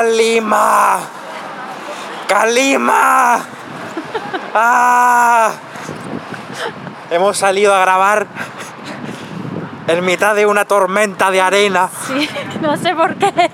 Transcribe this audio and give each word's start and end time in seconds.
Calima. 0.00 0.98
Calima. 2.26 3.38
Ah. 4.54 5.52
Hemos 7.10 7.36
salido 7.36 7.74
a 7.74 7.80
grabar 7.80 8.26
en 9.86 10.02
mitad 10.06 10.34
de 10.34 10.46
una 10.46 10.64
tormenta 10.64 11.30
de 11.30 11.42
arena. 11.42 11.90
Sí, 12.06 12.26
no 12.62 12.78
sé 12.78 12.94
por 12.94 13.14
qué. 13.16 13.50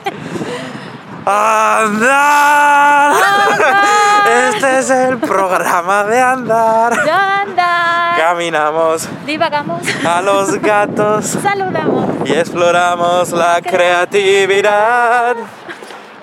¡Andar! 1.27 3.13
Este 4.55 4.79
es 4.79 4.91
el 4.91 5.19
programa 5.19 6.05
de 6.05 6.21
andar. 6.21 7.05
Ya 7.05 7.41
andar. 7.41 8.17
Caminamos 8.19 9.09
Divagamos. 9.27 9.83
a 10.05 10.23
los 10.23 10.55
gatos 10.63 11.27
Saludamos. 11.43 12.07
y 12.25 12.35
exploramos 12.35 13.33
la 13.33 13.61
creatividad. 13.63 15.35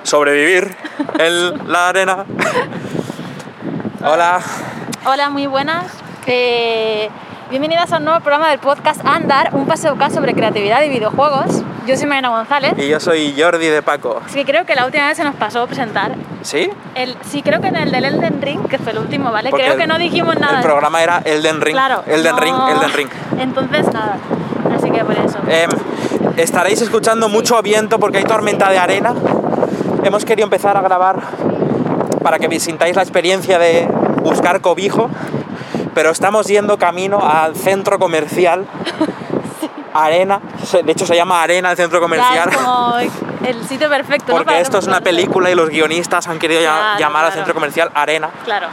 Sobrevivir 0.04 0.76
en 1.20 1.72
la 1.72 1.90
arena. 1.90 2.26
Hola. 4.06 4.40
Hola, 5.06 5.30
muy 5.30 5.48
buenas. 5.48 5.86
Eh, 6.26 7.10
bienvenidas 7.50 7.92
a 7.94 7.98
un 7.98 8.06
nuevo 8.06 8.20
programa 8.20 8.50
del 8.50 8.60
podcast 8.60 9.02
Andar, 9.06 9.50
un 9.54 9.66
paseo 9.66 9.96
K 9.98 10.10
sobre 10.10 10.34
creatividad 10.34 10.84
y 10.84 10.90
videojuegos. 10.90 11.64
Yo 11.88 11.96
soy 11.98 12.08
Mariana 12.08 12.30
González. 12.30 12.74
Y 12.78 12.88
yo 12.88 13.00
soy 13.00 13.34
Jordi 13.38 13.68
de 13.68 13.82
Paco. 13.82 14.22
Que 14.34 14.46
creo 14.46 14.66
que 14.66 14.76
la 14.76 14.86
última 14.86 15.08
vez 15.08 15.18
se 15.18 15.24
nos 15.24 15.36
pasó 15.36 15.66
presentar. 15.68 16.16
¿Sí? 16.42 16.70
El, 16.96 17.18
sí, 17.30 17.42
creo 17.42 17.60
que 17.62 17.68
en 17.68 17.76
el 17.78 17.92
del 17.92 18.06
Elden 18.06 18.42
Ring, 18.42 18.68
que 18.68 18.78
fue 18.78 18.92
el 18.92 19.00
último, 19.00 19.32
¿vale? 19.32 19.50
Porque 19.50 19.66
creo 19.66 19.78
que 19.78 19.88
no 19.88 19.98
dijimos 19.98 20.38
nada. 20.38 20.58
El 20.60 20.64
programa 20.64 21.02
era 21.02 21.22
Elden 21.26 21.62
Ring. 21.62 21.76
Claro. 21.76 22.04
Elden 22.08 22.36
no- 22.36 22.42
Ring, 22.42 22.56
Elden 22.72 22.94
Ring. 22.94 23.10
Entonces, 23.40 23.86
nada. 23.94 24.18
Así 24.78 24.92
que 24.92 25.04
por 25.04 25.18
eso. 25.18 25.38
Em, 25.50 25.70
estaréis 26.38 26.82
escuchando 26.82 27.28
mucho 27.30 27.62
viento 27.62 28.00
porque 28.00 28.18
hay 28.20 28.24
tormenta 28.26 28.70
de 28.70 28.78
arena. 28.78 29.14
Hemos 30.04 30.26
querido 30.26 30.46
empezar 30.46 30.76
a 30.78 30.82
grabar 30.82 31.22
para 32.24 32.40
que 32.40 32.60
sintáis 32.60 32.96
la 32.96 33.02
experiencia 33.02 33.60
de 33.60 33.88
buscar 34.22 34.62
cobijo, 34.62 35.10
pero 35.94 36.10
estamos 36.12 36.48
yendo 36.48 36.78
camino 36.78 37.20
al 37.22 37.56
centro 37.56 38.00
comercial 38.00 38.66
Arena. 39.94 40.40
De 40.84 40.92
hecho, 40.92 41.06
se 41.06 41.16
llama 41.16 41.42
Arena 41.44 41.72
el 41.72 41.78
centro 41.78 42.00
Ya 42.00 42.02
comercial. 42.02 42.50
es 42.50 42.58
como 42.58 42.96
el 43.46 43.66
sitio 43.68 43.90
perfecto, 43.90 44.32
¿no? 44.32 44.34
Porque 44.38 44.46
Para 44.46 44.60
esto 44.60 44.78
es 44.80 44.88
una 44.88 45.02
película 45.02 45.50
y 45.52 45.56
los 45.56 45.70
guionistas 45.70 46.28
han 46.28 46.40
querido 46.40 46.62
ya- 46.62 46.74
Claro, 46.76 47.00
llamar 47.00 47.26
al 47.26 47.34
centro 47.34 47.54
comercial 47.54 47.92
Arena. 47.94 48.30
Claro. 48.46 48.68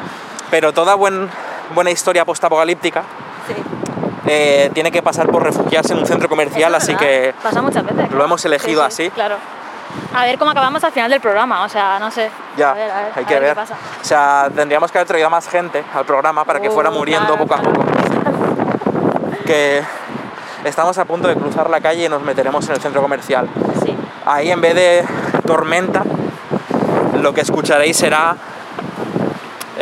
Pero 0.50 0.72
toda 0.72 0.94
buen- 0.94 1.28
buena 1.74 1.90
historia 1.90 2.24
postapocalíptica 2.24 3.02
Sí. 3.46 3.54
eh, 4.26 4.70
tiene 4.74 4.90
que 4.90 5.02
pasar 5.02 5.28
por 5.28 5.42
refugiarse 5.42 5.92
en 5.92 5.98
un 6.00 6.06
centro 6.06 6.28
comercial, 6.28 6.74
así 6.74 6.94
que 6.96 7.34
Pasa 7.42 7.62
muchas 7.62 7.84
veces. 7.84 8.10
lo 8.12 8.24
hemos 8.24 8.44
elegido 8.44 8.84
Sí, 8.90 8.96
sí, 8.96 9.02
así. 9.06 9.10
Claro. 9.10 9.36
A 10.14 10.24
ver 10.24 10.38
cómo 10.38 10.50
acabamos 10.50 10.82
al 10.82 10.92
final 10.92 11.10
del 11.10 11.20
programa, 11.20 11.62
o 11.64 11.68
sea, 11.68 11.98
no 12.00 12.10
sé. 12.10 12.30
ya, 12.56 12.70
A 12.70 12.74
ver, 12.74 12.90
a 12.90 12.96
ver, 13.02 13.12
hay 13.14 13.24
que 13.24 13.34
ver 13.34 13.42
ver. 13.42 13.50
qué 13.52 13.56
pasa. 13.56 13.74
O 14.00 14.04
sea, 14.04 14.48
tendríamos 14.54 14.90
que 14.90 14.98
haber 14.98 15.06
traído 15.08 15.28
a 15.28 15.30
más 15.30 15.48
gente 15.48 15.84
al 15.94 16.04
programa 16.04 16.44
para 16.44 16.60
que 16.60 16.68
Uh, 16.68 16.72
fuera 16.72 16.90
muriendo 16.90 17.26
claro, 17.36 17.42
poco 17.46 17.54
a 17.54 17.58
claro. 17.58 17.74
poco. 17.74 19.44
Que 19.46 19.82
estamos 20.64 20.98
a 20.98 21.04
punto 21.04 21.28
de 21.28 21.36
cruzar 21.36 21.70
la 21.70 21.80
calle 21.80 22.04
y 22.06 22.08
nos 22.08 22.22
meteremos 22.22 22.66
en 22.68 22.74
el 22.74 22.80
centro 22.80 23.00
comercial. 23.02 23.48
Sí. 23.84 23.96
Ahí 24.26 24.50
en 24.50 24.60
vez 24.60 24.74
de 24.74 25.04
tormenta, 25.46 26.02
lo 27.14 27.32
que 27.32 27.40
escucharéis 27.42 27.96
será 27.96 28.36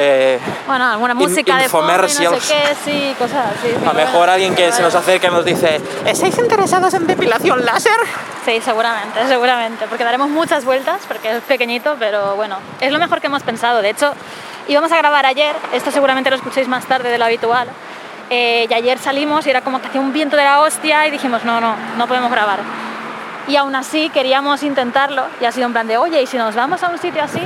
eh, 0.01 0.39
Bueno, 0.67 0.85
alguna 0.87 1.13
In- 1.13 1.19
música 1.19 1.57
de 1.59 1.69
no 1.69 2.09
sé 2.41 2.55
qué, 2.55 2.77
sí, 2.85 3.15
cosas 3.19 3.47
así. 3.59 3.75
a 3.85 3.87
lo 3.89 3.95
mejor 3.95 4.31
alguien 4.31 4.55
que 4.55 4.71
se 4.73 4.81
nos 4.81 4.95
acerca 4.95 5.27
y 5.27 5.31
nos 5.31 5.45
dice 5.45 5.81
¿Estáis 6.07 6.39
interesados 6.39 6.95
en 6.95 7.07
depilación 7.07 7.65
láser? 7.65 7.93
Sí, 8.45 8.61
seguramente, 8.65 9.27
seguramente, 9.27 9.87
porque 9.89 10.05
daremos 10.05 10.29
muchas 10.31 10.65
vueltas, 10.65 11.01
porque 11.09 11.37
es 11.37 11.43
pequeñito, 11.43 11.97
pero 11.99 12.37
bueno, 12.37 12.57
es 12.81 12.93
lo 12.93 12.99
mejor 12.99 13.21
que 13.21 13.27
hemos 13.27 13.43
pensado. 13.43 13.83
De 13.83 13.91
hecho, 13.91 14.15
íbamos 14.69 14.91
a 14.93 14.97
grabar 14.97 15.27
ayer, 15.27 15.55
esto 15.75 15.91
seguramente 15.91 16.31
lo 16.31 16.37
escuchéis 16.37 16.69
más 16.69 16.87
tarde 16.87 17.11
de 17.11 17.19
lo 17.19 17.25
habitual, 17.27 17.69
eh, 18.31 18.67
y 18.71 18.73
ayer 18.75 18.99
salimos 18.99 19.47
y 19.47 19.51
era 19.51 19.61
como 19.63 19.81
que 19.83 19.89
hacía 19.89 20.01
un 20.01 20.13
viento 20.13 20.37
de 20.37 20.45
la 20.45 20.61
hostia 20.61 21.07
y 21.07 21.11
dijimos, 21.11 21.45
no, 21.45 21.61
no, 21.61 21.75
no 21.99 22.07
podemos 22.07 22.31
grabar. 22.31 22.61
Y 23.49 23.57
aún 23.57 23.75
así 23.75 24.11
queríamos 24.11 24.63
intentarlo 24.63 25.25
y 25.41 25.45
ha 25.45 25.53
sido 25.53 25.67
en 25.67 25.73
plan 25.73 25.87
de, 25.89 25.97
oye, 25.99 26.23
¿y 26.23 26.27
si 26.27 26.37
nos 26.39 26.55
vamos 26.55 26.83
a 26.83 26.89
un 26.89 26.99
sitio 26.99 27.23
así? 27.23 27.41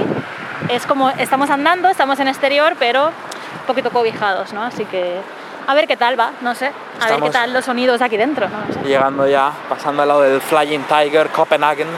Es 0.69 0.87
como, 0.87 1.11
estamos 1.11 1.50
andando, 1.50 1.89
estamos 1.89 2.19
en 2.21 2.28
exterior, 2.28 2.75
pero 2.78 3.06
un 3.06 3.67
poquito 3.67 3.91
cobijados, 3.91 4.53
¿no? 4.53 4.62
Así 4.62 4.84
que, 4.84 5.21
a 5.67 5.75
ver 5.75 5.87
qué 5.87 5.97
tal 5.97 6.19
va, 6.19 6.33
no 6.41 6.55
sé, 6.55 6.73
a 7.00 7.09
ver 7.09 7.21
qué 7.21 7.31
tal 7.31 7.53
los 7.53 7.65
sonidos 7.65 8.00
aquí 8.00 8.17
dentro, 8.17 8.49
no 8.49 8.73
sé. 8.73 8.81
Llegando 8.89 9.27
ya, 9.27 9.53
pasando 9.69 10.03
al 10.03 10.09
lado 10.09 10.23
del 10.23 10.41
Flying 10.41 10.84
Tiger 10.84 11.28
Copenhagen. 11.28 11.89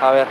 A 0.00 0.10
ver. 0.10 0.26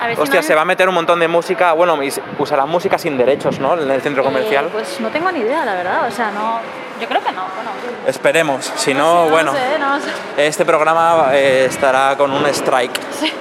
A 0.00 0.06
ver 0.08 0.18
Hostia, 0.18 0.42
se 0.42 0.54
va 0.54 0.62
a 0.62 0.64
meter 0.64 0.88
un 0.88 0.96
montón 0.96 1.20
de 1.20 1.28
música. 1.28 1.72
Bueno, 1.74 1.96
usarán 2.38 2.68
música 2.68 2.98
sin 2.98 3.16
derechos, 3.16 3.60
¿no? 3.60 3.80
En 3.80 3.88
el 3.88 4.02
centro 4.02 4.24
comercial. 4.24 4.66
Eh, 4.66 4.70
pues 4.72 5.00
no 5.00 5.08
tengo 5.10 5.30
ni 5.30 5.40
idea, 5.40 5.64
la 5.64 5.74
verdad. 5.74 6.08
O 6.08 6.10
sea, 6.10 6.32
no. 6.32 6.58
Yo 7.00 7.06
creo 7.06 7.22
que 7.22 7.30
no. 7.30 7.42
Bueno, 7.54 7.70
Esperemos. 8.06 8.72
Si 8.76 8.94
no 8.94 9.14
no, 9.14 9.24
sé, 9.26 9.30
bueno, 9.30 9.52
sé, 9.52 9.78
no 9.78 10.00
sé. 10.00 10.46
este 10.46 10.64
programa 10.64 11.28
eh, 11.32 11.66
estará 11.66 12.16
con 12.16 12.32
un 12.32 12.44
strike 12.46 13.00
Sí. 13.12 13.32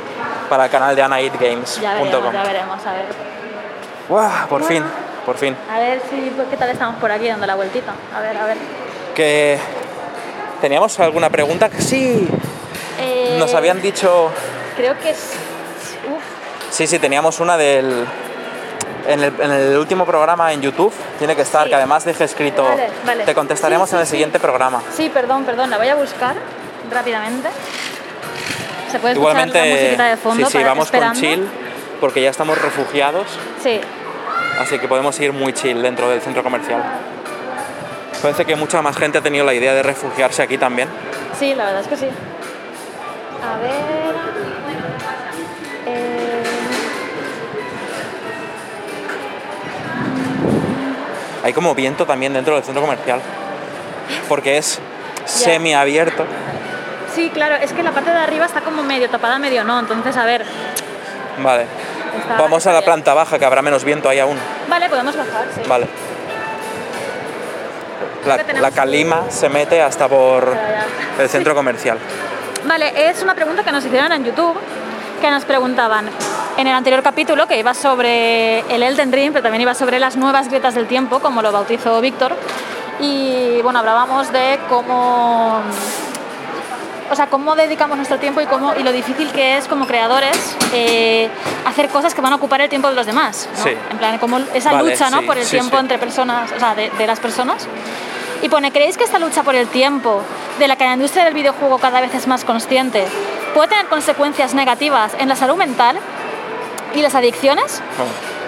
Para 0.52 0.66
el 0.66 0.70
canal 0.70 0.94
de 0.94 1.02
anaidgames.com. 1.02 1.82
Ya 1.82 1.94
veremos, 1.94 2.34
ya 2.34 2.44
veremos. 2.44 2.86
A 2.86 2.92
ver. 2.92 3.06
¡Guau! 4.10 4.48
Por 4.50 4.64
fin, 4.66 4.84
por 5.26 5.38
fin. 5.38 5.56
A 5.74 5.80
ver 5.80 6.02
si. 6.10 6.30
¿Qué 6.50 6.58
tal 6.58 6.70
estamos 6.70 6.98
por 7.00 7.10
aquí 7.10 7.30
dando 7.30 7.48
la 7.48 7.56
vueltita? 7.56 7.94
A 8.14 8.20
ver, 8.20 8.36
a 8.38 8.46
ver. 8.48 8.58
Que. 9.16 9.58
¿Teníamos 10.60 11.00
alguna 11.00 11.30
pregunta? 11.30 11.70
Sí, 11.80 12.28
Eh, 13.00 13.38
nos 13.40 13.54
habían 13.54 13.82
dicho. 13.82 14.30
Creo 14.76 15.00
que 15.00 15.12
es. 15.12 15.32
Uf, 16.14 16.22
Sí, 16.70 16.86
sí, 16.86 17.00
teníamos 17.00 17.40
una 17.40 17.56
del. 17.56 18.06
En 19.08 19.24
el, 19.24 19.34
en 19.42 19.52
el 19.52 19.78
último 19.78 20.06
programa 20.06 20.52
en 20.52 20.62
YouTube 20.62 20.94
tiene 21.18 21.34
que 21.36 21.44
estar, 21.44 21.64
Sí. 21.64 21.70
que 21.70 21.76
además 21.76 22.04
deje 22.04 22.26
escrito. 22.26 22.64
Vale, 22.66 22.90
vale. 23.06 23.24
Te 23.24 23.34
contestaremos 23.34 23.88
Sí, 23.88 23.92
sí, 23.92 23.96
en 23.96 24.02
el 24.02 24.08
siguiente 24.08 24.40
programa. 24.40 24.82
sí, 24.96 25.10
perdón, 25.10 25.46
perdón. 25.46 25.70
La 25.70 25.78
voy 25.78 25.88
a 25.88 25.96
buscar 25.96 26.36
rápidamente. 26.92 27.48
Se 28.92 29.00
puede 29.00 29.14
escuchar 29.14 29.32
Igualmente, 29.32 29.60
la 29.60 29.66
musiquita 29.76 30.06
de 30.06 30.18
fondo 30.18 30.46
sí, 30.46 30.52
sí, 30.52 30.58
para 30.58 30.68
vamos 30.70 30.86
esperando. 30.86 31.14
con 31.14 31.22
chill, 31.22 31.48
porque 32.00 32.22
ya 32.22 32.30
estamos 32.30 32.62
refugiados, 32.62 33.28
Sí. 33.64 33.80
así 34.60 34.80
que 34.80 34.88
podemos 34.88 35.20
ir 35.20 35.34
muy 35.34 35.54
chill 35.54 35.82
dentro 35.82 36.10
del 36.10 36.22
centro 36.22 36.44
comercial. 36.44 36.82
Parece 38.22 38.46
que 38.46 38.56
mucha 38.56 38.82
más 38.82 38.96
gente 38.98 39.18
ha 39.18 39.22
tenido 39.22 39.46
la 39.46 39.54
idea 39.54 39.74
de 39.74 39.82
refugiarse 39.82 40.44
aquí 40.44 40.58
también. 40.58 40.88
Sí, 41.40 41.56
la 41.56 41.66
verdad 41.66 41.82
es 41.82 41.88
que 41.88 41.98
sí. 41.98 42.08
A 43.44 43.58
ver. 43.58 43.72
Eh, 45.88 46.44
Hay 51.44 51.54
como 51.54 51.74
viento 51.74 52.06
también 52.06 52.34
dentro 52.34 52.54
del 52.56 52.64
centro 52.64 52.82
comercial, 52.82 53.20
porque 54.30 54.58
es 54.58 54.80
semiabierto. 55.26 56.26
Sí, 57.14 57.30
claro, 57.34 57.56
es 57.56 57.74
que 57.74 57.84
la 57.84 57.92
parte 57.92 58.12
de 58.12 58.18
arriba 58.18 58.46
está 58.46 58.62
como 58.62 58.84
medio 58.84 59.10
tapada, 59.10 59.38
medio 59.40 59.64
no. 59.64 59.80
Entonces, 59.80 60.16
a 60.18 60.26
ver. 60.26 60.46
Vale. 61.44 61.66
está- 62.20 62.38
Vamos 62.38 62.66
a 62.68 62.72
la 62.74 62.80
bien. 62.80 62.86
planta 62.86 63.14
baja, 63.14 63.40
que 63.40 63.46
habrá 63.46 63.62
menos 63.62 63.84
viento 63.84 64.10
ahí 64.10 64.20
aún. 64.20 64.38
Vale, 64.70 64.90
podemos 64.90 65.16
bajar, 65.16 65.46
sí. 65.56 65.62
Vale. 65.68 65.88
La, 68.60 68.70
calima 68.72 69.24
se 69.30 69.50
mete 69.50 69.82
hasta 69.82 70.08
por 70.08 70.56
el 71.20 71.28
centro 71.30 71.56
comercial. 71.56 71.98
Vale, 72.66 73.10
es 73.10 73.24
una 73.24 73.34
pregunta 73.34 73.64
que 73.64 73.72
nos 73.72 73.84
hicieron 73.84 74.12
en 74.12 74.24
YouTube, 74.24 74.56
que 75.20 75.32
nos 75.32 75.44
preguntaban 75.46 76.08
en 76.58 76.68
el 76.68 76.74
anterior 76.76 77.02
capítulo, 77.02 77.48
que 77.48 77.58
iba 77.58 77.74
sobre 77.74 78.60
el 78.74 78.84
Elden 78.84 79.12
Ring, 79.12 79.32
pero 79.32 79.42
también 79.42 79.62
iba 79.64 79.74
sobre 79.74 80.00
las 80.00 80.18
nuevas 80.18 80.50
grietas 80.50 80.76
del 80.76 80.86
tiempo, 80.86 81.20
como 81.20 81.42
lo 81.42 81.52
bautizó 81.52 82.00
Víctor. 82.00 82.36
Y 83.00 83.60
bueno, 83.64 83.80
hablábamos 83.80 84.32
de 84.32 84.60
cómo 84.70 85.62
o 87.12 87.16
sea, 87.16 87.28
cómo 87.28 87.56
dedicamos 87.56 87.98
nuestro 87.98 88.18
tiempo 88.20 88.40
y, 88.40 88.46
cómo, 88.46 88.74
y 88.74 88.84
lo 88.84 88.92
difícil 88.94 89.30
que 89.32 89.58
es 89.58 89.68
como 89.68 89.86
creadores 89.86 90.56
eh, 90.74 91.30
hacer 91.66 91.90
cosas 91.90 92.16
que 92.16 92.22
van 92.22 92.32
a 92.32 92.38
ocupar 92.38 92.62
el 92.62 92.70
tiempo 92.70 92.88
de 92.88 92.96
los 92.96 93.06
demás. 93.06 93.50
¿no? 93.58 93.64
Sí. 93.64 93.72
En 93.90 93.98
plan, 93.98 94.18
como 94.18 94.38
esa 94.54 94.72
Vale, 94.72 94.92
lucha 94.92 95.10
¿no? 95.10 95.22
por 95.24 95.38
el 95.38 95.46
tiempo 95.46 95.78
entre 95.78 95.98
personas, 95.98 96.52
o 96.54 96.60
sea, 96.60 96.74
de, 96.74 96.90
de 96.90 97.08
las 97.08 97.20
personas. 97.20 97.68
Y 98.42 98.50
pone, 98.50 98.72
¿creéis 98.72 98.98
que 98.98 99.04
esta 99.04 99.20
lucha 99.20 99.44
por 99.44 99.56
el 99.56 99.68
tiempo, 99.68 100.22
de 100.58 100.68
la 100.68 100.78
que 100.78 100.86
la 100.86 100.94
industria 100.94 101.26
del 101.26 101.34
videojuego 101.34 101.78
cada 101.80 102.00
vez 102.00 102.16
es 102.16 102.28
más 102.28 102.46
consciente, 102.46 103.06
puede 103.54 103.68
tener 103.68 103.88
consecuencias 103.88 104.54
negativas 104.54 105.12
en 105.20 105.28
la 105.28 105.36
salud 105.36 105.58
mental 105.58 105.98
y 106.96 107.02
las 107.02 107.14
adicciones? 107.14 107.82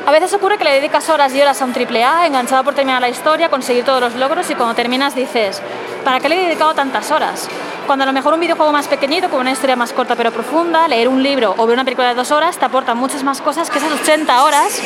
A 0.05 0.11
veces 0.11 0.33
ocurre 0.33 0.57
que 0.57 0.63
le 0.63 0.71
dedicas 0.71 1.09
horas 1.09 1.33
y 1.33 1.41
horas 1.41 1.61
a 1.61 1.65
un 1.65 1.73
triple 1.73 2.03
A, 2.03 2.25
enganchado 2.25 2.63
por 2.63 2.73
terminar 2.73 3.01
la 3.01 3.09
historia, 3.09 3.49
conseguir 3.49 3.85
todos 3.85 4.01
los 4.01 4.15
logros 4.15 4.49
y 4.49 4.55
cuando 4.55 4.73
terminas 4.73 5.15
dices, 5.15 5.61
¿para 6.03 6.19
qué 6.19 6.29
le 6.29 6.41
he 6.41 6.45
dedicado 6.45 6.73
tantas 6.73 7.11
horas? 7.11 7.47
Cuando 7.85 8.03
a 8.03 8.05
lo 8.05 8.13
mejor 8.13 8.33
un 8.33 8.39
videojuego 8.39 8.71
más 8.71 8.87
pequeñito, 8.87 9.29
con 9.29 9.41
una 9.41 9.51
historia 9.51 9.75
más 9.75 9.91
corta 9.93 10.15
pero 10.15 10.31
profunda, 10.31 10.87
leer 10.87 11.07
un 11.09 11.21
libro 11.21 11.53
o 11.57 11.65
ver 11.67 11.75
una 11.75 11.83
película 11.83 12.07
de 12.09 12.13
dos 12.15 12.31
horas 12.31 12.57
te 12.57 12.65
aporta 12.65 12.93
muchas 12.93 13.23
más 13.23 13.41
cosas 13.41 13.69
que 13.69 13.77
esas 13.79 13.91
80 13.91 14.43
horas 14.43 14.79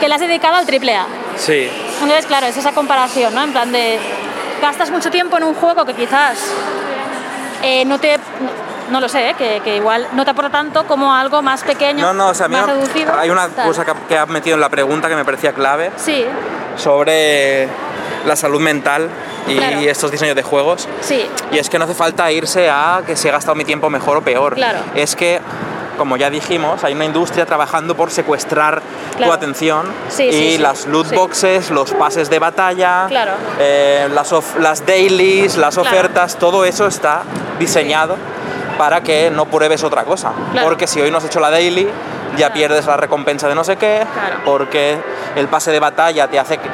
que 0.00 0.08
le 0.08 0.14
has 0.14 0.20
dedicado 0.20 0.54
al 0.56 0.64
triple 0.66 0.94
A. 0.94 1.06
Sí, 1.36 1.68
Entonces, 2.00 2.26
claro, 2.26 2.46
es 2.46 2.56
esa 2.56 2.72
comparación, 2.72 3.34
¿no? 3.34 3.42
En 3.42 3.52
plan 3.52 3.72
de, 3.72 3.98
gastas 4.62 4.90
mucho 4.90 5.10
tiempo 5.10 5.36
en 5.36 5.44
un 5.44 5.54
juego 5.54 5.84
que 5.84 5.94
quizás 5.94 6.38
eh, 7.62 7.84
no 7.84 7.98
te... 7.98 8.18
No 8.90 9.00
lo 9.00 9.08
sé, 9.10 9.30
¿eh? 9.30 9.34
que, 9.36 9.60
que 9.62 9.76
igual 9.76 10.06
no 10.12 10.24
te 10.24 10.30
aporta 10.30 10.48
tanto 10.50 10.86
como 10.86 11.12
algo 11.12 11.42
más 11.42 11.62
pequeño, 11.62 12.06
no, 12.06 12.14
no, 12.14 12.28
o 12.28 12.34
sea, 12.34 12.46
a 12.46 12.48
mí 12.48 12.54
más 12.56 12.66
me- 12.68 12.72
reducido. 12.72 13.12
hay 13.18 13.28
una 13.28 13.46
tal. 13.50 13.66
cosa 13.66 13.84
que, 13.84 13.92
que 14.08 14.16
has 14.16 14.28
metido 14.28 14.54
en 14.54 14.62
la 14.62 14.70
pregunta 14.70 15.10
que 15.10 15.14
me 15.14 15.26
parecía 15.26 15.52
clave 15.52 15.90
Sí, 15.98 16.24
sobre 16.76 17.68
la 18.24 18.34
salud 18.34 18.60
mental 18.60 19.10
y 19.48 19.56
Claro. 19.56 19.80
estos 19.80 20.10
diseños 20.10 20.36
de 20.36 20.42
juegos. 20.42 20.88
sí, 21.00 21.26
Y 21.52 21.58
es 21.58 21.68
que 21.70 21.78
no 21.78 21.84
hace 21.84 21.94
falta 21.94 22.30
irse 22.30 22.68
a 22.70 23.02
que 23.06 23.16
si 23.16 23.28
he 23.28 23.30
gastado 23.30 23.54
mi 23.54 23.64
tiempo 23.64 23.88
mejor 23.90 24.18
o 24.18 24.20
peor. 24.22 24.54
Claro. 24.54 24.78
Es 24.94 25.16
que, 25.16 25.40
como 25.96 26.16
ya 26.16 26.30
dijimos, 26.30 26.84
hay 26.84 26.94
una 26.94 27.04
industria 27.04 27.44
trabajando 27.46 27.96
por 27.96 28.10
secuestrar 28.10 28.82
tu 29.16 29.32
atención 29.32 29.86
Sí, 30.08 30.24
y 30.24 30.32
sí, 30.32 30.50
sí, 30.52 30.58
las 30.58 30.86
loot 30.86 31.12
boxes, 31.12 31.70
los 31.70 31.92
pases 31.92 32.30
de 32.30 32.38
batalla, 32.38 33.06
Claro. 33.08 33.32
eh, 33.58 34.08
las, 34.12 34.32
of- 34.32 34.58
las 34.58 34.84
dailies, 34.86 35.56
las 35.56 35.74
Claro. 35.74 35.88
ofertas, 35.90 36.36
todo 36.36 36.64
eso 36.64 36.86
está 36.86 37.22
diseñado 37.58 38.16
para 38.76 39.00
que 39.00 39.30
no 39.30 39.46
pruebes 39.46 39.82
otra 39.82 40.04
cosa. 40.04 40.32
Porque 40.62 40.86
si 40.86 41.00
hoy 41.00 41.10
no 41.10 41.18
has 41.18 41.24
hecho 41.24 41.40
la 41.40 41.50
daily, 41.50 41.88
ya 42.36 42.52
pierdes 42.52 42.86
la 42.86 42.96
recompensa 42.96 43.48
de 43.48 43.56
no 43.56 43.64
sé 43.64 43.76
qué, 43.76 44.06
Claro. 44.14 44.36
porque 44.44 44.98
el 45.34 45.48
pase 45.48 45.72
de 45.72 45.80
batalla 45.80 46.28
te 46.28 46.38
hace 46.38 46.58
que- 46.58 46.68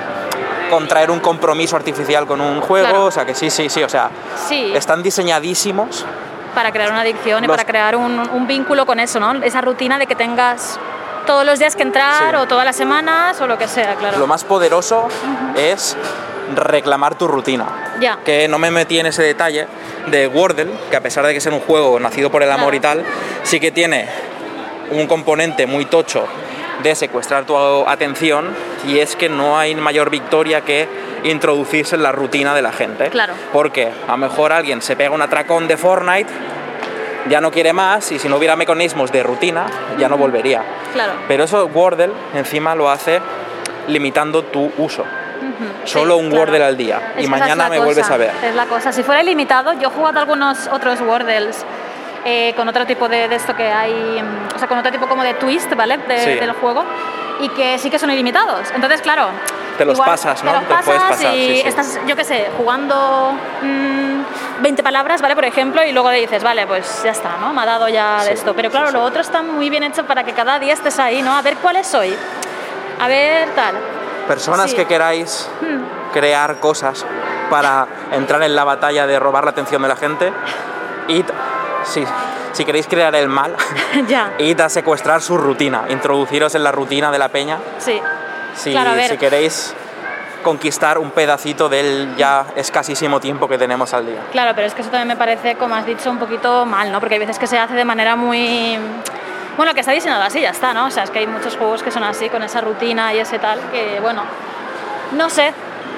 contraer 0.70 1.10
un 1.10 1.20
compromiso 1.20 1.76
artificial 1.76 2.26
con 2.26 2.40
un 2.40 2.60
juego, 2.60 2.88
Claro. 2.88 3.04
o 3.06 3.10
sea 3.10 3.24
que 3.24 3.34
sí, 3.34 3.50
sí, 3.50 3.68
sí, 3.68 3.82
o 3.82 3.88
sea, 3.88 4.10
sí. 4.48 4.72
están 4.74 5.02
diseñadísimos. 5.02 6.04
para 6.54 6.70
crear 6.70 6.90
una 6.92 7.00
adicción 7.00 7.42
y 7.42 7.48
para 7.48 7.64
crear 7.64 7.96
un, 7.96 8.16
un 8.32 8.46
vínculo 8.46 8.86
con 8.86 9.00
eso, 9.00 9.18
¿no? 9.18 9.32
Esa 9.42 9.60
rutina 9.60 9.98
de 9.98 10.06
que 10.06 10.14
tengas 10.14 10.78
todos 11.26 11.44
los 11.44 11.58
días 11.58 11.74
que 11.74 11.82
entrar 11.82 12.30
Sí. 12.30 12.36
o 12.36 12.46
todas 12.46 12.64
las 12.64 12.76
semanas 12.76 13.40
o 13.40 13.46
lo 13.48 13.58
que 13.58 13.66
sea, 13.66 13.96
claro. 13.96 14.18
Lo 14.18 14.26
más 14.28 14.44
poderoso 14.44 15.08
es 15.56 15.96
reclamar 16.54 17.16
tu 17.16 17.26
rutina. 17.26 17.96
Ya. 17.98 18.18
Que 18.24 18.46
no 18.46 18.58
me 18.60 18.70
metí 18.70 19.00
en 19.00 19.06
ese 19.06 19.22
detalle 19.24 19.66
de 20.06 20.28
Wordle, 20.28 20.70
que 20.90 20.96
a 20.96 21.00
pesar 21.00 21.26
de 21.26 21.34
que 21.34 21.40
ser 21.40 21.52
un 21.52 21.60
juego 21.60 21.98
nacido 21.98 22.30
por 22.30 22.42
el 22.44 22.50
amor 22.52 22.70
Claro. 22.72 22.76
y 22.76 22.80
tal, 22.80 23.04
sí 23.42 23.58
que 23.58 23.72
tiene 23.72 24.06
un 24.92 25.06
componente 25.08 25.66
muy 25.66 25.86
tocho 25.86 26.24
de 26.82 26.94
secuestrar 26.94 27.44
tu 27.44 27.56
atención 27.88 28.48
y 28.86 28.98
es 28.98 29.16
que 29.16 29.28
no 29.28 29.58
hay 29.58 29.74
mayor 29.74 30.10
victoria 30.10 30.62
que 30.62 30.88
introducirse 31.24 31.96
en 31.96 32.02
la 32.02 32.12
rutina 32.12 32.54
de 32.54 32.62
la 32.62 32.72
gente. 32.72 33.08
Claro. 33.10 33.34
Porque 33.52 33.90
a 34.06 34.12
lo 34.12 34.18
mejor 34.18 34.52
alguien 34.52 34.82
se 34.82 34.96
pega 34.96 35.10
un 35.10 35.22
atracón 35.22 35.68
de 35.68 35.76
Fortnite, 35.76 36.30
ya 37.28 37.40
no 37.40 37.50
quiere 37.50 37.72
más 37.72 38.12
y 38.12 38.18
si 38.18 38.28
no 38.28 38.36
hubiera 38.36 38.56
mecanismos 38.56 39.10
de 39.10 39.22
rutina, 39.22 39.66
ya 39.98 40.08
no 40.08 40.18
volvería. 40.18 40.62
Claro. 40.92 41.12
Pero 41.26 41.44
eso 41.44 41.66
Wordle 41.66 42.10
encima 42.34 42.74
lo 42.74 42.90
hace 42.90 43.20
limitando 43.88 44.44
tu 44.44 44.70
uso. 44.78 45.04
Solo 45.84 46.14
Sí, 46.14 46.20
un 46.20 46.30
claro. 46.30 46.40
Wordle 46.42 46.64
al 46.64 46.76
día. 46.76 47.12
Es 47.16 47.24
y 47.24 47.28
mañana 47.28 47.68
me 47.68 47.76
cosa, 47.76 47.84
vuelves 47.84 48.10
a 48.10 48.16
ver. 48.16 48.32
Es 48.42 48.54
la 48.54 48.66
cosa. 48.66 48.92
Si 48.92 49.02
fuera 49.02 49.22
ilimitado, 49.22 49.72
yo 49.74 49.88
he 49.88 49.90
jugado 49.90 50.18
algunos 50.20 50.66
otros 50.68 51.00
Wordles 51.00 51.64
eh, 52.24 52.52
con 52.56 52.68
otro 52.68 52.86
tipo 52.86 53.08
de, 53.08 53.28
de 53.28 53.36
esto 53.36 53.54
que 53.54 53.66
hay, 53.70 53.92
mm, 54.22 54.56
o 54.56 54.58
sea, 54.58 54.68
con 54.68 54.78
otro 54.78 54.90
tipo 54.92 55.06
como 55.08 55.22
de 55.22 55.34
twist, 55.34 55.74
¿vale? 55.74 55.98
De- 55.98 56.18
Sí. 56.18 56.30
Del 56.34 56.52
juego. 56.52 56.84
Y 57.40 57.48
que 57.50 57.78
sí 57.78 57.90
que 57.90 57.98
son 57.98 58.10
ilimitados. 58.10 58.70
Entonces, 58.74 59.00
claro. 59.02 59.28
Te 59.76 59.84
los 59.84 59.98
pasas, 59.98 60.44
¿no? 60.44 60.52
Te 60.52 60.56
los 60.58 60.68
Te 60.68 60.84
puedes 60.84 61.02
pasas 61.02 61.16
pasar, 61.18 61.34
y 61.34 61.46
sí, 61.56 61.60
sí. 61.62 61.68
estás, 61.68 62.00
yo 62.06 62.14
qué 62.14 62.22
sé, 62.24 62.48
jugando 62.56 63.32
mm, 63.60 64.62
20 64.62 64.82
palabras, 64.84 65.20
¿vale? 65.20 65.34
Por 65.34 65.44
ejemplo, 65.44 65.82
y 65.84 65.90
luego 65.90 66.12
le 66.12 66.20
dices, 66.20 66.44
vale, 66.44 66.64
pues 66.68 67.02
ya 67.02 67.10
está, 67.10 67.36
¿no? 67.40 67.52
Me 67.52 67.62
ha 67.62 67.66
dado 67.66 67.88
ya 67.88 68.18
de 68.22 68.28
Sí, 68.28 68.34
esto. 68.34 68.54
Pero 68.54 68.70
claro, 68.70 68.86
sí, 68.86 68.92
sí. 68.92 68.98
lo 68.98 69.04
otro 69.04 69.20
está 69.20 69.42
muy 69.42 69.68
bien 69.70 69.82
hecho 69.82 70.04
para 70.06 70.22
que 70.22 70.32
cada 70.32 70.60
día 70.60 70.72
estés 70.74 70.98
ahí, 71.00 71.22
¿no? 71.22 71.34
A 71.34 71.42
ver 71.42 71.56
cuál 71.56 71.74
es 71.76 71.92
hoy. 71.92 72.14
A 73.00 73.08
ver 73.08 73.48
tal. 73.56 73.74
Personas 74.28 74.70
Sí. 74.70 74.76
que 74.76 74.86
queráis 74.86 75.50
Mm. 75.60 76.12
crear 76.12 76.60
cosas 76.60 77.04
para 77.50 77.86
entrar 78.12 78.44
en 78.44 78.54
la 78.54 78.62
batalla 78.62 79.08
de 79.08 79.18
robar 79.18 79.42
la 79.44 79.50
atención 79.50 79.82
de 79.82 79.88
la 79.88 79.96
gente, 79.96 80.32
id, 81.08 81.24
sí, 81.84 82.04
si 82.52 82.64
queréis 82.64 82.86
crear 82.86 83.14
el 83.14 83.28
mal, 83.28 83.56
ya. 84.08 84.32
id 84.38 84.60
a 84.60 84.68
secuestrar 84.68 85.22
su 85.22 85.36
rutina, 85.36 85.84
introduciros 85.88 86.54
en 86.54 86.64
la 86.64 86.72
rutina 86.72 87.10
de 87.10 87.18
la 87.18 87.28
peña. 87.28 87.58
Sí. 87.78 88.00
Si, 88.56 88.70
Claro, 88.72 88.90
a 88.90 88.94
ver. 88.94 89.10
si 89.10 89.16
queréis 89.18 89.74
conquistar 90.42 90.98
un 90.98 91.10
pedacito 91.10 91.68
del 91.68 92.14
ya 92.16 92.46
escasísimo 92.54 93.18
tiempo 93.18 93.48
que 93.48 93.56
tenemos 93.58 93.94
al 93.94 94.06
día. 94.06 94.20
Claro, 94.30 94.52
pero 94.54 94.66
es 94.66 94.74
que 94.74 94.82
eso 94.82 94.90
también 94.90 95.08
me 95.08 95.16
parece, 95.16 95.56
como 95.56 95.74
has 95.74 95.86
dicho, 95.86 96.10
un 96.10 96.18
poquito 96.18 96.66
mal, 96.66 96.92
¿no? 96.92 97.00
Porque 97.00 97.14
hay 97.14 97.20
veces 97.20 97.38
que 97.38 97.46
se 97.46 97.58
hace 97.58 97.74
de 97.74 97.84
manera 97.84 98.14
muy... 98.14 98.78
Bueno, 99.56 99.72
que 99.72 99.80
está 99.80 99.92
diseñado 99.92 100.22
así, 100.22 100.40
ya 100.40 100.50
está, 100.50 100.74
¿no? 100.74 100.86
O 100.86 100.90
sea, 100.90 101.04
es 101.04 101.10
que 101.10 101.20
hay 101.20 101.26
muchos 101.26 101.56
juegos 101.56 101.82
que 101.82 101.90
son 101.90 102.04
así, 102.04 102.28
con 102.28 102.42
esa 102.42 102.60
rutina 102.60 103.14
y 103.14 103.20
ese 103.20 103.38
tal, 103.38 103.58
que, 103.72 104.00
bueno, 104.00 104.22
no 105.12 105.30
sé. 105.30 105.52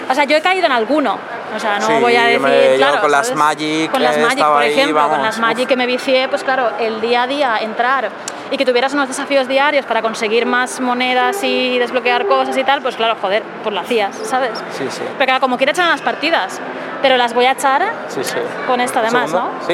O 0.08 0.14
sea, 0.14 0.24
yo 0.24 0.36
he 0.36 0.42
caído 0.42 0.66
en 0.66 0.72
alguno. 0.72 1.18
O 1.54 1.58
sea, 1.60 1.78
no 1.78 1.86
Sí, 1.86 1.92
voy 2.00 2.16
a 2.16 2.24
decir, 2.24 2.40
me- 2.40 2.76
claro, 2.76 3.00
con 3.00 3.10
las. 3.10 3.34
Magic 3.34 3.90
Con 3.90 4.02
las 4.02 4.18
Magic, 4.18 4.44
por 4.44 4.56
ahí, 4.62 4.72
ejemplo, 4.72 5.08
con 5.08 5.22
las. 5.22 5.38
Magic 5.38 5.68
que 5.68 5.76
me 5.76 5.86
vicié, 5.86 6.28
pues 6.28 6.42
claro, 6.42 6.70
el 6.78 7.00
día 7.00 7.22
a 7.22 7.26
día 7.26 7.56
entrar 7.60 8.10
y 8.50 8.56
que 8.56 8.64
tuvieras 8.64 8.92
unos 8.94 9.08
desafíos 9.08 9.48
diarios 9.48 9.86
para 9.86 10.02
conseguir 10.02 10.46
más 10.46 10.80
monedas 10.80 11.42
y 11.42 11.78
desbloquear 11.78 12.26
cosas 12.26 12.56
y 12.56 12.64
tal, 12.64 12.82
pues 12.82 12.96
claro, 12.96 13.16
joder, 13.20 13.42
pues 13.62 13.74
lo 13.74 13.80
hacías, 13.80 14.16
¿sabes? 14.24 14.52
Sí, 14.72 14.86
sí. 14.90 15.02
Pero 15.18 15.24
claro, 15.26 15.40
como 15.40 15.56
quiero 15.56 15.72
echar 15.72 15.88
las 15.88 16.02
partidas, 16.02 16.60
pero 17.02 17.16
las 17.16 17.32
voy 17.34 17.46
a 17.46 17.52
echar 17.52 17.82
Sí, 18.08 18.22
sí. 18.22 18.36
con 18.66 18.80
esta 18.80 19.00
¿Un 19.00 19.06
además? 19.06 19.32
¿no? 19.32 19.50
Sí. 19.66 19.72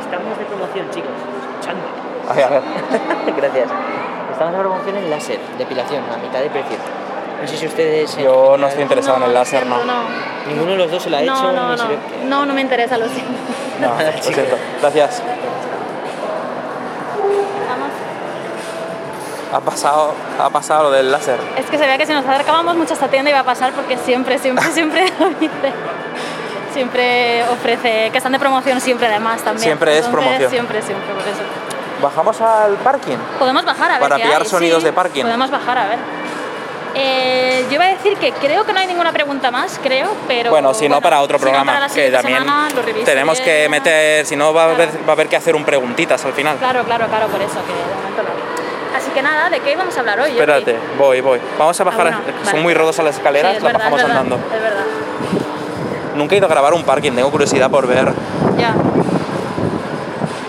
Estamos 0.00 0.38
de 0.38 0.44
promoción, 0.44 0.90
chicos. 0.90 1.10
Escuchando. 1.50 1.82
Ay, 2.30 2.42
a 2.42 2.48
ver. 2.48 2.62
Gracias. 3.36 3.68
Estamos 4.32 4.52
de 4.54 4.58
promoción 4.60 4.96
en 4.96 5.10
láser, 5.10 5.40
depilación, 5.58 6.04
a 6.12 6.16
mitad 6.18 6.40
de 6.40 6.50
precio. 6.50 6.76
No 7.42 7.46
sé 7.48 7.56
si 7.56 7.66
ustedes... 7.66 8.16
eh, 8.16 8.22
Yo 8.24 8.56
no 8.58 8.66
estoy 8.66 8.82
interesado 8.82 9.18
en 9.18 9.24
el 9.24 9.34
láser, 9.34 9.66
no. 9.66 9.84
No, 9.84 9.94
Ninguno 10.46 10.72
de 10.72 10.78
los 10.78 10.90
dos 10.90 11.02
se 11.02 11.10
lo 11.10 11.16
ha 11.16 11.22
hecho. 11.22 11.52
no, 12.24 12.46
no, 12.46 12.54
me 12.54 12.60
interesa, 12.60 12.96
lo 12.96 13.06
siento. 13.08 13.32
No, 13.80 13.88
lo 14.16 14.22
siento. 14.22 14.56
Gracias. 14.80 15.22
Vamos. 17.68 17.90
Ha 19.52 19.60
pasado, 19.60 20.14
ha 20.40 20.50
pasado 20.50 20.84
lo 20.84 20.90
del 20.90 21.10
láser. 21.12 21.38
Es 21.56 21.66
que 21.66 21.78
se 21.78 21.86
ve 21.86 21.98
que 21.98 22.06
si 22.06 22.12
nos 22.12 22.24
acercábamos 22.26 22.74
mucho 22.76 22.92
a 22.92 22.94
esta 22.94 23.08
tienda 23.08 23.30
iba 23.30 23.40
a 23.40 23.44
pasar 23.44 23.72
porque 23.72 23.96
siempre, 23.98 24.38
siempre, 24.38 24.64
siempre 24.72 25.12
lo 25.18 25.28
dice. 25.30 25.72
Siempre 26.72 27.42
ofrece, 27.48 28.10
que 28.10 28.18
están 28.18 28.32
de 28.32 28.38
promoción 28.38 28.80
siempre 28.80 29.06
además 29.06 29.40
también. 29.42 29.62
Siempre 29.64 29.98
es 29.98 30.06
promoción. 30.06 30.50
Siempre, 30.50 30.82
siempre, 30.82 31.08
por 31.14 31.22
eso. 31.22 31.40
Bajamos 32.02 32.38
al 32.42 32.74
parking. 32.76 33.16
Podemos 33.38 33.64
bajar 33.64 33.90
a 33.92 33.94
ver 33.94 34.00
Para 34.02 34.16
qué 34.16 34.22
pillar 34.24 34.42
hay, 34.42 34.48
sonidos 34.48 34.80
sí, 34.80 34.84
de 34.86 34.92
parking. 34.92 35.22
Podemos 35.22 35.50
bajar 35.50 35.78
a 35.78 35.86
ver. 35.88 35.98
Eh, 36.98 37.66
yo 37.68 37.74
iba 37.74 37.84
a 37.84 37.88
decir 37.88 38.16
que 38.16 38.32
creo 38.32 38.64
que 38.64 38.72
no 38.72 38.78
hay 38.80 38.86
ninguna 38.86 39.12
pregunta 39.12 39.50
más, 39.50 39.78
creo, 39.82 40.08
pero... 40.26 40.48
bueno, 40.50 40.72
si 40.72 40.88
no 40.88 41.00
para 41.02 41.20
otro 41.20 41.38
programa, 41.38 41.74
para 41.74 41.88
que 41.90 42.10
también 42.10 42.38
semana 42.38 42.68
lo 42.74 42.80
reviso 42.82 43.04
tenemos 43.04 43.38
que 43.40 43.68
meter, 43.68 44.24
si 44.24 44.34
no 44.34 44.54
va 44.54 44.62
a, 44.62 44.64
haber, 44.72 44.88
Claro. 44.88 45.04
va 45.06 45.10
a 45.10 45.12
haber 45.12 45.28
que 45.28 45.36
hacer 45.36 45.54
un 45.54 45.64
preguntitas 45.64 46.24
al 46.24 46.32
final. 46.32 46.56
Claro, 46.56 46.84
claro, 46.84 47.06
claro, 47.08 47.26
por 47.26 47.42
eso, 47.42 47.52
que 47.66 47.72
de 47.74 47.94
momento 47.94 48.22
no. 48.22 48.96
Así 48.96 49.10
que 49.10 49.20
nada, 49.20 49.50
¿de 49.50 49.60
qué 49.60 49.72
íbamos 49.72 49.94
a 49.94 50.00
hablar 50.00 50.20
hoy? 50.20 50.30
Espérate, 50.30 50.78
voy, 50.96 51.20
voy. 51.20 51.38
Vamos 51.58 51.78
a 51.78 51.82
Ah, 51.82 51.86
bajar, 51.86 52.02
bueno, 52.02 52.18
son 52.36 52.44
vale. 52.46 52.60
muy 52.62 52.72
rodosas 52.72 53.04
las 53.04 53.16
escaleras, 53.16 53.50
Sí, 53.52 53.56
es 53.58 53.62
las 53.62 53.72
verdad, 53.74 53.78
bajamos 53.90 54.00
es 54.00 54.06
verdad, 54.08 54.22
andando. 54.22 54.46
Es 54.56 54.62
verdad, 54.62 54.84
Nunca 56.14 56.34
he 56.34 56.38
ido 56.38 56.46
a 56.46 56.48
grabar 56.48 56.72
un 56.72 56.82
parking, 56.82 57.12
tengo 57.12 57.30
curiosidad 57.30 57.70
por 57.70 57.86
ver. 57.86 58.10
ya. 58.56 58.74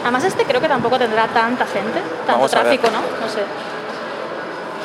Además 0.04 0.24
este 0.24 0.46
creo 0.46 0.62
que 0.62 0.70
tampoco 0.70 0.98
tendrá 0.98 1.28
tanta 1.28 1.66
gente, 1.66 2.00
tanto 2.26 2.32
Vamos 2.32 2.54
a 2.54 2.62
tráfico, 2.62 2.88
¿no? 2.90 3.02
No 3.02 3.28
sé. 3.30 3.42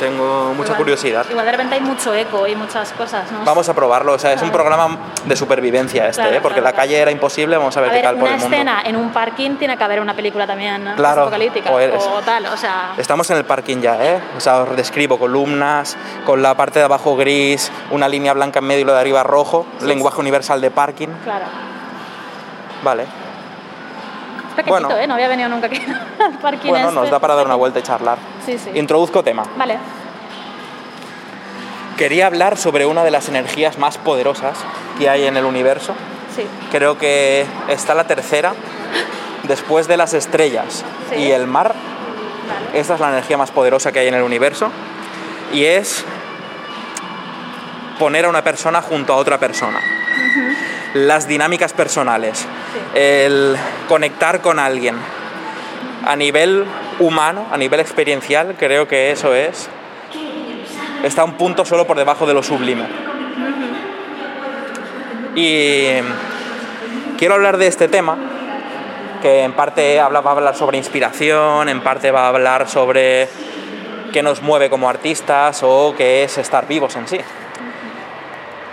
Tengo 0.02 0.52
mucha 0.54 0.68
Igual- 0.70 0.76
curiosidad. 0.78 1.26
Igual 1.30 1.46
de 1.46 1.52
repente 1.52 1.74
hay 1.76 1.80
mucho 1.80 2.12
eco 2.14 2.46
y 2.46 2.56
muchas 2.56 2.92
cosas, 2.92 3.30
¿no? 3.30 3.44
Vamos 3.44 3.68
a 3.68 3.74
probarlo, 3.74 4.12
o 4.14 4.18
sea, 4.18 4.32
es 4.32 4.42
un 4.42 4.50
programa 4.50 4.98
de 5.24 5.36
supervivencia 5.36 6.08
este, 6.08 6.22
Claro, 6.22 6.36
¿eh? 6.36 6.40
porque 6.42 6.60
claro, 6.60 6.74
la 6.74 6.80
calle 6.80 6.98
era 6.98 7.10
imposible, 7.10 7.56
vamos 7.56 7.76
a 7.76 7.80
ver 7.80 7.90
A 7.90 7.92
qué 7.94 8.02
tal 8.02 8.14
por 8.16 8.24
una 8.24 8.34
el 8.34 8.40
mundo. 8.40 8.56
escena 8.56 8.82
en 8.84 8.96
un 8.96 9.10
parking 9.12 9.56
tiene 9.56 9.76
que 9.76 9.84
haber 9.84 10.00
una 10.00 10.14
película 10.14 10.46
también 10.46 10.84
¿no? 10.84 10.94
Claro, 10.96 11.22
apocalíptica 11.22 11.70
o 11.70 11.78
eres- 11.78 12.02
o 12.04 12.20
tal, 12.22 12.46
o 12.46 12.56
sea... 12.56 12.94
Estamos 12.98 13.30
en 13.30 13.36
el 13.36 13.44
parking 13.44 13.78
ya, 13.80 13.96
¿eh? 14.04 14.20
O 14.36 14.40
sea, 14.40 14.62
os 14.62 14.76
describo 14.76 15.18
columnas, 15.18 15.96
con 16.26 16.42
la 16.42 16.54
parte 16.56 16.78
de 16.80 16.84
abajo 16.84 17.16
gris, 17.16 17.70
una 17.90 18.08
línea 18.08 18.32
blanca 18.32 18.58
en 18.58 18.66
medio 18.66 18.80
y 18.82 18.84
lo 18.84 18.92
de 18.94 19.00
arriba 19.00 19.22
rojo, 19.22 19.66
Sí, 19.78 19.86
lenguaje 19.86 20.20
universal 20.20 20.60
de 20.60 20.70
parking. 20.70 21.08
Claro. 21.24 21.44
Vale. 22.82 23.06
Es 24.52 24.56
pequeñito, 24.56 24.88
Bueno. 24.88 24.96
¿eh? 25.02 25.06
No 25.06 25.14
había 25.14 25.28
venido 25.28 25.48
nunca 25.48 25.66
aquí 25.66 25.80
al 26.20 26.38
parking 26.38 26.68
Bueno, 26.68 26.88
este. 26.88 27.00
nos 27.00 27.10
da 27.10 27.18
para 27.18 27.34
dar 27.34 27.46
una 27.46 27.54
vuelta 27.54 27.78
y 27.78 27.82
charlar. 27.82 28.18
Sí, 28.44 28.58
sí. 28.58 28.70
Introduzco 28.74 29.22
tema. 29.24 29.44
Vale. 29.56 29.78
Quería 31.96 32.26
hablar 32.26 32.56
sobre 32.56 32.84
una 32.86 33.04
de 33.04 33.10
las 33.10 33.28
energías 33.28 33.78
más 33.78 33.96
poderosas 33.98 34.58
que 34.98 35.08
hay 35.08 35.24
en 35.26 35.36
el 35.36 35.44
universo. 35.44 35.94
Sí. 36.34 36.46
Creo 36.70 36.98
que 36.98 37.46
está 37.68 37.94
la 37.94 38.04
tercera, 38.06 38.54
después 39.44 39.86
de 39.88 39.96
las 39.96 40.12
estrellas 40.14 40.84
Sí. 41.10 41.16
y 41.16 41.30
el 41.30 41.46
mar. 41.46 41.74
Vale. 41.74 42.78
Esta 42.80 42.94
es 42.94 43.00
la 43.00 43.08
energía 43.10 43.36
más 43.38 43.50
poderosa 43.50 43.92
que 43.92 44.00
hay 44.00 44.08
en 44.08 44.14
el 44.14 44.22
universo 44.22 44.70
y 45.52 45.64
es 45.64 46.04
poner 47.98 48.24
a 48.24 48.28
una 48.28 48.42
persona 48.42 48.82
junto 48.82 49.12
a 49.12 49.16
otra 49.16 49.38
persona. 49.38 49.78
Las 50.94 51.26
dinámicas 51.26 51.72
personales, 51.72 52.46
el 52.94 53.56
conectar 53.88 54.40
con 54.40 54.58
alguien. 54.58 54.96
A 56.04 56.16
nivel 56.16 56.64
humano, 56.98 57.46
a 57.50 57.56
nivel 57.56 57.80
experiencial, 57.80 58.56
creo 58.58 58.88
que 58.88 59.10
eso 59.10 59.34
es. 59.34 59.68
Está 61.02 61.24
un 61.24 61.34
punto 61.34 61.64
solo 61.64 61.86
por 61.86 61.96
debajo 61.96 62.26
de 62.26 62.34
lo 62.34 62.42
sublime. 62.42 62.86
Y 65.34 65.86
quiero 67.18 67.34
hablar 67.34 67.56
de 67.56 67.66
este 67.66 67.88
tema 67.88 68.18
que 69.22 69.44
en 69.44 69.52
parte 69.52 69.98
va 69.98 70.18
a 70.18 70.32
hablar 70.32 70.56
sobre 70.56 70.76
inspiración, 70.76 71.68
en 71.68 71.80
parte 71.80 72.10
va 72.10 72.24
a 72.24 72.28
hablar 72.28 72.68
sobre 72.68 73.28
qué 74.12 74.22
nos 74.22 74.42
mueve 74.42 74.68
como 74.68 74.90
artistas 74.90 75.62
o 75.62 75.94
qué 75.96 76.24
es 76.24 76.36
estar 76.38 76.66
vivos 76.66 76.96
en 76.96 77.08
sí. 77.08 77.18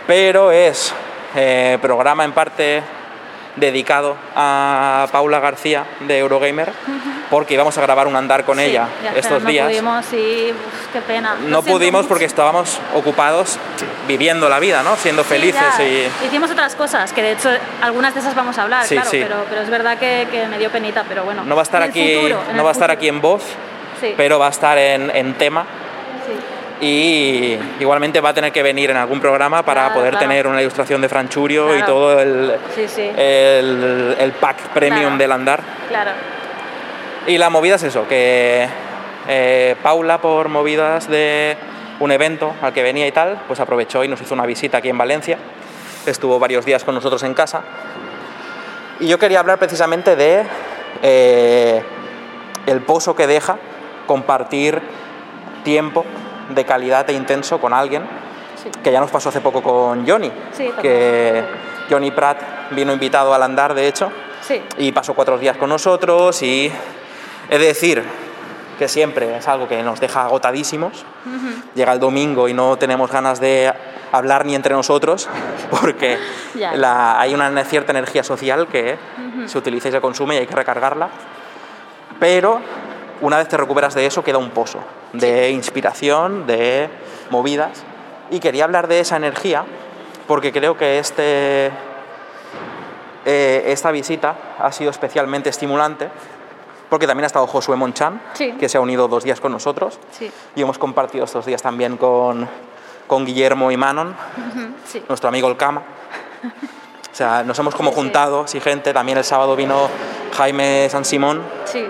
Pero 0.07 0.51
es 0.51 0.93
eh, 1.35 1.77
programa 1.81 2.23
en 2.23 2.31
parte 2.33 2.81
dedicado 3.55 4.15
a 4.35 5.07
Paula 5.11 5.39
García 5.39 5.83
de 6.01 6.19
Eurogamer, 6.19 6.71
porque 7.29 7.55
íbamos 7.55 7.77
a 7.77 7.81
grabar 7.81 8.07
un 8.07 8.15
andar 8.15 8.45
con 8.45 8.57
Sí, 8.57 8.65
ella 8.65 8.87
estos 9.15 9.41
no 9.43 9.49
días. 9.49 9.67
pudimos 9.67 10.13
y 10.13 10.51
uf, 10.51 10.93
qué 10.93 11.01
pena. 11.01 11.35
No 11.47 11.61
pudimos 11.61 12.01
mucho. 12.03 12.07
porque 12.09 12.25
estábamos 12.25 12.79
ocupados 12.95 13.57
viviendo 14.07 14.47
la 14.47 14.59
vida, 14.59 14.81
¿no? 14.83 14.95
Siendo 14.95 15.23
Sí, 15.23 15.29
felices 15.29 15.61
ya. 15.77 15.83
y... 15.83 16.09
Hicimos 16.27 16.49
otras 16.51 16.75
cosas, 16.75 17.11
que 17.11 17.21
de 17.21 17.31
hecho 17.33 17.49
algunas 17.81 18.13
de 18.13 18.21
esas 18.21 18.33
vamos 18.35 18.57
a 18.57 18.63
hablar, 18.63 18.85
Sí, 18.85 18.95
claro, 18.95 19.09
sí. 19.09 19.19
Pero, 19.21 19.45
pero 19.49 19.61
es 19.61 19.69
verdad 19.69 19.97
que, 19.97 20.27
que 20.31 20.47
me 20.47 20.57
dio 20.57 20.69
penita, 20.69 21.03
pero 21.09 21.25
bueno. 21.25 21.43
No 21.43 21.55
va 21.55 21.61
a 21.61 21.63
estar 21.63 21.81
aquí, 21.81 22.15
futuro, 22.15 22.39
no 22.55 22.63
va 22.63 22.69
a 22.69 22.73
estar 22.73 22.91
aquí 22.91 23.07
en 23.09 23.19
voz, 23.19 23.43
Sí, 23.99 24.13
pero 24.15 24.39
va 24.39 24.47
a 24.47 24.51
estar 24.51 24.77
en, 24.77 25.13
en 25.13 25.33
tema. 25.33 25.65
Y 26.81 27.57
igualmente 27.79 28.21
va 28.21 28.29
a 28.29 28.33
tener 28.33 28.51
que 28.51 28.63
venir 28.63 28.89
en 28.91 28.97
algún 28.97 29.19
programa 29.19 29.63
para 29.63 29.81
Claro, 29.85 29.95
poder 29.99 30.11
claro. 30.11 30.27
tener 30.27 30.47
una 30.47 30.61
ilustración 30.61 31.01
de 31.01 31.09
Franchurio 31.09 31.77
y 31.77 31.83
todo 31.83 32.19
el, 32.19 32.53
Sí, 32.75 32.87
sí. 32.87 33.01
el, 33.17 34.15
el 34.19 34.31
pack 34.33 34.69
premium 34.69 35.17
del 35.17 35.31
andar. 35.31 35.61
Claro. 35.89 36.11
Y 37.27 37.37
la 37.37 37.49
movida 37.49 37.75
es 37.75 37.83
eso, 37.83 38.07
que 38.07 38.67
eh, 39.27 39.75
Paula 39.83 40.19
por 40.19 40.47
movidas 40.47 41.09
de 41.09 41.57
un 41.99 42.11
evento 42.11 42.53
al 42.61 42.71
que 42.73 42.81
venía 42.81 43.05
y 43.07 43.11
tal, 43.11 43.41
pues 43.47 43.59
aprovechó 43.59 44.03
y 44.03 44.07
nos 44.07 44.21
hizo 44.21 44.33
una 44.33 44.45
visita 44.45 44.77
aquí 44.77 44.89
en 44.89 44.97
Valencia. 44.97 45.37
Estuvo 46.05 46.39
varios 46.39 46.63
días 46.65 46.83
con 46.85 46.95
nosotros 46.95 47.21
en 47.23 47.33
casa. 47.33 47.61
Y 49.01 49.07
yo 49.07 49.19
quería 49.19 49.41
hablar 49.41 49.59
precisamente 49.59 50.15
de 50.15 50.43
eh, 51.03 51.83
el 52.65 52.81
pozo 52.81 53.15
que 53.15 53.27
deja 53.27 53.57
compartir 54.07 54.81
tiempo 55.63 56.05
de 56.49 56.65
calidad 56.65 57.09
e 57.09 57.13
intenso 57.13 57.59
con 57.59 57.73
alguien, 57.73 58.03
Sí. 58.61 58.69
que 58.83 58.91
ya 58.91 58.99
nos 58.99 59.09
pasó 59.11 59.29
hace 59.29 59.39
poco 59.41 59.61
con 59.63 60.05
Johnny, 60.07 60.31
Sí, 60.51 60.69
que 60.81 61.43
Johnny 61.89 62.11
Pratt 62.11 62.71
vino 62.71 62.91
invitado 62.91 63.33
al 63.33 63.41
andar, 63.43 63.73
de 63.73 63.87
hecho, 63.87 64.11
Sí. 64.41 64.61
y 64.77 64.91
pasó 64.91 65.13
cuatro 65.13 65.37
días 65.37 65.55
con 65.57 65.69
nosotros 65.69 66.41
y 66.43 66.71
he 67.49 67.57
de 67.57 67.65
decir 67.65 68.03
que 68.77 68.87
siempre 68.87 69.37
es 69.37 69.47
algo 69.47 69.67
que 69.67 69.81
nos 69.83 69.99
deja 69.99 70.23
agotadísimos. 70.25 71.05
Llega 71.75 71.91
el 71.93 71.99
domingo 71.99 72.47
y 72.47 72.53
no 72.53 72.77
tenemos 72.77 73.11
ganas 73.11 73.39
de 73.41 73.73
hablar 74.11 74.45
ni 74.45 74.55
entre 74.55 74.73
nosotros 74.73 75.29
porque 75.81 76.17
la- 76.75 77.19
hay 77.19 77.33
una 77.33 77.63
cierta 77.65 77.91
energía 77.91 78.23
social 78.23 78.67
que 78.67 78.97
se 79.45 79.57
utiliza 79.57 79.89
y 79.89 79.91
se 79.91 80.01
consume 80.01 80.35
y 80.35 80.37
hay 80.39 80.47
que 80.47 80.55
recargarla. 80.55 81.09
Pero 82.19 82.61
una 83.21 83.37
vez 83.37 83.47
te 83.47 83.57
recuperas 83.57 83.93
de 83.93 84.05
eso 84.05 84.23
queda 84.23 84.37
un 84.37 84.51
pozo 84.51 84.79
de 85.13 85.49
inspiración, 85.51 86.45
de 86.47 86.89
movidas. 87.29 87.83
Y 88.31 88.39
quería 88.39 88.63
hablar 88.65 88.87
de 88.87 88.99
esa 88.99 89.15
energía 89.17 89.65
porque 90.27 90.51
creo 90.51 90.77
que 90.77 90.99
este, 90.99 91.71
eh, 93.25 93.63
esta 93.67 93.91
visita 93.91 94.35
ha 94.59 94.71
sido 94.71 94.91
especialmente 94.91 95.49
estimulante 95.49 96.09
porque 96.89 97.05
también 97.05 97.25
ha 97.25 97.27
estado 97.27 97.45
Josué 97.47 97.75
Monchan, 97.75 98.19
Sí. 98.33 98.53
que 98.59 98.67
se 98.67 98.77
ha 98.77 98.81
unido 98.81 99.07
dos 99.07 99.23
días 99.23 99.39
con 99.39 99.51
nosotros 99.51 99.99
Sí. 100.11 100.31
y 100.55 100.61
hemos 100.61 100.77
compartido 100.79 101.25
estos 101.25 101.45
días 101.45 101.61
también 101.61 101.97
con, 101.97 102.47
con 103.07 103.25
Guillermo 103.25 103.69
y 103.71 103.77
Manon, 103.77 104.15
Sí. 104.87 105.03
nuestro 105.07 105.29
amigo 105.29 105.47
el 105.47 105.57
Cama. 105.57 105.83
O 107.11 107.15
sea, 107.19 107.43
nos 107.43 107.59
hemos 107.59 107.75
como 107.75 107.91
juntado, 107.91 108.47
sí, 108.47 108.59
gente. 108.61 108.93
También 108.93 109.17
el 109.17 109.23
sábado 109.25 109.55
vino 109.55 109.89
Jaime 110.37 110.87
San 110.89 111.03
Simón 111.03 111.41
Sí. 111.65 111.85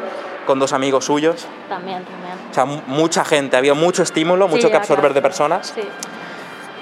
Con 0.49 0.57
dos 0.57 0.73
amigos 0.73 1.05
suyos. 1.05 1.45
También, 1.69 2.03
también. 2.03 2.33
O 2.49 2.53
sea, 2.55 2.65
mu- 2.65 2.81
mucha 2.87 3.23
gente, 3.23 3.55
había 3.55 3.75
mucho 3.75 4.01
estímulo, 4.01 4.47
mucho 4.47 4.65
Sí, 4.65 4.71
que 4.71 4.77
absorber 4.77 5.13
de 5.13 5.21
personas. 5.21 5.73
Sí. 5.75 5.81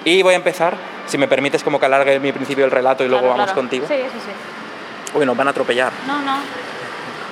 Y 0.05 0.23
voy 0.23 0.35
a 0.35 0.37
empezar, 0.37 0.75
si 1.05 1.17
me 1.17 1.27
permites, 1.27 1.65
como 1.65 1.77
que 1.77 1.85
alargue 1.85 2.17
mi 2.21 2.31
principio 2.31 2.63
del 2.63 2.71
relato 2.71 3.03
y 3.03 3.09
luego 3.09 3.27
vamos 3.27 3.43
claro. 3.47 3.55
contigo. 3.55 3.85
Sí, 3.89 3.95
sí, 3.97 4.19
sí. 4.25 5.17
Uy, 5.17 5.25
nos 5.25 5.35
van 5.35 5.47
a 5.47 5.51
atropellar. 5.51 5.91
No, 6.07 6.21
no. 6.21 6.37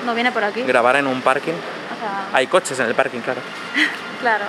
No 0.06 0.14
viene 0.14 0.34
por 0.34 0.44
aquí. 0.44 0.62
Grabar 0.64 0.98
en 0.98 1.08
un 1.08 1.22
parking. 1.22 1.54
O 1.54 2.00
sea, 2.02 2.28
Hay 2.34 2.48
coches 2.48 2.78
en 2.82 2.88
el 2.88 2.96
parking, 2.96 3.22
claro. 3.22 3.40
claro. 4.20 4.44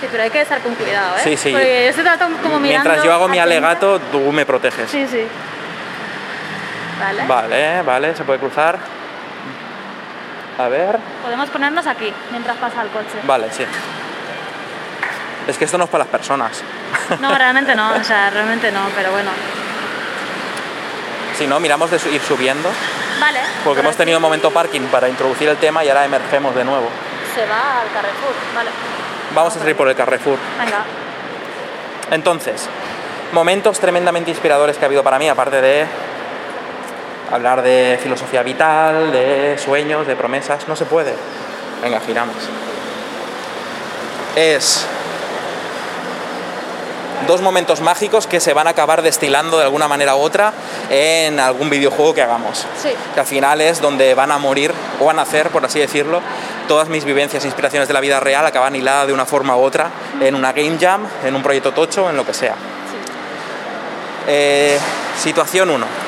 Sí, 0.00 0.06
pero 0.10 0.22
hay 0.22 0.30
que 0.30 0.40
estar 0.40 0.62
con 0.62 0.74
cuidado, 0.74 1.16
¿eh? 1.18 1.20
Sí, 1.22 1.36
sí. 1.36 1.50
Porque 1.52 1.82
yo 1.84 1.90
estoy 1.90 2.04
tratando 2.04 2.38
como 2.38 2.58
mirando. 2.60 2.88
Mientras 2.88 3.04
yo 3.04 3.12
hago 3.12 3.28
mi 3.28 3.38
alegato, 3.38 4.00
tú 4.10 4.32
me 4.32 4.46
proteges. 4.46 4.90
Sí, 4.90 5.06
sí. 5.06 5.20
Vale. 6.98 7.26
Vale, 7.26 7.82
vale, 7.82 8.16
se 8.16 8.24
puede 8.24 8.38
cruzar. 8.38 8.95
A 10.58 10.68
ver. 10.68 10.98
Podemos 11.22 11.50
ponernos 11.50 11.86
aquí 11.86 12.12
mientras 12.30 12.56
pasa 12.56 12.82
el 12.82 12.88
coche. 12.88 13.18
Vale, 13.24 13.50
sí. 13.50 13.64
Es 15.46 15.58
que 15.58 15.64
esto 15.64 15.78
no 15.78 15.84
es 15.84 15.90
para 15.90 16.04
las 16.04 16.10
personas. 16.10 16.62
No, 17.20 17.32
realmente 17.36 17.74
no, 17.76 17.92
o 17.94 18.02
sea, 18.02 18.30
realmente 18.30 18.72
no, 18.72 18.80
pero 18.96 19.12
bueno. 19.12 19.30
Si 21.38 21.46
no, 21.46 21.60
miramos 21.60 21.90
de 21.90 21.96
ir 22.10 22.20
subiendo. 22.20 22.68
Vale. 23.20 23.40
Porque 23.64 23.80
por 23.80 23.84
hemos 23.86 23.96
tenido 23.96 24.18
aquí 24.18 24.22
momento 24.22 24.50
parking 24.50 24.82
para 24.82 25.08
introducir 25.08 25.48
el 25.48 25.56
tema 25.56 25.84
y 25.84 25.88
ahora 25.88 26.04
emergemos 26.04 26.54
de 26.54 26.64
nuevo. 26.64 26.88
Se 27.34 27.46
va 27.46 27.80
al 27.82 27.92
Carrefour, 27.92 28.32
vale. 28.54 28.70
Vamos 29.34 29.54
a 29.56 29.58
salir 29.58 29.76
por 29.76 29.88
el 29.88 29.94
Carrefour. 29.94 30.38
Venga. 30.58 30.84
Entonces, 32.10 32.68
momentos 33.32 33.78
tremendamente 33.78 34.30
inspiradores 34.30 34.78
que 34.78 34.84
ha 34.84 34.86
habido 34.86 35.04
para 35.04 35.18
mí, 35.18 35.28
aparte 35.28 35.60
de 35.60 35.86
hablar 37.30 37.62
de 37.62 37.98
filosofía 38.02 38.42
vital, 38.42 39.12
de 39.12 39.56
sueños, 39.58 40.06
de 40.06 40.16
promesas, 40.16 40.68
no 40.68 40.76
se 40.76 40.84
puede. 40.84 41.14
Venga, 41.82 42.00
giramos. 42.00 42.36
Es 44.34 44.86
dos 47.26 47.40
momentos 47.40 47.80
mágicos 47.80 48.26
que 48.26 48.40
se 48.40 48.52
van 48.52 48.66
a 48.66 48.70
acabar 48.70 49.02
destilando 49.02 49.58
de 49.58 49.64
alguna 49.64 49.88
manera 49.88 50.14
u 50.16 50.20
otra 50.20 50.52
en 50.90 51.40
algún 51.40 51.70
videojuego 51.70 52.14
que 52.14 52.22
hagamos. 52.22 52.66
Sí. 52.80 52.90
Que 53.14 53.20
al 53.20 53.26
final 53.26 53.60
es 53.60 53.80
donde 53.80 54.14
van 54.14 54.30
a 54.30 54.38
morir 54.38 54.72
o 55.00 55.10
a 55.10 55.12
nacer, 55.12 55.50
por 55.50 55.64
así 55.64 55.78
decirlo, 55.78 56.20
todas 56.68 56.88
mis 56.88 57.04
vivencias 57.04 57.44
e 57.44 57.46
inspiraciones 57.46 57.88
de 57.88 57.94
la 57.94 58.00
vida 58.00 58.20
real 58.20 58.46
acaban 58.46 58.76
hiladas 58.76 59.06
de 59.06 59.12
una 59.12 59.26
forma 59.26 59.56
u 59.56 59.62
otra 59.62 59.90
en 60.20 60.34
una 60.34 60.52
game 60.52 60.76
jam, 60.78 61.06
en 61.24 61.34
un 61.34 61.42
proyecto 61.42 61.72
tocho, 61.72 62.10
en 62.10 62.16
lo 62.16 62.24
que 62.24 62.34
sea. 62.34 62.54
Eh, 64.28 64.78
situación 65.18 65.70
1. 65.70 66.05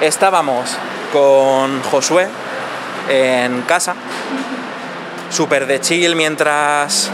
Estábamos 0.00 0.76
con 1.12 1.82
Josué 1.82 2.28
en 3.08 3.62
casa, 3.62 3.96
súper 5.28 5.66
de 5.66 5.80
chill, 5.80 6.14
mientras 6.14 7.10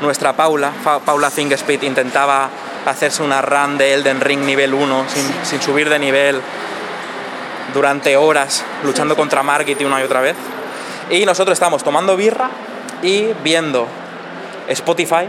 nuestra 0.00 0.32
Paula, 0.32 0.72
Paula 1.04 1.30
Fingerspeed, 1.30 1.82
intentaba 1.82 2.48
hacerse 2.86 3.22
una 3.22 3.40
run 3.40 3.78
de 3.78 3.94
Elden 3.94 4.20
Ring 4.20 4.40
nivel 4.40 4.74
1 4.74 5.04
sin, 5.08 5.32
sin 5.44 5.62
subir 5.62 5.88
de 5.88 6.00
nivel 6.00 6.40
durante 7.72 8.16
horas, 8.16 8.64
luchando 8.82 9.14
contra 9.14 9.44
Margit 9.44 9.80
una 9.82 10.00
y 10.00 10.02
otra 10.02 10.20
vez. 10.20 10.34
Y 11.10 11.24
nosotros 11.24 11.54
estábamos 11.54 11.84
tomando 11.84 12.16
birra 12.16 12.50
y 13.00 13.28
viendo 13.44 13.86
Spotify, 14.68 15.28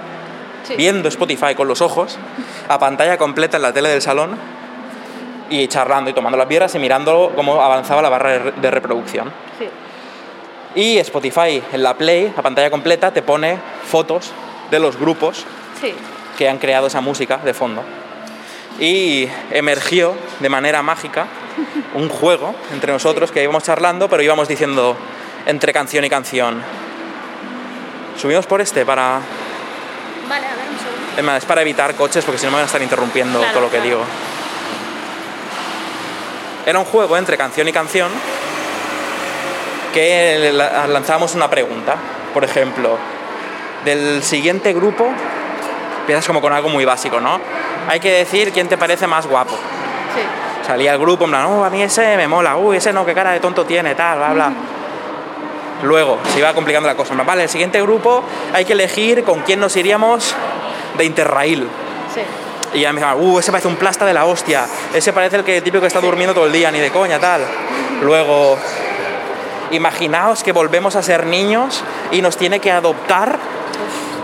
Sí. 0.64 0.76
viendo 0.76 1.08
Spotify 1.08 1.56
con 1.56 1.68
los 1.68 1.82
ojos, 1.82 2.18
a 2.68 2.78
pantalla 2.80 3.18
completa 3.18 3.58
en 3.58 3.64
la 3.64 3.74
tele 3.74 3.90
del 3.90 4.02
salón 4.02 4.38
y 5.50 5.68
charlando 5.68 6.10
y 6.10 6.14
tomando 6.14 6.38
las 6.38 6.48
birras 6.48 6.74
y 6.76 6.80
mirando 6.80 7.32
cómo 7.36 7.62
avanzaba 7.62 8.02
la 8.02 8.10
barra 8.10 8.32
de 8.32 8.40
re- 8.40 8.52
de 8.54 8.72
reproducción. 8.72 9.32
Sí. 9.58 9.70
Y 10.76 10.98
Spotify 11.00 11.62
en 11.74 11.82
la 11.84 11.96
Play, 11.96 12.34
a 12.36 12.42
pantalla 12.42 12.70
completa, 12.70 13.12
te 13.12 13.22
pone 13.22 13.58
fotos 13.88 14.32
de 14.70 14.80
los 14.80 14.98
grupos 14.98 15.46
Sí. 15.82 15.94
que 16.38 16.48
han 16.48 16.58
creado 16.60 16.88
esa 16.88 17.02
música 17.02 17.38
de 17.38 17.54
fondo. 17.54 17.82
Y 18.80 19.28
emergió 19.52 20.14
de 20.40 20.50
manera 20.50 20.82
mágica 20.82 21.26
un 21.96 22.08
juego 22.08 22.56
entre 22.72 22.94
nosotros 22.94 23.32
que 23.32 23.44
íbamos 23.44 23.64
charlando, 23.64 24.08
pero 24.10 24.22
íbamos 24.24 24.48
diciendo 24.48 24.96
entre 25.46 25.74
canción 25.74 26.06
y 26.06 26.10
canción. 26.10 26.62
Subimos 28.18 28.46
por 28.46 28.62
este 28.62 28.86
para... 28.86 29.20
Vale, 30.30 30.46
a 30.46 30.50
ver 30.56 30.66
un 30.72 30.78
segundo. 31.18 31.38
Es 31.38 31.46
para 31.46 31.62
evitar 31.62 31.96
coches 31.96 32.24
porque 32.24 32.38
si 32.38 32.46
no 32.46 32.52
me 32.52 32.56
van 32.58 32.64
a 32.64 32.68
estar 32.68 32.82
interrumpiendo 32.82 33.40
Claro, 33.40 33.54
todo 33.54 33.64
lo 33.64 33.70
que 33.70 33.78
claro. 33.78 33.90
digo. 33.90 34.02
Era 36.70 36.78
un 36.78 36.86
juego 36.86 37.18
entre 37.18 37.36
canción 37.36 37.68
y 37.68 37.74
canción 37.74 38.12
que 39.92 40.52
la- 40.54 40.86
lanzábamos 40.86 41.34
una 41.34 41.50
pregunta. 41.50 41.96
Por 42.32 42.44
ejemplo, 42.44 42.96
del 43.84 44.22
siguiente 44.22 44.72
grupo, 44.74 45.08
empiezas 46.02 46.28
como 46.28 46.42
con 46.42 46.54
algo 46.54 46.70
muy 46.70 46.86
básico, 46.86 47.20
¿no? 47.20 47.40
Hay 47.88 48.00
que 48.00 48.12
decir 48.12 48.52
quién 48.52 48.68
te 48.68 48.78
parece 48.78 49.08
más 49.08 49.26
guapo. 49.26 49.54
Sí. 49.56 50.22
Salía 50.68 50.94
el 50.94 51.00
grupo 51.00 51.24
en 51.26 51.32
plan, 51.32 51.46
oh, 51.48 51.66
a 51.66 51.72
mí 51.72 51.82
ese 51.82 52.16
me 52.18 52.28
mola, 52.28 52.56
uy, 52.58 52.78
ese 52.78 52.94
no, 52.94 53.04
qué 53.04 53.16
cara 53.16 53.32
de 53.32 53.40
tonto 53.40 53.66
tiene, 53.66 53.96
tal, 53.96 54.20
bla, 54.20 54.30
bla. 54.34 54.52
Luego 55.82 56.20
se 56.32 56.38
iba 56.38 56.54
complicando 56.54 56.88
la 56.88 56.94
cosa. 56.96 57.16
Vale, 57.16 57.44
el 57.44 57.50
siguiente 57.50 57.82
grupo 57.82 58.22
hay 58.54 58.64
que 58.66 58.74
elegir 58.74 59.24
con 59.24 59.40
quién 59.42 59.60
nos 59.60 59.76
iríamos 59.76 60.36
de 61.00 61.04
Interrail. 61.06 61.68
Sí. 62.14 62.22
Y 62.74 62.82
ya 62.82 62.94
me 62.94 63.02
dijeron, 63.02 63.22
uh, 63.24 63.40
ese 63.40 63.52
parece 63.52 63.68
un 63.68 63.76
plasta 63.78 64.06
de 64.06 64.14
la 64.14 64.26
hostia, 64.26 64.66
ese 64.94 65.12
parece 65.14 65.38
el 65.38 65.44
que 65.44 65.62
típico 65.62 65.82
que 65.82 65.88
está 65.88 66.00
durmiendo 66.00 66.34
todo 66.34 66.46
el 66.46 66.52
día, 66.52 66.70
ni 66.72 66.80
de 66.80 66.92
coña, 66.92 67.20
tal. 67.20 67.42
Luego, 68.02 68.58
imaginaos 69.72 70.44
que 70.44 70.52
volvemos 70.52 70.96
a 70.96 71.04
ser 71.04 71.26
niños 71.26 71.84
y 72.12 72.22
nos 72.22 72.38
tiene 72.38 72.60
que 72.60 72.72
adoptar 72.72 73.38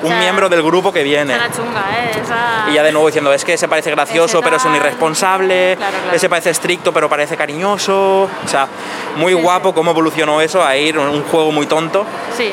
un 0.01 0.07
O 0.07 0.09
sea, 0.09 0.19
miembro 0.19 0.49
del 0.49 0.61
grupo 0.61 0.91
que 0.91 1.03
viene. 1.03 1.33
Esa 1.35 1.51
chunga, 1.51 1.81
¿eh? 1.97 2.11
Esa... 2.23 2.69
Y 2.69 2.73
ya 2.75 2.83
de 2.83 2.91
nuevo 2.91 3.07
diciendo, 3.07 3.33
es 3.33 3.43
que 3.43 3.53
ese 3.53 3.67
parece 3.67 3.89
gracioso, 3.91 4.37
Ese 4.37 4.43
pero 4.43 4.57
es 4.57 4.65
un 4.65 4.75
irresponsable, 4.75 5.75
Claro, 5.77 5.97
claro. 6.03 6.15
ese 6.15 6.29
parece 6.29 6.49
estricto, 6.51 6.91
pero 6.93 7.09
parece 7.09 7.35
cariñoso. 7.35 8.23
O 8.23 8.47
sea, 8.47 8.67
muy 9.15 9.33
Sí, 9.33 9.41
guapo 9.41 9.69
sí. 9.69 9.75
cómo 9.75 9.91
evolucionó 9.91 10.41
eso 10.41 10.63
a 10.63 10.75
ir 10.77 10.99
un 10.99 11.23
juego 11.23 11.51
muy 11.51 11.65
tonto. 11.65 12.05
Sí. 12.37 12.51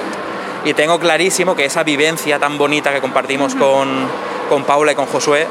Y 0.65 0.73
tengo 0.75 0.99
clarísimo 1.01 1.55
que 1.57 1.65
esa 1.65 1.83
vivencia 1.83 2.39
tan 2.39 2.57
bonita 2.57 2.93
que 2.93 3.01
compartimos 3.01 3.55
con, 3.55 4.09
con 4.49 4.65
Paula 4.65 4.93
y 4.93 4.95
con 4.95 5.07
Josué, 5.07 5.47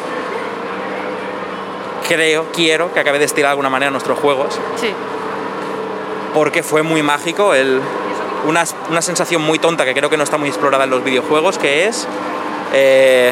creo, 2.14 2.48
quiero 2.54 2.94
que 2.94 3.00
acabe 3.00 3.20
de 3.20 3.26
estirar 3.26 3.50
de 3.50 3.52
alguna 3.52 3.70
manera 3.70 3.90
nuestros 3.92 4.20
juegos, 4.20 4.60
Sí. 4.76 4.94
porque 6.34 6.64
fue 6.64 6.82
muy 6.84 7.02
mágico, 7.04 7.54
el, 7.54 7.82
una, 8.48 8.64
una 8.90 9.02
sensación 9.02 9.42
muy 9.42 9.60
tonta 9.60 9.86
que 9.86 9.94
creo 9.94 10.10
que 10.10 10.18
no 10.18 10.24
está 10.24 10.38
muy 10.38 10.50
explorada 10.50 10.84
en 10.84 10.90
los 10.90 11.04
videojuegos, 11.04 11.58
que 11.58 11.88
es 11.88 12.08
eh, 12.74 13.32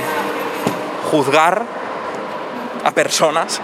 juzgar 1.12 1.64
a 2.84 2.92
personas, 2.92 3.62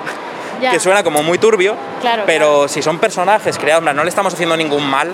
Ya. 0.61 0.71
que 0.71 0.79
suena 0.79 1.03
como 1.03 1.21
muy 1.23 1.37
turbio, 1.37 1.75
Claro, 2.01 2.23
pero 2.25 2.67
si 2.67 2.81
son 2.81 2.97
personajes 2.99 3.57
creados, 3.57 3.83
no 3.83 4.03
le 4.03 4.09
estamos 4.09 4.33
haciendo 4.33 4.55
ningún 4.57 4.89
mal 4.89 5.13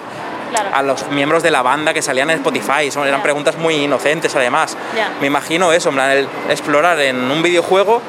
Claro. 0.52 0.70
a 0.74 0.82
los 0.84 1.08
miembros 1.10 1.42
de 1.44 1.50
la 1.52 1.62
banda 1.62 1.94
que 1.94 2.02
salían 2.02 2.30
en 2.30 2.38
Spotify. 2.38 2.92
Son, 2.92 3.08
eran 3.08 3.24
preguntas 3.24 3.58
muy 3.58 3.76
inocentes 3.76 4.36
además. 4.36 4.78
Me 5.20 5.28
imagino 5.28 5.72
eso, 5.74 5.90
en 5.90 5.96
plan, 5.96 6.12
el 6.12 6.28
explorar 6.50 7.00
en 7.00 7.32
un 7.32 7.42
videojuego. 7.42 8.02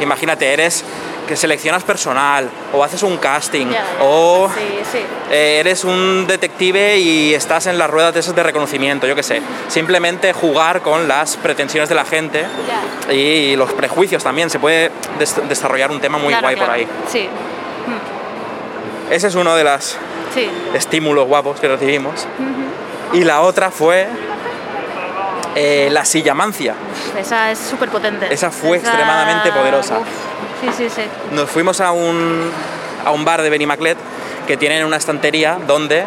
Imagínate, 0.00 0.52
eres 0.52 0.84
que 1.28 1.36
seleccionas 1.36 1.84
personal 1.84 2.48
o 2.72 2.82
haces 2.82 3.02
un 3.04 3.16
casting 3.16 3.66
o 4.00 4.50
Sí, 4.52 4.60
sí. 4.90 4.98
eh, 5.30 5.58
eres 5.60 5.84
un 5.84 6.26
detective 6.26 6.98
y 6.98 7.32
estás 7.32 7.66
en 7.68 7.78
las 7.78 7.88
ruedas 7.88 8.12
de 8.12 8.20
esas 8.20 8.34
de 8.34 8.42
reconocimiento, 8.42 9.06
yo 9.06 9.14
qué 9.14 9.22
sé. 9.22 9.40
Simplemente 9.68 10.32
jugar 10.32 10.80
con 10.82 11.06
las 11.06 11.36
pretensiones 11.36 11.88
de 11.88 11.94
la 11.94 12.04
gente 12.04 12.44
y 13.10 13.54
los 13.54 13.72
prejuicios 13.72 14.24
también. 14.24 14.50
Se 14.50 14.58
puede 14.58 14.90
des- 15.18 15.48
desarrollar 15.48 15.90
un 15.92 16.00
tema 16.00 16.18
muy 16.18 16.28
Claro, 16.34 16.42
guay 16.46 16.56
por 16.56 16.70
ahí. 16.70 16.88
Sí. 17.10 17.28
Ese 19.10 19.28
es 19.28 19.34
uno 19.34 19.54
de 19.54 19.64
los 19.64 19.96
Sí. 20.34 20.48
estímulos 20.74 21.26
guapos 21.26 21.60
que 21.60 21.68
recibimos. 21.68 22.26
Y 23.12 23.24
la 23.24 23.42
otra 23.42 23.70
fue 23.70 24.08
eh, 25.54 25.88
la 25.92 26.04
silla 26.04 26.34
mancia. 26.34 26.74
Esa 27.18 27.50
es 27.50 27.58
súper 27.58 27.90
potente. 27.90 28.32
Esa 28.32 28.50
fue 28.50 28.78
extremadamente 28.78 29.52
poderosa. 29.52 29.98
Sí, 30.60 30.68
sí, 30.76 30.88
sí. 30.88 31.02
Nos 31.32 31.50
fuimos 31.50 31.80
a 31.80 31.92
un, 31.92 32.50
a 33.04 33.10
un 33.10 33.24
bar 33.24 33.42
de 33.42 33.50
Benimaclet 33.50 33.98
que 34.46 34.56
tienen 34.56 34.84
una 34.84 34.96
estantería 34.96 35.58
donde 35.66 36.04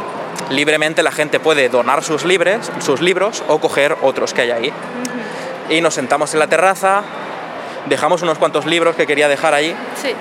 libremente 0.49 1.03
la 1.03 1.11
gente 1.11 1.39
puede 1.39 1.69
donar 1.69 2.03
sus, 2.03 2.25
libres, 2.25 2.71
sus 2.79 3.01
libros 3.01 3.43
o 3.47 3.59
coger 3.59 3.97
otros 4.01 4.33
que 4.33 4.41
hay 4.41 4.51
ahí. 4.51 4.73
Y 5.69 5.81
nos 5.81 5.93
sentamos 5.93 6.33
en 6.33 6.39
la 6.39 6.47
terraza, 6.47 7.03
dejamos 7.87 8.21
unos 8.21 8.37
cuantos 8.37 8.65
libros 8.65 8.95
que 8.95 9.05
quería 9.05 9.27
dejar 9.27 9.53
ahí 9.53 9.75
Sí. 10.01 10.13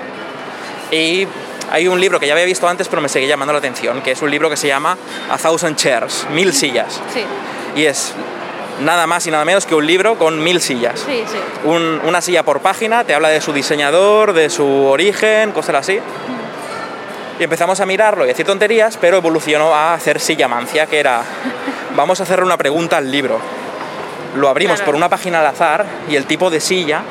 y 0.95 1.27
hay 1.71 1.87
un 1.87 1.99
libro 1.99 2.19
que 2.19 2.27
ya 2.27 2.33
había 2.33 2.45
visto 2.45 2.67
antes 2.67 2.87
pero 2.87 3.01
me 3.01 3.09
seguía 3.09 3.29
llamando 3.29 3.53
la 3.53 3.59
atención, 3.59 4.01
que 4.01 4.11
es 4.11 4.21
un 4.21 4.31
libro 4.31 4.49
que 4.49 4.57
se 4.57 4.67
llama 4.67 4.97
A 5.29 5.37
Thousand 5.37 5.75
Chairs, 5.75 6.27
Mil 6.31 6.53
Sillas. 6.53 7.01
Sí. 7.13 7.23
Y 7.75 7.85
es 7.85 8.13
nada 8.81 9.07
más 9.07 9.25
y 9.27 9.31
nada 9.31 9.45
menos 9.45 9.65
que 9.65 9.73
un 9.75 9.85
libro 9.87 10.17
con 10.17 10.41
mil 10.43 10.59
sillas. 10.61 10.99
Sí, 11.05 11.23
sí. 11.25 11.37
Un- 11.63 12.01
una 12.05 12.21
silla 12.21 12.43
por 12.43 12.59
página, 12.61 13.03
te 13.05 13.13
habla 13.13 13.29
de 13.29 13.39
su 13.41 13.53
diseñador, 13.53 14.33
de 14.33 14.49
su 14.49 14.65
origen, 14.85 15.51
cosas 15.53 15.75
así. 15.75 15.99
Y 17.39 17.43
empezamos 17.43 17.79
a 17.81 17.85
mirarlo 17.85 18.23
y 18.23 18.27
a 18.29 18.31
decir 18.31 18.45
tonterías, 18.45 18.97
pero 18.97 19.17
evolucionó 19.17 19.73
a 19.75 19.93
hacer 19.93 20.19
silla 20.19 20.47
mancia, 20.47 20.87
que 20.87 20.99
era, 20.99 21.21
vamos 21.95 22.19
a 22.19 22.23
hacerle 22.23 22.45
una 22.45 22.57
pregunta 22.57 22.97
al 22.97 23.11
libro. 23.11 23.39
Lo 24.35 24.49
abrimos 24.49 24.75
Claro. 24.77 24.85
por 24.87 24.95
una 24.95 25.09
página 25.09 25.39
al 25.39 25.47
azar 25.47 25.85
y 26.09 26.15
el 26.17 26.25
tipo 26.25 26.49
de 26.49 26.59
silla 26.59 27.01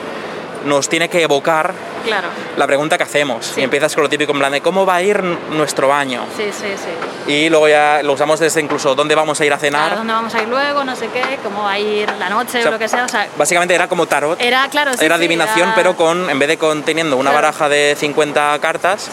nos 0.66 0.88
tiene 0.88 1.08
que 1.10 1.22
evocar 1.22 1.72
Claro. 2.04 2.28
la 2.56 2.66
pregunta 2.66 2.96
que 2.96 3.04
hacemos. 3.04 3.46
Sí. 3.46 3.60
Y 3.60 3.64
empiezas 3.64 3.94
con 3.94 4.02
lo 4.04 4.08
típico 4.10 4.32
en 4.32 4.38
plan 4.38 4.52
de 4.52 4.60
cómo 4.60 4.84
va 4.86 4.96
a 4.96 5.02
ir 5.02 5.22
nuestro 5.22 5.88
baño. 5.88 6.24
Sí, 6.36 6.44
sí, 6.52 6.68
sí. 6.76 7.32
Y 7.32 7.48
luego 7.48 7.68
ya 7.68 8.00
lo 8.02 8.12
usamos 8.12 8.38
desde 8.40 8.60
incluso 8.60 8.94
dónde 8.94 9.14
vamos 9.14 9.40
a 9.40 9.44
ir 9.44 9.52
a 9.52 9.58
cenar. 9.58 9.80
Claro, 9.82 9.96
¿dónde 9.98 10.12
vamos 10.12 10.34
a 10.34 10.42
ir 10.42 10.48
luego? 10.48 10.84
No 10.84 10.94
sé 10.96 11.08
qué, 11.08 11.38
cómo 11.42 11.62
va 11.64 11.72
a 11.72 11.78
ir 11.78 12.10
la 12.18 12.28
noche 12.28 12.58
O 12.58 12.62
sea, 12.62 12.68
o 12.68 12.72
lo 12.72 12.78
que 12.78 12.88
sea. 12.88 13.04
O 13.04 13.08
sea, 13.08 13.26
Básicamente 13.36 13.74
era 13.74 13.88
como 13.88 14.06
tarot. 14.06 14.40
era, 14.40 14.68
claro, 14.68 14.92
sí, 14.96 15.04
era 15.04 15.14
adivinación, 15.16 15.68
era- 15.68 15.74
pero 15.74 15.96
con 15.96 16.28
en 16.28 16.38
vez 16.38 16.48
de 16.48 16.58
con 16.58 16.82
teniendo 16.82 17.16
una 17.16 17.30
Claro. 17.30 17.46
baraja 17.46 17.68
de 17.68 17.96
50 17.98 18.58
cartas, 18.60 19.10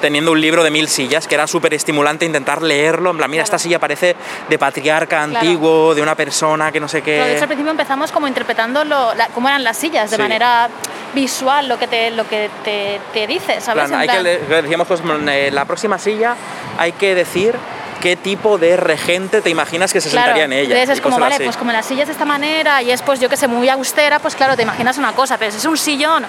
teniendo 0.00 0.32
un 0.32 0.40
libro 0.40 0.62
de 0.62 0.70
mil 0.70 0.88
sillas, 0.88 1.26
que 1.26 1.34
era 1.34 1.46
súper 1.46 1.74
estimulante 1.74 2.24
intentar 2.24 2.62
leerlo. 2.62 3.10
En 3.10 3.16
plan, 3.18 3.30
mira, 3.30 3.42
Claro. 3.42 3.56
esta 3.56 3.58
silla 3.62 3.78
parece 3.78 4.14
de 4.48 4.58
patriarca 4.58 5.22
antiguo, 5.22 5.94
de 5.94 6.02
una 6.02 6.14
persona 6.14 6.70
que 6.72 6.80
no 6.80 6.88
sé 6.88 7.02
Pero 7.02 7.24
de 7.24 7.32
hecho, 7.32 7.38
al 7.38 7.40
qué. 7.40 7.46
principio 7.48 7.70
empezamos 7.70 8.12
como 8.12 8.28
interpretando 8.28 8.84
lo, 8.84 9.14
la- 9.14 9.28
cómo 9.28 9.48
eran 9.48 9.64
las 9.64 9.76
sillas, 9.76 10.10
de 10.10 10.18
manera 10.18 10.68
visual, 11.14 11.68
lo 11.68 11.78
que 11.78 11.86
te, 11.88 12.10
lo 12.10 12.27
que 12.28 12.50
te, 12.64 13.00
te 13.12 13.26
dice, 13.26 13.54
En 13.54 13.60
¿sabes? 13.62 13.86
plan, 13.88 13.94
En 13.94 14.00
hay 14.00 14.06
que 14.08 14.12
plan- 14.12 14.24
le- 14.24 14.62
decíamos 14.62 14.86
cosas 14.86 15.04
como, 15.06 15.28
eh, 15.30 15.50
la 15.50 15.64
próxima 15.64 15.98
silla 15.98 16.36
hay 16.78 16.92
que 16.92 17.14
decir 17.14 17.54
qué 18.00 18.14
tipo 18.14 18.58
de 18.58 18.76
regente 18.76 19.40
te 19.42 19.50
imaginas 19.50 19.92
que 19.92 20.00
se 20.00 20.08
Claro, 20.10 20.26
sentaría 20.26 20.44
en 20.44 20.52
ella. 20.52 20.74
entonces 20.76 20.98
es 20.98 21.00
como, 21.00 21.18
vale, 21.18 21.34
así. 21.34 21.44
pues 21.44 21.56
como 21.56 21.72
la 21.72 21.82
silla 21.82 22.02
es 22.02 22.06
de 22.08 22.12
esta 22.12 22.24
manera 22.24 22.80
y 22.80 22.92
es 22.92 23.02
pues 23.02 23.18
yo 23.18 23.28
que 23.28 23.36
sé, 23.36 23.48
muy 23.48 23.68
austera, 23.68 24.20
pues 24.20 24.36
claro, 24.36 24.54
te 24.56 24.62
imaginas 24.62 24.98
una 24.98 25.12
cosa, 25.14 25.36
pero 25.36 25.50
si 25.50 25.56
es 25.58 25.64
un 25.64 25.76
sillón 25.76 26.24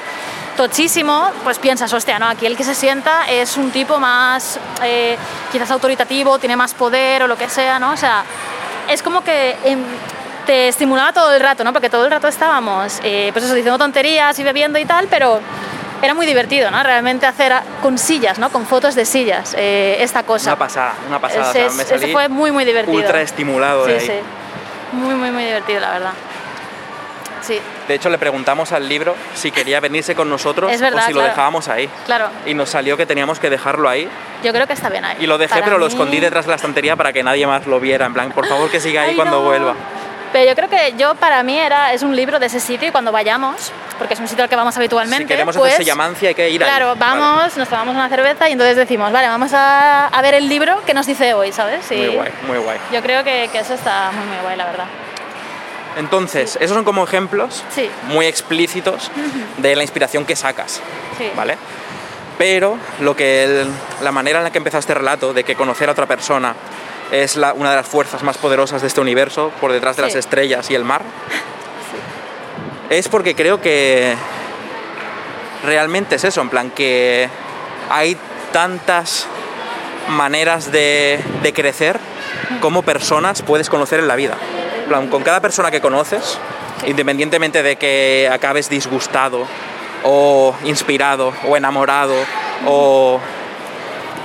tochísimo, 0.58 1.30
pues 1.44 1.60
piensas, 1.60 1.94
hostia, 1.94 2.18
no, 2.20 2.28
aquí 2.28 2.46
el 2.46 2.58
que 2.58 2.64
se 2.64 2.74
sienta 2.76 3.30
es 3.30 3.56
un 3.58 3.72
tipo 3.72 4.00
más 4.00 4.60
eh, 4.84 5.16
quizás 5.52 5.70
autoritativo, 5.72 6.40
tiene 6.40 6.56
más 6.56 6.74
poder 6.74 7.24
o 7.24 7.28
lo 7.28 7.38
que 7.38 7.48
sea, 7.50 7.78
¿no? 7.80 7.92
O 7.92 7.98
sea, 7.98 8.24
es 8.90 9.04
como 9.04 9.24
que 9.24 9.56
em, 9.64 9.80
te 10.48 10.68
estimulaba 10.70 11.14
todo 11.14 11.32
el 11.34 11.40
rato, 11.40 11.64
¿no? 11.64 11.72
Porque 11.72 11.90
todo 11.90 12.04
el 12.06 12.12
rato 12.12 12.28
estábamos, 12.28 13.00
eh, 13.04 13.30
pues 13.32 13.46
eso, 13.46 13.54
diciendo 13.54 13.78
tonterías 13.78 14.38
y 14.40 14.44
bebiendo 14.44 14.80
y 14.80 14.86
tal, 14.86 15.08
pero 15.08 15.40
era 16.02 16.14
muy 16.14 16.26
divertido, 16.26 16.72
¿no? 16.72 16.82
Realmente 16.84 17.26
hacer 17.26 17.54
con 17.82 17.98
sillas, 17.98 18.40
¿no? 18.40 18.50
Con 18.50 18.66
fotos 18.66 18.96
de 18.96 19.06
sillas, 19.06 19.56
eh, 19.58 19.98
esta 20.00 20.24
cosa. 20.24 20.52
Una 20.52 20.60
pasada, 20.60 20.94
una 21.08 21.20
pasada. 21.20 21.50
O 21.50 21.54
sea, 21.54 21.70
me 21.72 21.84
salí 21.84 22.12
fue 22.12 22.30
muy, 22.30 22.52
muy 22.52 22.66
divertido. 22.66 22.96
ultra 22.98 23.22
estimulado 23.22 23.86
de 23.86 24.00
Sí, 24.00 24.10
ahí. 24.12 24.18
sí. 24.20 24.96
Muy, 24.96 25.16
muy, 25.16 25.32
muy 25.32 25.44
divertido, 25.46 25.80
la 25.82 25.92
verdad. 25.92 26.14
Sí, 27.42 27.60
De 27.88 27.96
hecho, 27.96 28.10
le 28.10 28.18
preguntamos 28.18 28.74
al 28.74 28.88
libro 28.88 29.16
si 29.34 29.50
quería 29.50 29.80
venirse 29.80 30.14
con 30.14 30.30
nosotros 30.30 30.78
verdad, 30.80 31.04
o 31.04 31.08
si 31.08 31.14
lo 31.14 31.22
dejábamos 31.22 31.68
ahí. 31.70 31.90
claro. 32.06 32.28
Y 32.46 32.54
nos 32.54 32.70
salió 32.70 32.98
que 32.98 33.06
teníamos 33.06 33.40
que 33.40 33.50
dejarlo 33.50 33.88
ahí. 33.90 34.08
Yo 34.44 34.52
creo 34.52 34.68
que 34.68 34.74
está 34.74 34.90
bien 34.90 35.06
ahí. 35.06 35.18
Y 35.22 35.26
lo 35.26 35.38
dejé, 35.38 35.54
Para 35.54 35.66
pero 35.66 35.78
lo 35.78 35.88
escondí 35.88 36.20
detrás 36.20 36.46
de 36.46 36.50
la 36.50 36.56
estantería 36.58 36.96
para 36.96 37.12
que 37.14 37.24
nadie 37.24 37.48
más 37.48 37.66
lo 37.66 37.80
viera. 37.80 38.06
En 38.06 38.14
plan, 38.14 38.32
por 38.32 38.46
favor, 38.46 38.70
que 38.70 38.80
siga 38.80 39.04
ahí 39.04 39.12
Ay, 39.12 39.16
cuando 39.16 39.38
no. 39.40 39.46
vuelva. 39.46 39.74
Pero 40.32 40.48
yo 40.48 40.56
creo 40.56 40.70
que 40.70 40.94
yo, 40.98 41.16
para 41.16 41.42
mí, 41.42 41.58
era, 41.58 41.92
es 41.92 42.04
un 42.04 42.16
libro 42.16 42.38
de 42.40 42.46
ese 42.46 42.60
sitio 42.60 42.88
y 42.88 42.92
cuando 42.92 43.12
vayamos, 43.12 43.72
porque 43.98 44.14
es 44.14 44.20
un 44.20 44.28
sitio 44.28 44.44
al 44.44 44.50
que 44.50 44.56
vamos 44.56 44.78
habitualmente, 44.78 45.24
Si 45.24 45.28
queremos 45.28 45.58
pues, 45.58 45.74
hacer 45.74 45.84
Sellamancia, 45.86 46.30
hay 46.30 46.36
que 46.36 46.50
ir 46.52 46.64
ahí. 46.64 46.70
Claro, 46.70 46.96
Vale. 46.96 47.00
vamos, 47.20 47.58
nos 47.58 47.68
tomamos 47.68 47.96
una 47.96 48.10
cerveza 48.10 48.48
y 48.48 48.52
entonces 48.52 48.76
decimos, 48.78 49.12
vale, 49.12 49.28
vamos 49.28 49.54
a, 49.54 50.06
a 50.08 50.22
ver 50.22 50.36
el 50.36 50.48
libro 50.48 50.84
que 50.86 50.94
nos 50.94 51.08
dice 51.08 51.34
hoy, 51.34 51.52
¿sabes? 51.52 51.84
Sí. 51.90 51.96
Muy 51.96 52.08
guay, 52.16 52.32
muy 52.48 52.58
guay. 52.60 52.78
Yo 52.94 53.02
creo 53.02 53.24
que, 53.24 53.50
que 53.52 53.58
eso 53.60 53.74
está 53.74 54.12
muy, 54.12 54.26
muy 54.28 54.38
guay, 54.44 54.56
la 54.56 54.66
verdad. 54.66 54.86
Entonces, 55.98 56.58
esos 56.62 56.76
son 56.76 56.84
como 56.86 57.04
ejemplos 57.04 57.64
Sí. 57.74 57.90
muy 58.08 58.26
explícitos 58.28 59.10
de 59.58 59.76
la 59.76 59.82
inspiración 59.82 60.26
que 60.26 60.36
sacas, 60.36 60.80
Sí. 61.18 61.30
¿vale? 61.36 61.58
Pero 62.38 62.78
lo 63.02 63.16
que 63.16 63.44
el- 63.44 63.68
la 64.02 64.12
manera 64.12 64.38
en 64.40 64.44
la 64.46 64.52
que 64.52 64.60
empezó 64.60 64.78
este 64.78 64.94
relato, 64.94 65.34
de 65.34 65.44
que 65.44 65.56
conocer 65.56 65.90
a 65.90 65.92
otra 65.94 66.06
persona 66.06 66.54
es 67.12 67.36
la- 67.36 67.54
una 67.54 67.72
de 67.72 67.76
las 67.78 67.88
fuerzas 67.88 68.24
más 68.24 68.38
poderosas 68.38 68.82
de 68.82 68.88
este 68.88 69.02
universo, 69.02 69.52
por 69.62 69.72
detrás 69.72 69.96
de 69.98 70.04
Sí. 70.04 70.08
las 70.10 70.16
estrellas 70.16 70.70
y 70.72 70.76
el 70.76 70.84
mar, 70.84 71.02
es 72.90 73.08
porque 73.10 73.36
creo 73.36 73.62
que 73.62 74.16
realmente 75.66 76.16
es 76.16 76.24
eso, 76.24 76.42
en 76.42 76.50
plan 76.50 76.72
que 76.72 77.30
hay 77.90 78.18
tantas 78.52 79.28
maneras 80.10 80.72
de, 80.72 81.20
de 81.44 81.54
crecer 81.54 82.00
como 82.62 82.82
personas 82.82 83.42
puedes 83.42 83.70
conocer 83.70 84.00
en 84.00 84.08
la 84.08 84.16
vida. 84.16 84.36
En 84.84 84.86
plan, 84.90 85.08
con 85.08 85.22
cada 85.24 85.40
persona 85.40 85.70
que 85.70 85.82
conoces, 85.82 86.40
independientemente 86.88 87.62
de 87.62 87.76
que 87.76 88.28
acabes 88.32 88.70
disgustado 88.70 89.46
o 90.04 90.56
inspirado 90.64 91.34
o 91.48 91.56
enamorado 91.58 92.16
o 92.66 93.20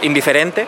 indiferente, 0.00 0.66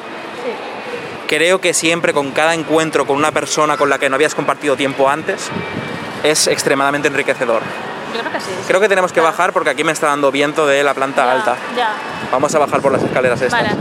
creo 1.26 1.60
que 1.60 1.74
siempre 1.74 2.12
con 2.12 2.32
cada 2.32 2.54
encuentro 2.54 3.06
con 3.06 3.16
una 3.16 3.32
persona 3.32 3.76
con 3.76 3.88
la 3.90 3.98
que 3.98 4.08
no 4.08 4.16
habías 4.16 4.34
compartido 4.34 4.76
tiempo 4.76 5.08
antes 5.08 5.48
es 6.22 6.46
extremadamente 6.46 7.08
enriquecedor. 7.08 7.62
Yo 8.14 8.20
creo 8.20 8.32
que 8.32 8.40
sí. 8.40 8.50
Creo 8.66 8.80
que 8.80 8.88
tenemos 8.88 9.12
que 9.12 9.20
Claro. 9.20 9.32
bajar 9.32 9.52
porque 9.52 9.70
aquí 9.70 9.84
me 9.84 9.92
está 9.92 10.06
dando 10.06 10.30
viento 10.32 10.66
de 10.66 10.82
la 10.82 10.94
planta 10.94 11.24
Ya, 11.24 11.32
alta. 11.32 11.56
Ya. 11.76 11.90
Vamos 12.32 12.54
a 12.54 12.58
bajar 12.58 12.80
por 12.80 12.92
las 12.92 13.02
escaleras 13.02 13.40
estas. 13.42 13.62
Vale. 13.62 13.74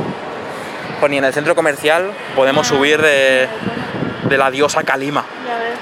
Pues 0.99 1.09
ni 1.09 1.17
en 1.17 1.25
el 1.25 1.33
centro 1.33 1.55
comercial 1.55 2.11
podemos 2.35 2.65
Ah. 2.67 2.69
subir 2.69 3.01
de, 3.01 3.47
de 4.23 4.37
la 4.37 4.51
diosa 4.51 4.83
Kalima. 4.83 5.23
Ya 5.47 5.57
ves. 5.59 5.73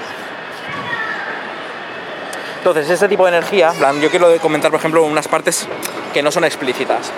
Entonces, 2.58 2.88
este 2.88 3.08
tipo 3.08 3.24
de 3.26 3.30
energía, 3.36 3.70
en 3.72 3.78
plan, 3.78 4.00
yo 4.00 4.10
quiero 4.10 4.34
comentar, 4.40 4.70
por 4.70 4.78
ejemplo, 4.80 5.02
unas 5.02 5.28
partes 5.28 5.68
que 6.14 6.22
no 6.22 6.30
son 6.30 6.44
explícitas. 6.44 7.10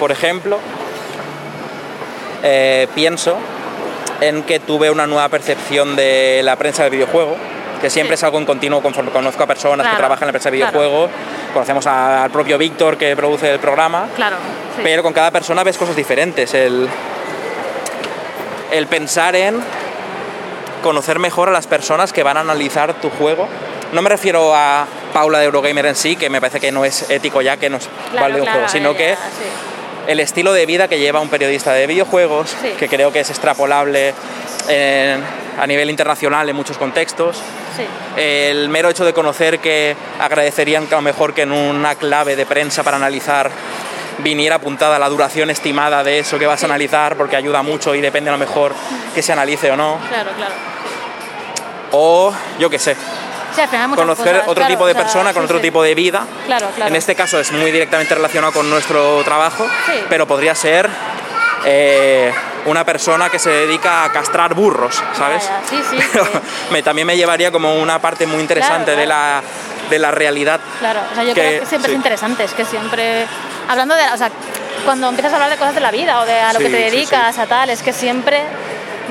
Por 0.00 0.10
ejemplo, 0.10 0.58
eh, 2.42 2.86
pienso 2.94 3.36
en 4.20 4.42
que 4.42 4.58
tuve 4.60 4.90
una 4.90 5.06
nueva 5.06 5.28
percepción 5.28 5.94
de 5.96 6.40
la 6.44 6.56
prensa 6.56 6.82
del 6.82 6.92
videojuego, 6.92 7.36
que 7.80 7.88
siempre 7.90 8.16
Sí. 8.16 8.20
es 8.20 8.24
algo 8.24 8.38
en 8.38 8.46
continuo 8.46 8.82
conforme 8.82 9.10
conozco 9.12 9.42
a 9.44 9.46
personas 9.46 9.84
que 9.84 9.90
Claro, 9.90 9.98
trabajan 9.98 10.24
en 10.24 10.28
la 10.28 10.32
prensa 10.32 10.50
de 10.50 10.56
claro. 10.58 10.72
videojuegos, 10.78 11.10
conocemos 11.54 11.86
a- 11.86 12.24
al 12.24 12.30
propio 12.30 12.58
Víctor 12.58 12.96
que 12.96 13.14
produce 13.14 13.50
el 13.52 13.60
programa, 13.60 14.08
Claro. 14.16 14.36
sí. 14.76 14.80
pero 14.82 15.02
con 15.04 15.12
cada 15.12 15.30
persona 15.30 15.62
ves 15.62 15.78
cosas 15.78 15.94
diferentes. 15.94 16.52
El, 16.54 16.88
el 18.72 18.86
pensar 18.88 19.36
en 19.36 19.60
conocer 20.82 21.18
mejor 21.18 21.48
a 21.48 21.52
las 21.52 21.66
personas 21.66 22.12
que 22.12 22.22
van 22.22 22.36
a 22.36 22.40
analizar 22.40 22.94
tu 22.94 23.10
juego. 23.10 23.48
No 23.92 24.02
me 24.02 24.10
refiero 24.10 24.54
a 24.54 24.86
Paula 25.12 25.38
de 25.38 25.46
Eurogamer 25.46 25.86
en 25.86 25.94
sí, 25.96 26.16
que 26.16 26.28
me 26.28 26.40
parece 26.40 26.60
que 26.60 26.70
no 26.72 26.84
es 26.84 27.08
ético 27.10 27.40
ya 27.40 27.56
que 27.56 27.70
nos 27.70 27.88
Claro, 28.10 28.20
vale 28.26 28.34
un 28.36 28.42
claro, 28.42 28.52
juego, 28.58 28.68
sino 28.68 28.94
que 28.94 29.14
sí. 29.14 29.18
El 30.08 30.18
estilo 30.18 30.52
de 30.52 30.66
vida 30.66 30.88
que 30.88 30.98
lleva 30.98 31.20
un 31.20 31.28
periodista 31.28 31.72
de 31.72 31.86
videojuegos, 31.86 32.56
Sí. 32.60 32.70
que 32.78 32.88
creo 32.88 33.12
que 33.12 33.20
es 33.20 33.30
extrapolable 33.30 34.12
en- 34.68 35.22
a 35.60 35.66
nivel 35.66 35.90
internacional 35.90 36.48
en 36.48 36.56
muchos 36.56 36.76
contextos. 36.78 37.36
Sí. 37.76 37.84
El 38.16 38.68
mero 38.70 38.88
hecho 38.88 39.04
de 39.04 39.12
conocer 39.12 39.58
que 39.60 39.94
agradecerían 40.18 40.86
que 40.86 40.94
a 40.94 40.98
lo 40.98 41.02
mejor 41.02 41.34
que 41.34 41.42
en 41.42 41.52
una 41.52 41.94
clave 41.94 42.34
de 42.36 42.46
prensa 42.46 42.82
para 42.82 42.96
analizar 42.96 43.50
viniera 44.18 44.56
apuntada 44.56 44.98
la 44.98 45.08
duración 45.08 45.50
estimada 45.50 46.02
de 46.02 46.18
eso 46.20 46.38
que 46.40 46.46
vas 46.46 46.62
a 46.62 46.66
analizar, 46.66 47.16
porque 47.16 47.36
ayuda 47.36 47.62
mucho 47.62 47.94
y 47.94 48.00
depende 48.00 48.30
a 48.30 48.32
lo 48.32 48.38
mejor 48.38 48.72
que 49.14 49.22
se 49.22 49.32
analice 49.32 49.70
o 49.70 49.76
no. 49.76 49.98
Claro, 50.08 50.30
claro. 50.36 50.54
O 51.92 52.32
yo 52.58 52.68
qué 52.70 52.78
sé, 52.78 52.96
Sí, 53.58 53.62
al 53.62 53.68
final 53.70 53.82
hay 53.82 53.88
muchas 53.88 54.04
conocer 54.04 54.32
cosas, 54.34 54.42
otro 54.48 54.54
claro, 54.54 54.70
tipo 54.72 54.86
de 54.86 54.92
o 54.92 54.94
sea, 54.94 55.02
persona 55.02 55.32
con 55.32 55.42
sí, 55.42 55.44
otro 55.46 55.56
sí. 55.58 55.62
tipo 55.62 55.82
de 55.82 55.94
vida. 55.96 56.24
Claro, 56.46 56.68
claro. 56.76 56.88
En 56.90 56.94
este 56.96 57.16
caso 57.16 57.40
es 57.40 57.50
muy 57.50 57.72
directamente 57.72 58.14
relacionado 58.14 58.52
con 58.52 58.70
nuestro 58.70 59.22
trabajo, 59.24 59.66
pero 60.08 60.26
podría 60.28 60.54
ser 60.54 60.88
eh, 61.64 62.32
una 62.66 62.84
persona 62.84 63.28
que 63.30 63.38
se 63.40 63.50
dedica 63.50 64.04
a 64.04 64.12
castrar 64.12 64.54
burros, 64.54 65.02
¿sabes? 65.16 65.42
Ya, 65.44 65.60
ya, 65.60 65.68
sí, 65.68 65.82
sí, 65.90 65.98
Pero 66.12 66.26
me, 66.70 66.82
también 66.82 67.06
me 67.06 67.16
llevaría 67.16 67.50
como 67.50 67.74
una 67.76 67.98
parte 68.00 68.26
muy 68.26 68.40
interesante 68.40 68.84
Claro, 68.92 69.00
De, 69.00 69.06
la, 69.06 69.42
de 69.90 69.98
la 69.98 70.10
realidad. 70.12 70.60
Claro, 70.78 71.00
o 71.10 71.14
sea, 71.14 71.24
yo 71.24 71.34
que- 71.34 71.40
creo 71.40 71.60
que 71.60 71.66
siempre 71.66 71.90
es 71.90 71.96
interesante, 71.96 72.44
es 72.44 72.52
que 72.52 72.64
siempre, 72.64 73.26
hablando 73.68 73.94
de, 73.96 74.04
o 74.12 74.16
sea, 74.16 74.30
cuando 74.84 75.08
empiezas 75.08 75.32
a 75.32 75.36
hablar 75.36 75.50
de 75.50 75.56
cosas 75.56 75.74
de 75.74 75.80
la 75.80 75.90
vida 75.90 76.20
o 76.20 76.26
de 76.26 76.38
a 76.38 76.52
lo 76.52 76.60
que 76.60 76.68
te 76.68 76.76
dedicas, 76.76 77.36
a 77.38 77.46
tal, 77.46 77.70
es 77.70 77.82
que 77.82 77.92
siempre 77.92 78.40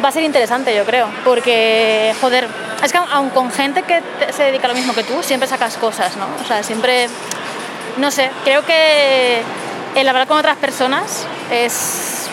va 0.04 0.10
a 0.10 0.12
ser 0.12 0.24
interesante, 0.24 0.74
yo 0.76 0.86
creo, 0.86 1.10
porque, 1.26 2.14
joder, 2.22 2.48
es 2.84 2.92
que 2.92 2.98
aun 2.98 3.30
con 3.32 3.52
gente 3.52 3.84
que 3.84 4.02
se 4.32 4.44
dedica 4.44 4.66
a 4.66 4.70
lo 4.70 4.76
mismo 4.76 4.94
que 4.94 5.04
tú, 5.04 5.22
siempre 5.24 5.48
sacas 5.48 5.78
cosas, 5.78 6.16
¿no? 6.18 6.28
O 6.44 6.48
sea, 6.48 6.64
siempre, 6.64 7.08
no 7.98 8.12
sé, 8.12 8.30
creo 8.44 8.66
que 8.66 9.42
el 9.96 10.08
hablar 10.08 10.28
con 10.28 10.38
otras 10.38 10.58
personas 10.58 11.26
es, 11.52 12.28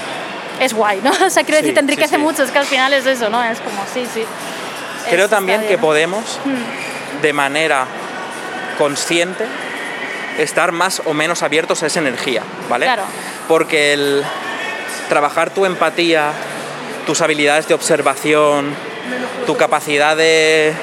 es 0.61 0.72
guay, 0.74 1.00
¿no? 1.02 1.11
O 1.26 1.30
sea, 1.30 1.44
quiero 1.44 1.59
Sí, 1.61 1.66
decir, 1.66 1.74
te 1.74 1.80
sí, 1.80 1.85
enriquece 1.85 2.16
sí. 2.16 2.20
mucho, 2.20 2.42
es 2.42 2.50
que 2.50 2.59
al 2.59 2.66
final 2.66 2.92
es 2.92 3.07
eso, 3.07 3.30
¿no? 3.30 3.42
Es 3.42 3.59
como, 3.61 3.83
sí, 3.92 4.07
sí. 4.12 4.24
Creo 5.09 5.28
también 5.28 5.61
está 5.61 5.68
que 5.68 5.76
bien. 5.76 5.80
podemos, 5.80 6.40
Mm. 6.44 7.22
de 7.22 7.33
manera 7.33 7.87
consciente, 8.78 9.44
estar 10.38 10.72
más 10.72 11.00
o 11.04 11.14
menos 11.14 11.42
abiertos 11.42 11.83
a 11.83 11.87
esa 11.87 12.00
energía, 12.00 12.42
¿vale? 12.68 12.87
Claro. 12.87 13.04
Porque 13.48 13.92
el 13.92 14.24
trabajar 15.09 15.50
tu 15.50 15.64
empatía, 15.64 16.33
tus 17.07 17.20
habilidades 17.20 17.68
de 17.68 17.74
observación, 17.74 18.74
tu 19.46 19.56
capacidad 19.56 20.16
de 20.16 20.74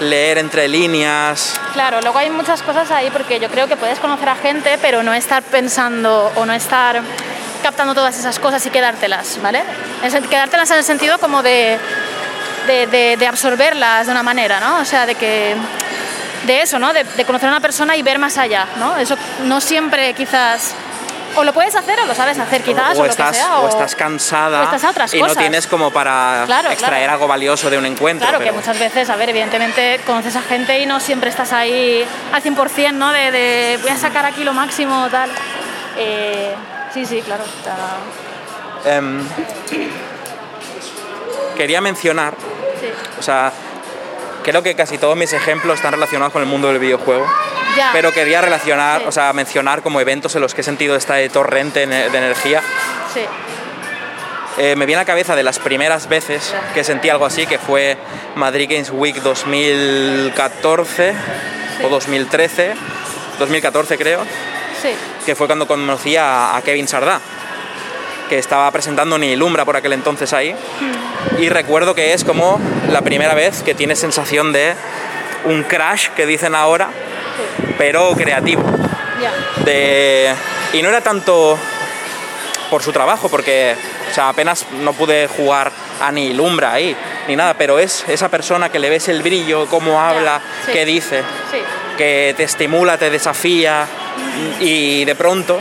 leer 0.00 0.38
entre 0.38 0.66
líneas, 0.68 1.60
Claro, 1.74 2.00
luego 2.00 2.18
hay 2.18 2.30
muchas 2.30 2.62
cosas 2.62 2.90
ahí 2.90 3.10
porque 3.10 3.38
yo 3.38 3.48
creo 3.50 3.68
que 3.68 3.76
puedes 3.76 3.98
conocer 4.00 4.28
a 4.30 4.34
gente, 4.36 4.78
pero 4.82 5.02
no 5.02 5.12
estar 5.14 5.42
pensando 5.42 6.32
o 6.34 6.46
no 6.46 6.52
estar 6.54 7.00
captando 7.62 7.94
todas 7.94 8.18
esas 8.18 8.38
cosas 8.38 8.64
y 8.66 8.70
quedártelas, 8.70 9.38
¿vale? 9.42 9.62
Quedártelas 10.30 10.70
en 10.70 10.78
el 10.78 10.84
sentido 10.84 11.18
como 11.18 11.42
de- 11.42 11.78
de 12.66 13.26
absorberlas 13.26 14.06
de 14.06 14.12
una 14.12 14.22
manera, 14.22 14.58
¿no? 14.60 14.78
O 14.80 14.84
sea, 14.84 15.04
de 15.06 15.14
que 15.16 15.54
de 16.46 16.62
eso, 16.62 16.78
¿no? 16.78 16.92
De, 16.94 17.04
de 17.04 17.24
conocer 17.26 17.48
a 17.48 17.52
una 17.52 17.60
persona 17.60 17.94
y 17.96 18.02
ver 18.02 18.18
más 18.18 18.38
allá, 18.38 18.66
¿no? 18.78 18.96
Eso 18.96 19.16
no 19.44 19.60
siempre 19.60 20.14
quizás 20.14 20.74
o 21.36 21.44
lo 21.44 21.52
puedes 21.52 21.74
hacer 21.74 21.98
o 22.00 22.06
lo 22.06 22.14
sabes 22.14 22.38
hacer 22.38 22.62
quizás 22.62 22.96
o, 22.98 23.02
o, 23.02 23.04
lo 23.04 23.10
estás, 23.10 23.30
que 23.30 23.36
sea 23.36 23.60
o 23.60 23.68
estás 23.68 23.94
cansada 23.94 24.60
o 24.70 24.74
estás 24.74 25.14
y 25.14 25.22
no 25.22 25.34
tienes 25.34 25.66
como 25.66 25.90
para 25.90 26.42
Claro, 26.46 26.70
extraer 26.70 27.02
claro. 27.04 27.12
algo 27.12 27.28
valioso 27.28 27.70
de 27.70 27.78
un 27.78 27.86
encuentro. 27.86 28.28
Claro, 28.28 28.42
que 28.44 28.52
muchas 28.52 28.78
veces, 28.78 29.08
a 29.10 29.16
ver, 29.16 29.30
evidentemente 29.30 30.00
conoces 30.06 30.36
a 30.36 30.42
gente 30.42 30.78
y 30.80 30.86
no 30.86 31.00
siempre 31.00 31.30
estás 31.30 31.52
ahí 31.52 32.04
al 32.32 32.42
100%, 32.42 32.92
¿no? 32.94 33.12
De, 33.12 33.30
de 33.30 33.78
voy 33.82 33.90
a 33.90 33.96
sacar 33.96 34.24
aquí 34.26 34.44
lo 34.44 34.52
máximo, 34.52 35.08
tal. 35.10 35.30
Eh, 35.96 36.54
sí, 36.92 37.04
sí, 37.06 37.22
claro. 37.22 37.44
está- 37.44 37.76
Em, 38.96 39.22
quería 41.56 41.80
mencionar, 41.80 42.34
sí. 42.80 42.86
o 43.18 43.22
sea, 43.22 43.52
creo 44.42 44.62
que 44.62 44.74
casi 44.74 44.98
todos 44.98 45.16
mis 45.16 45.32
ejemplos 45.32 45.76
están 45.76 45.92
relacionados 45.92 46.32
con 46.32 46.42
el 46.42 46.48
mundo 46.48 46.68
del 46.68 46.78
videojuego. 46.78 47.26
Ya. 47.76 47.90
Pero 47.92 48.12
quería 48.12 48.40
relacionar, 48.40 49.00
Sí. 49.00 49.06
o 49.08 49.12
sea, 49.12 49.32
mencionar 49.32 49.82
como 49.82 50.00
eventos 50.00 50.34
en 50.34 50.40
los 50.42 50.54
que 50.54 50.60
he 50.62 50.64
sentido 50.64 50.96
este 50.96 51.28
torrente 51.28 51.86
de 51.86 52.06
energía. 52.06 52.62
Sí, 53.12 53.20
Eh, 54.58 54.74
me 54.76 54.84
viene 54.84 54.98
a 54.98 55.02
la 55.02 55.06
cabeza 55.06 55.36
de 55.36 55.42
las 55.44 55.58
primeras 55.60 56.08
veces 56.08 56.54
que 56.74 56.82
sentí 56.84 57.08
algo 57.08 57.24
así, 57.24 57.46
que 57.46 57.56
fue 57.58 57.96
Madrid 58.34 58.68
Games 58.68 58.90
Week 58.92 59.16
2014 59.22 61.12
Sí. 61.78 61.84
o 61.84 61.88
2013, 61.88 62.74
2014 63.38 63.96
creo, 63.96 64.20
sí, 64.82 64.90
que 65.24 65.34
fue 65.34 65.46
cuando 65.46 65.66
conocí 65.66 66.16
a, 66.16 66.56
a 66.56 66.62
Kevin 66.62 66.88
Sardá, 66.88 67.20
que 68.28 68.38
estaba 68.38 68.70
presentando 68.70 69.16
Nilumbra 69.18 69.64
por 69.64 69.76
aquel 69.76 69.92
entonces 69.94 70.32
ahí. 70.32 70.54
Y 71.38 71.48
recuerdo 71.48 71.94
que 71.94 72.12
es 72.12 72.24
como 72.24 72.60
la 72.90 73.00
primera 73.02 73.34
vez 73.34 73.62
que 73.62 73.74
tienes 73.74 73.98
sensación 73.98 74.52
de 74.52 74.74
un 75.44 75.62
crash, 75.62 76.08
que 76.10 76.26
dicen 76.26 76.54
ahora, 76.54 76.88
pero 77.78 78.12
creativo. 78.14 78.62
de- 79.64 80.34
y 80.72 80.82
no 80.82 80.88
era 80.88 81.00
tanto 81.00 81.58
por 82.70 82.82
su 82.82 82.92
trabajo, 82.92 83.28
porque 83.28 83.74
o 84.10 84.14
sea, 84.14 84.28
apenas 84.30 84.66
no 84.82 84.92
pude 84.92 85.28
jugar 85.28 85.70
a 86.00 86.10
ni 86.10 86.32
Lumbra 86.32 86.72
ahí, 86.72 86.96
ni 87.28 87.36
nada, 87.36 87.54
pero 87.54 87.78
es 87.78 88.04
esa 88.08 88.28
persona 88.28 88.68
que 88.70 88.78
le 88.78 88.88
ves 88.90 89.08
el 89.08 89.22
brillo, 89.22 89.66
cómo 89.66 90.00
habla, 90.00 90.40
sí. 90.66 90.72
qué 90.72 90.84
dice, 90.84 91.22
Sí, 91.50 91.58
que 91.98 92.34
te 92.36 92.44
estimula, 92.44 92.96
te 92.98 93.10
desafía 93.10 93.86
y 94.60 95.04
de 95.04 95.14
pronto 95.14 95.60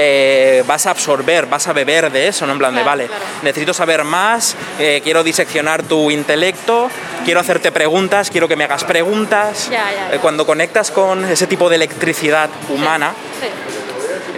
eh, 0.00 0.62
vas 0.64 0.86
a 0.86 0.90
absorber, 0.90 1.46
vas 1.46 1.66
a 1.66 1.72
beber 1.72 2.12
de 2.12 2.28
eso, 2.28 2.46
¿no? 2.46 2.52
En 2.52 2.58
plan 2.58 2.72
de, 2.72 2.84
vale, 2.84 3.06
claro. 3.06 3.24
necesito 3.42 3.74
saber 3.74 4.04
más, 4.04 4.54
eh, 4.78 5.00
quiero 5.02 5.24
diseccionar 5.24 5.82
tu 5.82 6.12
intelecto, 6.12 6.88
quiero 7.24 7.40
hacerte 7.40 7.72
preguntas, 7.72 8.30
quiero 8.30 8.46
que 8.46 8.54
me 8.54 8.62
hagas 8.62 8.84
preguntas. 8.84 9.68
Ya, 9.68 9.90
ya, 9.90 10.08
ya. 10.08 10.14
Eh, 10.14 10.18
cuando 10.20 10.46
conectas 10.46 10.92
con 10.92 11.24
ese 11.24 11.48
tipo 11.48 11.68
de 11.68 11.74
electricidad 11.74 12.48
humana, 12.68 13.12
sí, 13.40 13.48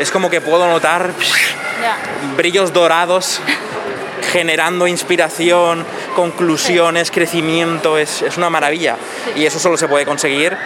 es 0.00 0.10
como 0.10 0.30
que 0.30 0.40
puedo 0.40 0.66
notar 0.66 1.10
brillos 2.38 2.72
dorados 2.72 3.42
generando 4.32 4.86
inspiración, 4.86 5.84
conclusiones, 6.16 7.10
crecimiento, 7.10 7.98
es, 7.98 8.22
es 8.22 8.38
una 8.38 8.48
maravilla. 8.48 8.96
Y 9.36 9.44
eso 9.44 9.58
solo 9.58 9.76
se 9.76 9.88
puede 9.88 10.06
conseguir 10.06 10.56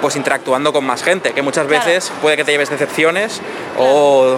pues 0.00 0.16
interactuando 0.16 0.72
con 0.72 0.84
más 0.84 1.02
gente, 1.02 1.32
que 1.32 1.42
muchas. 1.42 1.66
Claro. 1.66 1.84
veces 1.84 2.12
puede 2.22 2.36
que 2.36 2.44
te 2.44 2.52
lleves 2.52 2.70
decepciones 2.70 3.40
o, 3.78 4.36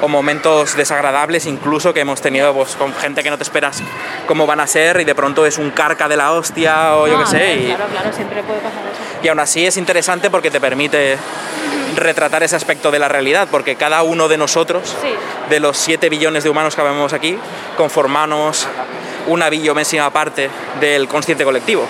o 0.00 0.08
momentos 0.08 0.76
desagradables 0.76 1.46
incluso 1.46 1.92
que 1.94 2.00
hemos 2.00 2.20
tenido 2.20 2.52
pues, 2.54 2.74
con 2.76 2.92
gente 2.94 3.22
que 3.22 3.30
no 3.30 3.36
te 3.36 3.42
esperas 3.42 3.82
cómo 4.26 4.46
van 4.46 4.60
a 4.60 4.66
ser 4.66 5.00
y 5.00 5.04
de 5.04 5.14
pronto 5.14 5.44
es 5.46 5.58
un 5.58 5.70
carca 5.70 6.08
de 6.08 6.16
la 6.16 6.32
hostia 6.32 6.96
o 6.96 7.06
yo 7.06 7.18
qué 7.20 7.26
sé. 7.26 7.36
ver, 7.38 7.58
y- 7.58 7.64
Claro, 7.66 7.84
claro, 7.90 8.12
siempre 8.12 8.42
puede 8.42 8.58
pasar 8.60 8.80
eso. 8.90 9.20
y 9.22 9.28
aún 9.28 9.40
así 9.40 9.66
es 9.66 9.76
interesante 9.76 10.30
porque 10.30 10.50
te 10.50 10.60
permite 10.60 11.16
retratar 11.96 12.42
ese 12.42 12.56
aspecto 12.56 12.90
de 12.90 12.98
la 12.98 13.08
realidad, 13.08 13.46
porque 13.50 13.76
cada 13.76 14.02
uno 14.02 14.26
de 14.28 14.36
nosotros, 14.36 14.96
Sí. 15.00 15.08
de 15.48 15.60
los 15.60 15.76
7 15.76 16.08
billones 16.08 16.42
de 16.42 16.50
humanos 16.50 16.74
que 16.74 16.82
vemos 16.82 17.12
aquí, 17.12 17.38
conformamos 17.76 18.66
una 19.28 19.48
billomésima 19.48 20.10
parte 20.10 20.50
del 20.80 21.06
consciente 21.06 21.44
colectivo. 21.44 21.86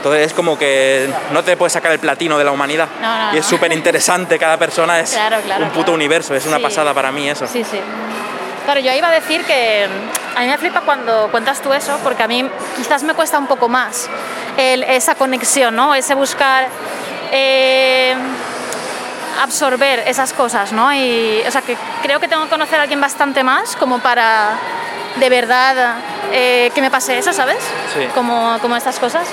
Entonces 0.00 0.26
es 0.28 0.32
como 0.32 0.58
que 0.58 1.10
no 1.30 1.44
te 1.44 1.58
puedes 1.58 1.74
sacar 1.74 1.92
el 1.92 1.98
platino 1.98 2.38
de 2.38 2.44
la 2.44 2.52
humanidad. 2.52 2.88
No, 3.02 3.18
no, 3.26 3.34
y 3.34 3.38
es 3.38 3.44
no. 3.44 3.50
súper 3.50 3.70
interesante, 3.72 4.38
cada 4.38 4.56
persona 4.56 4.98
es 4.98 5.10
Claro, 5.10 5.36
claro, 5.44 5.62
un 5.64 5.70
puto 5.70 5.82
claro. 5.84 5.94
universo, 5.94 6.34
es 6.34 6.46
una 6.46 6.56
Sí. 6.56 6.62
pasada 6.62 6.94
para 6.94 7.12
mí 7.12 7.28
eso. 7.28 7.46
Sí, 7.46 7.62
sí. 7.64 7.78
Claro, 8.64 8.80
yo 8.80 8.92
iba 8.94 9.08
a 9.08 9.12
decir 9.12 9.44
que 9.44 9.86
mm, 9.88 10.38
a 10.38 10.40
mí 10.40 10.46
me 10.48 10.56
flipa 10.56 10.80
cuando 10.82 11.28
cuentas 11.30 11.60
tú 11.60 11.72
eso, 11.74 11.98
porque 12.02 12.22
a 12.22 12.28
mí 12.28 12.48
quizás 12.76 13.02
me 13.02 13.12
cuesta 13.12 13.38
un 13.38 13.46
poco 13.46 13.68
más 13.68 14.08
el- 14.56 14.84
esa 14.84 15.14
conexión, 15.16 15.76
¿no? 15.76 15.94
Ese 15.94 16.14
buscar 16.14 16.68
eh, 17.32 18.14
absorber 19.42 20.00
esas 20.06 20.32
cosas, 20.32 20.72
¿no? 20.72 20.92
Y, 20.92 21.42
o 21.46 21.50
sea, 21.50 21.62
que 21.62 21.76
creo 22.02 22.20
que 22.20 22.28
tengo 22.28 22.44
que 22.44 22.50
conocer 22.50 22.78
a 22.78 22.82
alguien 22.82 23.00
bastante 23.00 23.42
más 23.44 23.76
como 23.76 23.98
para 24.00 24.50
de 25.16 25.28
verdad 25.28 25.96
eh, 26.32 26.70
que 26.74 26.80
me 26.80 26.90
pase 26.90 27.18
eso, 27.18 27.32
¿sabes? 27.32 27.58
Sí. 27.94 28.06
Como, 28.14 28.58
como 28.60 28.76
estas 28.76 28.98
cosas. 28.98 29.26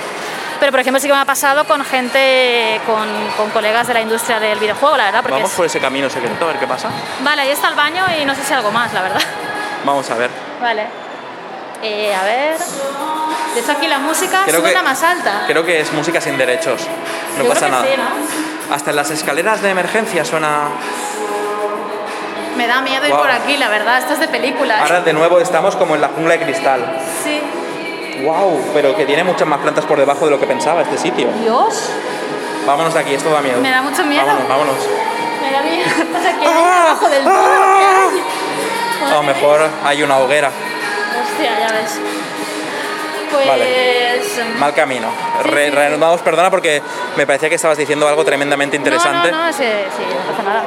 Pero, 0.60 0.72
por 0.72 0.80
ejemplo, 0.80 1.00
sí 1.00 1.08
que 1.08 1.14
me 1.14 1.20
ha 1.20 1.26
pasado 1.26 1.66
con 1.66 1.84
gente, 1.86 2.82
con, 2.86 3.08
con 3.38 3.50
colegas 3.52 3.88
de 3.88 3.94
la 3.94 4.02
industria 4.02 4.40
del 4.40 4.58
videojuego, 4.60 4.98
la 4.98 5.06
verdad. 5.06 5.22
Porque 5.22 5.34
Vamos 5.36 5.52
es- 5.52 5.56
por 5.58 5.66
ese 5.66 5.80
camino 5.80 6.10
secreto, 6.10 6.46
a 6.46 6.48
ver 6.50 6.58
qué 6.60 6.68
pasa. 6.68 6.90
Vale, 7.22 7.44
ahí 7.44 7.50
está 7.52 7.68
el 7.70 7.76
baño 7.76 8.04
y 8.20 8.26
no 8.26 8.34
sé 8.34 8.44
si 8.44 8.54
algo 8.54 8.72
más, 8.72 8.92
la 8.94 9.02
verdad. 9.04 9.22
Vamos 9.86 10.10
a 10.10 10.16
ver. 10.16 10.30
Vale. 10.62 10.88
Eh, 11.84 12.14
a 12.16 12.24
ver. 12.24 12.58
De 13.54 13.60
hecho, 13.62 13.72
aquí 13.72 13.88
la 13.88 14.00
música 14.00 14.42
Creo 14.46 14.62
suena 14.62 14.80
que- 14.80 14.86
más 14.86 15.04
alta. 15.04 15.44
Creo 15.46 15.64
que 15.64 15.80
es 15.82 15.94
música 15.94 16.20
sin 16.20 16.38
derechos. 16.38 16.82
No 17.38 17.44
Yo 17.44 17.50
pasa 17.50 17.68
creo 17.68 17.84
que 17.84 17.98
nada. 17.98 18.10
sí, 18.16 18.74
Hasta 18.74 18.90
en 18.90 18.96
las 18.96 19.12
escaleras 19.12 19.62
de 19.62 19.70
emergencia 19.70 20.26
suena. 20.26 20.70
Me 22.58 22.66
da 22.66 22.82
miedo 22.82 23.06
ir 23.08 23.14
por 23.14 23.30
aquí, 23.30 23.56
la 23.58 23.70
verdad. 23.70 24.00
Esto 24.00 24.14
es 24.14 24.20
de 24.20 24.28
película. 24.28 24.80
Ahora 24.82 25.02
de 25.02 25.14
nuevo 25.14 25.40
estamos 25.40 25.76
como 25.76 25.94
en 25.94 26.02
la 26.02 26.08
jungla 26.10 26.34
de 26.38 26.44
cristal. 26.46 27.00
Sí. 27.24 27.40
¡Wow! 28.24 28.72
Pero 28.74 28.96
que 28.96 29.06
tiene 29.06 29.24
muchas 29.24 29.48
más 29.48 29.60
plantas 29.60 29.86
por 29.86 29.98
debajo 30.00 30.26
de 30.26 30.32
lo 30.32 30.40
que 30.40 30.46
pensaba 30.48 30.82
este 30.82 30.98
sitio. 30.98 31.30
Dios. 31.42 31.90
Vámonos 32.66 32.94
de 32.94 33.00
aquí, 33.00 33.14
esto 33.14 33.30
da 33.30 33.42
miedo. 33.42 33.60
Me 33.62 33.70
da 33.72 33.82
mucho 33.82 34.04
miedo. 34.04 34.26
Vámonos, 34.26 34.48
vámonos. 34.50 34.76
Me 35.42 35.52
da 35.52 35.62
miedo. 35.62 35.86
O 36.18 36.22
que 36.22 36.48
hay 36.48 36.54
Ah, 36.64 36.84
abajo 36.88 37.10
del 37.10 37.24
todo. 37.24 37.34
ah. 37.36 38.10
A 39.10 39.14
lo 39.16 39.24
mejor 39.24 39.62
hay 39.86 40.04
una 40.04 40.18
hoguera. 40.18 40.50
Hostia, 40.50 41.60
ya 41.60 41.72
ves. 41.74 42.00
Pues. 43.32 43.48
Vale. 43.48 44.22
Mal 44.60 44.74
camino. 44.74 45.08
Sí, 45.44 45.50
Re- 45.50 45.66
sí, 45.66 45.70
sí. 45.70 45.76
reanudamos, 45.76 46.22
perdona 46.22 46.50
porque 46.50 46.82
me 47.16 47.26
parecía 47.26 47.50
que 47.50 47.56
estabas 47.56 47.78
diciendo 47.78 48.08
algo 48.08 48.24
tremendamente 48.26 48.76
interesante. 48.78 49.32
No, 49.32 49.38
no, 49.38 49.46
no, 49.48 49.54
sí, 49.54 49.64
sí, 49.64 50.04
no 50.10 50.32
pasa 50.32 50.44
nada. 50.44 50.64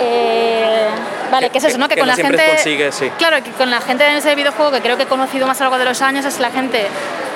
Eh, 0.00 0.86
vale, 1.30 1.50
¿qué 1.50 1.58
es 1.58 1.64
eso, 1.64 1.78
no? 1.78 1.88
Que, 1.88 1.94
que 1.94 2.00
con 2.00 2.08
no 2.08 2.16
la 2.16 2.22
gente. 2.22 2.44
consigues, 2.46 2.94
sí. 2.94 3.10
Claro, 3.18 3.42
que 3.42 3.50
con 3.52 3.70
la 3.70 3.80
gente 3.80 4.04
de 4.04 4.16
ese 4.18 4.34
videojuego 4.34 4.72
que 4.72 4.80
creo 4.80 4.96
que 4.96 5.04
he 5.04 5.06
conocido 5.06 5.46
más 5.46 5.60
a 5.60 5.64
lo 5.64 5.70
largo 5.70 5.78
de 5.78 5.90
los 5.90 6.02
años 6.02 6.24
es 6.24 6.38
la 6.40 6.50
gente 6.50 6.86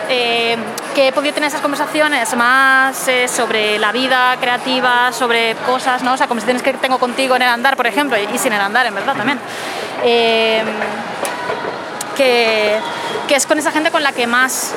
eh, 0.09 0.57
que 0.95 1.09
he 1.09 1.13
podido 1.13 1.35
tener 1.35 1.49
esas 1.49 1.61
conversaciones 1.61 2.35
más 2.37 3.09
eh, 3.09 3.27
sobre 3.29 3.79
la 3.79 3.93
vida 3.93 4.37
creativa, 4.41 5.13
sobre 5.13 5.55
cosas, 5.67 6.03
¿no? 6.03 6.13
O 6.13 6.17
sea, 6.17 6.27
conversaciones 6.27 6.63
que 6.63 6.75
tengo 6.75 6.99
contigo 6.99 7.37
en 7.37 7.43
el 7.43 7.49
andar, 7.49 7.77
por 7.77 7.87
ejemplo, 7.87 8.17
y, 8.19 8.29
y 8.35 8.39
sin 8.39 8.53
el 8.53 8.61
andar, 8.61 8.87
en 8.87 8.95
verdad, 8.95 9.15
también. 9.15 9.39
Eh, 10.05 10.63
que, 12.17 12.79
que 13.27 13.35
es 13.35 13.47
con 13.47 13.59
esa 13.59 13.73
gente 13.73 13.91
con 13.91 14.03
la 14.03 14.13
que 14.13 14.27
más 14.27 14.75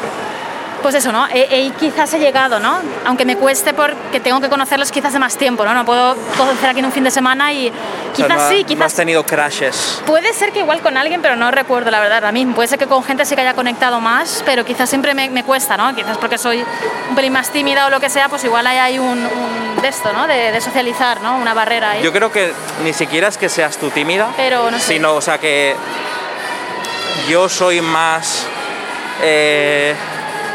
pues 0.82 0.96
eso, 0.96 1.12
¿no? 1.12 1.28
E- 1.28 1.48
e- 1.50 1.72
quizás 1.80 2.14
he 2.14 2.20
llegado, 2.20 2.60
¿no? 2.60 2.80
Aunque 3.06 3.26
me 3.26 3.36
cueste 3.38 3.74
porque 3.74 4.20
tengo 4.20 4.40
que 4.42 4.50
conocerlos 4.50 4.92
quizás 4.92 5.12
de 5.14 5.20
más 5.20 5.36
tiempo, 5.38 5.66
¿no? 5.66 5.74
No 5.74 5.86
puedo 5.86 6.16
conocer 6.38 6.70
aquí 6.70 6.80
en 6.80 6.86
un 6.86 6.92
fin 6.92 7.04
de 7.04 7.12
semana 7.12 7.52
y 7.52 7.70
O 7.70 7.72
sea, 7.74 8.12
quizás 8.14 8.30
no 8.38 8.44
ha- 8.44 8.50
sí, 8.50 8.56
no 8.56 8.62
has 8.62 8.66
quizás 8.68 8.94
tenido 8.94 9.24
crashes. 9.26 10.02
puede 10.06 10.32
ser 10.34 10.52
que 10.52 10.60
igual 10.60 10.82
con 10.82 10.98
alguien, 10.98 11.22
pero 11.22 11.36
no 11.36 11.50
recuerdo 11.52 11.92
la 11.92 12.00
verdad 12.00 12.24
a 12.26 12.32
mí. 12.32 12.46
Puede 12.46 12.68
ser 12.68 12.80
que 12.80 12.88
con 12.88 13.04
gente 13.04 13.26
sí 13.26 13.36
que 13.36 13.42
haya 13.42 13.54
conectado 13.54 14.00
más, 14.00 14.44
pero 14.46 14.64
quizás 14.66 14.90
siempre 14.90 15.14
me, 15.14 15.30
me 15.30 15.44
cuesta, 15.44 15.78
¿no? 15.78 15.94
Quizás 15.96 16.18
porque 16.18 16.38
soy 16.38 16.64
un 17.10 17.16
pelín 17.16 17.34
más 17.34 17.50
tímida 17.50 17.88
o 17.88 17.90
lo 17.90 18.00
que 18.00 18.10
sea, 18.10 18.30
pues 18.30 18.44
igual 18.44 18.66
ahí 18.68 18.78
hay 18.78 19.00
un, 19.00 19.08
un 19.18 19.82
de 19.82 19.88
esto, 19.88 20.12
¿no? 20.14 20.28
De, 20.28 20.52
de 20.52 20.62
socializar, 20.62 21.22
¿no? 21.22 21.38
Una 21.38 21.54
barrera 21.54 21.92
ahí. 21.92 22.04
Yo 22.04 22.12
creo 22.14 22.32
que 22.32 22.52
ni 22.84 22.94
siquiera 22.94 23.28
es 23.28 23.38
que 23.38 23.50
seas 23.50 23.78
tú 23.78 23.90
tímida, 23.90 24.30
Pero 24.38 24.72
no 24.72 24.80
sé. 24.80 24.94
sino, 24.94 25.14
o 25.16 25.22
sea, 25.22 25.38
que 25.40 25.76
yo 27.30 27.50
soy 27.50 27.82
más 27.82 28.46
eh, 29.22 29.96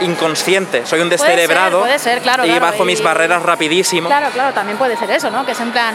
inconsciente, 0.03 0.85
soy 0.87 1.01
un 1.01 1.09
Puede 1.09 1.19
ser, 1.19 1.29
descerebrado 1.31 1.81
puede 1.81 1.99
ser, 1.99 2.21
claro, 2.21 2.45
y 2.45 2.49
claro, 2.49 2.67
bajo 2.67 2.85
mis 2.85 3.01
y- 3.01 3.03
barreras 3.03 3.43
rapidísimo. 3.43 4.09
Claro, 4.09 4.29
claro, 4.33 4.53
también 4.53 4.77
puede 4.79 4.97
ser 4.97 5.11
eso, 5.11 5.31
¿no? 5.31 5.45
Que 5.47 5.53
es 5.53 5.61
en 5.61 5.71
plan, 5.73 5.95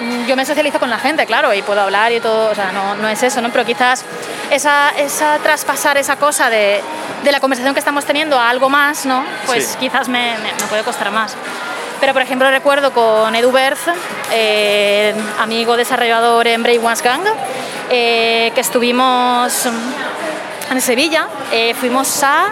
mm, 0.00 0.26
yo 0.26 0.36
me 0.36 0.44
socializo 0.44 0.78
con 0.78 0.90
la 0.90 0.98
gente, 0.98 1.24
claro, 1.26 1.52
y 1.54 1.62
puedo 1.62 1.80
hablar 1.80 2.12
y 2.12 2.20
todo, 2.20 2.50
o 2.50 2.54
sea, 2.54 2.72
no, 2.72 2.94
no 2.96 3.08
es 3.08 3.22
eso, 3.22 3.40
¿no? 3.40 3.50
Pero 3.50 3.64
quizás 3.64 4.04
esa, 4.50 4.90
esa 4.96 5.38
traspasar 5.38 5.96
esa 5.98 6.16
cosa 6.16 6.50
de, 6.50 6.80
de 7.24 7.32
la 7.32 7.40
conversación 7.40 7.74
que 7.74 7.80
estamos 7.80 8.04
teniendo 8.04 8.38
a 8.38 8.48
algo 8.48 8.68
más, 8.68 9.06
¿no? 9.06 9.24
Pues 9.46 9.66
Sí. 9.68 9.76
quizás 9.80 10.08
me, 10.08 10.36
me- 10.38 10.52
me 10.52 10.66
puede 10.68 10.82
costar 10.82 11.10
más. 11.10 11.34
Pero, 11.98 12.12
por 12.12 12.20
ejemplo, 12.20 12.50
recuerdo 12.50 12.92
con 12.92 13.34
Edu 13.34 13.50
Berth, 13.52 13.88
eh, 14.30 15.14
amigo 15.40 15.78
desarrollador 15.78 16.46
en 16.46 16.62
Brainwash 16.62 17.00
Gang, 17.00 17.22
eh, 17.88 18.52
que 18.54 18.60
estuvimos 18.60 19.64
en 20.70 20.80
Sevilla, 20.82 21.26
eh, 21.52 21.74
fuimos 21.78 22.22
a 22.22 22.48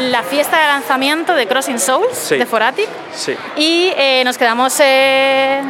la 0.00 0.22
fiesta 0.22 0.58
de 0.58 0.66
lanzamiento 0.66 1.34
de 1.34 1.46
Crossing 1.46 1.78
Souls, 1.78 2.16
Sí. 2.16 2.36
de 2.36 2.46
Foratic, 2.46 2.88
Sí. 3.14 3.36
y 3.56 3.92
eh, 3.96 4.22
nos 4.24 4.38
quedamos 4.38 4.76
eh, 4.80 5.60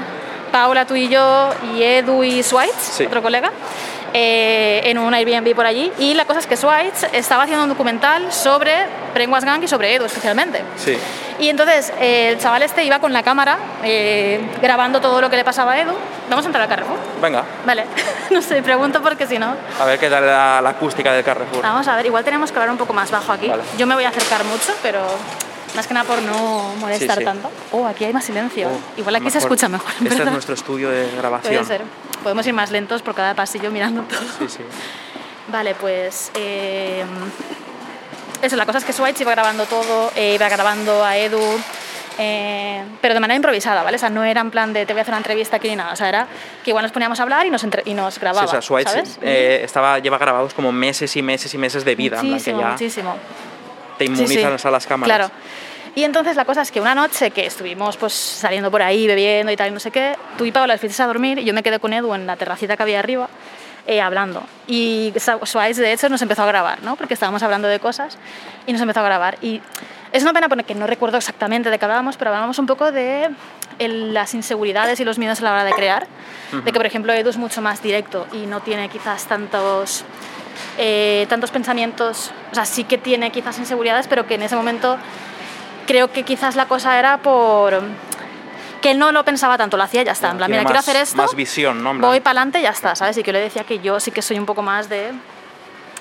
Paula, 0.53 0.85
tú 0.87 0.95
y 0.97 1.09
yo, 1.09 1.51
y 1.75 1.83
Edu 1.83 2.23
y 2.25 2.43
Swites, 2.43 2.75
Sí. 2.97 3.05
otro 3.07 3.23
colega, 3.23 3.51
eh, 4.15 4.81
en 4.85 4.99
un 4.99 5.13
Airbnb 5.13 5.55
por 5.55 5.67
allí. 5.67 5.93
Y 5.99 6.15
la 6.15 6.25
cosa 6.25 6.41
es 6.41 6.47
que 6.47 6.57
Swites 6.57 7.07
estaba 7.13 7.43
haciendo 7.43 7.65
un 7.65 7.69
documental 7.71 8.33
sobre 8.33 8.73
Brainwash 9.15 9.45
Gang 9.45 9.63
y 9.63 9.69
sobre 9.69 9.95
Edu 9.95 10.07
especialmente. 10.07 10.63
Sí. 10.77 10.97
Y 11.39 11.49
entonces 11.51 11.93
eh, 12.01 12.31
el 12.31 12.39
chaval 12.39 12.63
este 12.63 12.85
iba 12.85 12.99
con 13.01 13.13
la 13.13 13.23
cámara 13.23 13.59
eh, 13.85 14.41
grabando 14.63 15.01
todo 15.01 15.21
lo 15.21 15.29
que 15.31 15.37
le 15.37 15.45
pasaba 15.45 15.73
a 15.73 15.81
Edu. 15.81 15.93
Vamos 16.29 16.45
a 16.45 16.49
entrar 16.49 16.63
al 16.63 16.69
Carrefour. 16.69 16.97
Venga, 17.23 17.45
Vale, 17.67 17.85
no 18.31 18.43
sé, 18.43 18.63
pregunto 18.63 19.01
porque 19.03 19.27
si 19.27 19.39
no. 19.39 19.55
a 19.81 19.85
ver 19.85 19.99
qué 19.99 20.09
tal 20.11 20.27
la, 20.27 20.61
la 20.63 20.71
acústica 20.71 21.13
del 21.13 21.25
Carrefour. 21.25 21.63
Vamos 21.63 21.89
a 21.89 21.97
ver, 21.97 22.07
igual 22.07 22.25
tenemos 22.25 22.51
que 22.53 22.59
hablar 22.59 22.71
un 22.71 22.79
poco 22.79 22.93
más 22.93 23.11
bajo 23.11 23.33
aquí. 23.33 23.49
Vale. 23.49 23.63
Yo 23.79 23.87
me 23.87 23.95
voy 23.95 24.05
a 24.05 24.11
acercar 24.11 24.45
mucho, 24.45 24.75
pero 24.83 25.01
más 25.75 25.87
que 25.87 25.95
nada 25.95 26.07
por 26.07 26.21
no 26.23 26.75
molestar 26.79 27.17
Sí, 27.17 27.21
sí. 27.21 27.25
tanto. 27.25 27.51
Oh, 27.73 27.87
aquí 27.87 28.05
hay 28.05 28.13
más 28.13 28.25
silencio. 28.25 28.69
Oh, 28.69 29.01
igual 29.01 29.17
aquí 29.17 29.31
se 29.31 29.39
escucha 29.39 29.69
mejor. 29.69 29.91
en 29.91 29.97
Este 29.99 30.09
es 30.09 30.19
verdad. 30.19 30.33
nuestro 30.33 30.55
estudio 30.55 30.91
de 30.91 31.11
grabación. 31.17 31.53
Puede 31.55 31.65
ser. 31.67 31.83
Podemos 32.23 32.47
ir 32.47 32.53
más 32.55 32.71
lentos 32.71 33.03
por 33.03 33.15
cada 33.15 33.35
pasillo 33.35 33.71
mirando 33.71 34.03
todo. 34.03 34.21
Sí, 34.39 34.49
sí. 34.49 34.63
Vale, 35.49 35.75
pues. 35.75 36.31
eh, 36.35 37.05
eso, 38.43 38.55
la 38.57 38.67
cosa 38.67 38.79
es 38.79 38.85
que 38.85 38.93
Switch 38.93 39.21
iba 39.21 39.33
grabando 39.33 39.65
todo, 39.67 40.13
eh, 40.15 40.35
iba 40.35 40.49
grabando 40.49 41.05
a 41.05 41.17
Edu, 41.17 41.41
eh, 42.19 42.83
pero 43.01 43.15
de 43.15 43.21
manera 43.21 43.37
improvisada, 43.37 43.83
¿vale? 43.83 43.97
O 43.97 43.99
sea, 43.99 44.11
no 44.11 44.25
era 44.25 44.41
en 44.41 44.51
plan 44.51 44.73
de 44.73 44.85
te 44.87 44.93
voy 44.93 44.99
a 45.01 45.03
hacer 45.03 45.13
una 45.13 45.19
entrevista 45.19 45.57
aquí 45.57 45.69
ni 45.69 45.77
nada. 45.77 45.93
O 45.93 45.97
sea, 45.97 46.09
era 46.09 46.27
que 46.65 46.71
igual 46.71 46.83
nos 46.83 46.93
poníamos 46.93 47.19
a 47.21 47.23
hablar 47.23 47.47
y 47.47 47.51
nos, 47.51 47.63
entre- 47.65 47.83
y 47.85 47.95
nos 47.95 48.15
Sí, 48.15 48.21
grababa. 48.21 48.47
o 48.47 48.51
sea, 48.51 48.61
Schweitz 48.61 48.91
¿sabes? 48.91 49.19
eh, 49.23 49.61
estaba, 49.65 49.99
lleva 49.99 50.19
grabados 50.19 50.53
como 50.55 50.73
meses 50.73 51.15
y 51.17 51.23
meses 51.23 51.53
y 51.55 51.59
meses 51.59 51.85
de 51.85 51.95
vida, 51.95 52.17
en 52.21 52.21
plan 52.21 52.25
que 52.27 52.31
muchísimo, 52.53 52.61
ya 52.61 52.69
muchísimo. 52.73 53.17
te 53.99 54.07
Sí, 54.07 54.13
inmunizan 54.13 54.59
sí. 54.59 54.69
a 54.69 54.71
las 54.71 54.87
cámaras. 54.87 55.17
Claro. 55.17 55.33
Y 55.95 56.05
entonces 56.05 56.37
la 56.37 56.45
cosa 56.45 56.63
es 56.63 56.71
que 56.71 56.81
una 56.81 56.95
noche 56.95 57.31
que 57.33 57.47
estuvimos 57.47 57.97
pues 57.97 58.13
saliendo 58.13 58.71
por 58.71 58.83
ahí, 58.83 59.07
bebiendo 59.07 59.51
y 59.51 59.57
tal, 59.57 59.69
y 59.69 59.73
no 59.73 59.81
sé 59.81 59.91
qué, 59.91 60.17
tú 60.37 60.45
y 60.45 60.53
Paola 60.53 60.75
os 60.75 60.81
fuisteis 60.81 61.01
a 61.01 61.07
dormir 61.07 61.39
y 61.41 61.45
yo 61.45 61.53
me 61.55 61.63
quedé 61.63 61.81
con 61.81 61.93
Edu 61.93 62.15
en 62.15 62.27
la 62.27 62.37
terracita 62.37 62.77
que 62.77 62.83
había 62.85 63.01
arriba 63.01 63.29
eh, 63.87 64.01
hablando. 64.01 64.43
Y 64.69 65.13
Swais, 65.45 65.77
de 65.79 65.93
hecho, 65.93 66.09
nos 66.09 66.21
empezó 66.23 66.43
a 66.43 66.47
grabar, 66.47 66.83
¿no? 66.83 66.95
Porque 66.97 67.15
estábamos 67.15 67.43
hablando 67.43 67.67
de 67.69 67.81
cosas 67.81 68.19
y 68.67 68.73
nos 68.73 68.81
empezó 68.83 69.01
a 69.01 69.05
grabar. 69.05 69.39
Y 69.41 69.61
es 70.13 70.23
una 70.23 70.33
pena 70.33 70.49
porque 70.49 70.75
no 70.75 70.87
recuerdo 70.87 71.17
exactamente 71.19 71.71
de 71.71 71.79
qué 71.79 71.85
hablábamos, 71.85 72.17
pero 72.17 72.31
hablábamos 72.31 72.59
un 72.59 72.67
poco 72.67 72.91
de 72.93 73.29
el- 73.79 74.15
las 74.15 74.35
inseguridades 74.35 74.99
y 75.01 75.05
los 75.05 75.19
miedos 75.19 75.41
a 75.41 75.45
la 75.45 75.53
hora 75.53 75.65
de 75.65 75.73
crear. 75.73 76.07
De 76.53 76.73
que, 76.73 76.79
por 76.79 76.87
ejemplo, 76.87 77.13
Edu 77.13 77.29
es 77.31 77.37
mucho 77.37 77.61
más 77.61 77.83
directo 77.83 78.27
y 78.33 78.47
no 78.47 78.61
tiene 78.61 78.89
quizás 78.89 79.27
tantos 79.27 80.05
eh, 80.77 81.27
tantos 81.29 81.51
pensamientos, 81.53 82.33
o 82.51 82.55
sea, 82.55 82.65
sí 82.65 82.83
que 82.85 82.99
tiene 82.99 83.31
quizás 83.31 83.59
inseguridades, 83.59 84.09
pero 84.09 84.27
que 84.27 84.35
en 84.35 84.43
ese 84.43 84.57
momento 84.57 84.97
creo 85.87 86.11
que 86.13 86.25
quizás 86.25 86.57
la 86.57 86.67
cosa 86.67 86.99
era 86.99 87.19
por 87.19 87.81
que 88.83 88.91
él 88.93 88.99
no 88.99 89.11
lo 89.13 89.25
pensaba 89.25 89.57
tanto, 89.59 89.77
lo 89.77 89.83
hacía 89.85 90.03
y 90.03 90.05
ya 90.05 90.13
está. 90.13 90.31
En 90.31 90.37
plan, 90.37 90.51
mira, 90.51 90.63
quiero 90.65 90.79
hacer 90.81 90.97
esto, 90.97 91.17
Más 91.17 91.35
visión, 91.35 91.83
¿no? 91.83 91.91
En 91.93 91.99
plan, 91.99 92.11
voy 92.11 92.21
para 92.21 92.41
adelante 92.41 92.59
y 92.61 92.63
ya 92.63 92.71
está, 92.71 92.95
¿sabes? 92.97 93.17
Y 93.19 93.23
que 93.23 93.29
yo 93.29 93.33
le 93.35 93.41
decía 93.41 93.65
que 93.65 93.79
yo 93.81 94.01
sí 94.01 94.11
que 94.11 94.23
soy 94.23 94.39
un 94.39 94.47
poco 94.47 94.63
más 94.63 94.89
de 94.89 95.13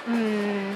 mm, 0.07 0.73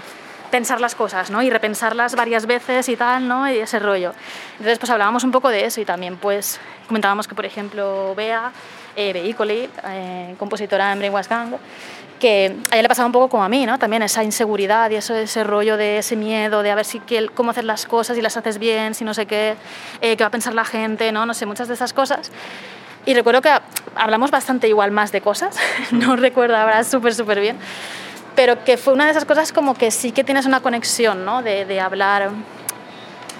pensar 0.51 0.79
las 0.79 0.93
cosas, 0.93 1.31
¿no? 1.31 1.41
Y 1.41 1.49
repensarlas 1.49 2.15
varias 2.15 2.45
veces 2.45 2.87
y 2.89 2.95
tal, 2.95 3.27
¿no? 3.27 3.49
Y 3.49 3.57
ese 3.57 3.79
rollo. 3.79 4.13
Entonces, 4.51 4.77
pues 4.77 4.89
hablábamos 4.89 5.23
un 5.23 5.31
poco 5.31 5.49
de 5.49 5.65
eso 5.65 5.81
y 5.81 5.85
también, 5.85 6.17
pues, 6.17 6.59
comentábamos 6.87 7.27
que, 7.27 7.33
por 7.33 7.45
ejemplo, 7.45 8.13
Bea, 8.15 8.51
eh, 8.95 9.13
Veicoli, 9.13 9.69
eh, 9.87 10.35
compositora 10.37 10.91
en 10.91 10.99
Brainwash 10.99 11.27
Gang, 11.27 11.53
que 12.19 12.55
a 12.69 12.75
ella 12.75 12.83
le 12.83 12.87
pasaba 12.87 13.07
un 13.07 13.11
poco 13.11 13.29
como 13.29 13.43
a 13.43 13.49
mí, 13.49 13.65
¿no? 13.65 13.79
También 13.79 14.03
esa 14.03 14.23
inseguridad 14.23 14.91
y 14.91 14.95
eso, 14.95 15.15
ese 15.15 15.43
rollo 15.43 15.75
de 15.75 15.97
ese 15.97 16.15
miedo 16.15 16.61
de 16.61 16.69
a 16.69 16.75
ver 16.75 16.85
si 16.85 17.01
cómo 17.33 17.49
hacer 17.51 17.63
las 17.63 17.85
cosas 17.87 18.17
y 18.17 18.21
las 18.21 18.37
haces 18.37 18.59
bien, 18.59 18.93
si 18.93 19.03
no 19.03 19.13
sé 19.13 19.25
qué, 19.25 19.55
eh, 20.01 20.15
qué 20.15 20.23
va 20.23 20.27
a 20.27 20.31
pensar 20.31 20.53
la 20.53 20.65
gente, 20.65 21.11
¿no? 21.11 21.25
No 21.25 21.33
sé, 21.33 21.45
muchas 21.47 21.67
de 21.67 21.73
esas 21.73 21.93
cosas. 21.93 22.31
Y 23.05 23.15
recuerdo 23.15 23.41
que 23.41 23.49
hablamos 23.95 24.29
bastante 24.29 24.67
igual 24.67 24.91
más 24.91 25.11
de 25.11 25.21
cosas, 25.21 25.57
no 25.91 26.15
recuerdo 26.15 26.55
ahora 26.55 26.83
súper, 26.83 27.15
súper 27.15 27.39
bien, 27.39 27.57
pero 28.35 28.63
que 28.63 28.77
fue 28.77 28.93
una 28.93 29.05
de 29.05 29.11
esas 29.11 29.25
cosas 29.25 29.51
como 29.51 29.73
que 29.75 29.91
sí 29.91 30.11
que 30.11 30.23
tienes 30.23 30.45
una 30.45 30.61
conexión, 30.61 31.25
¿no? 31.25 31.41
De, 31.41 31.65
de 31.65 31.79
hablar, 31.81 32.29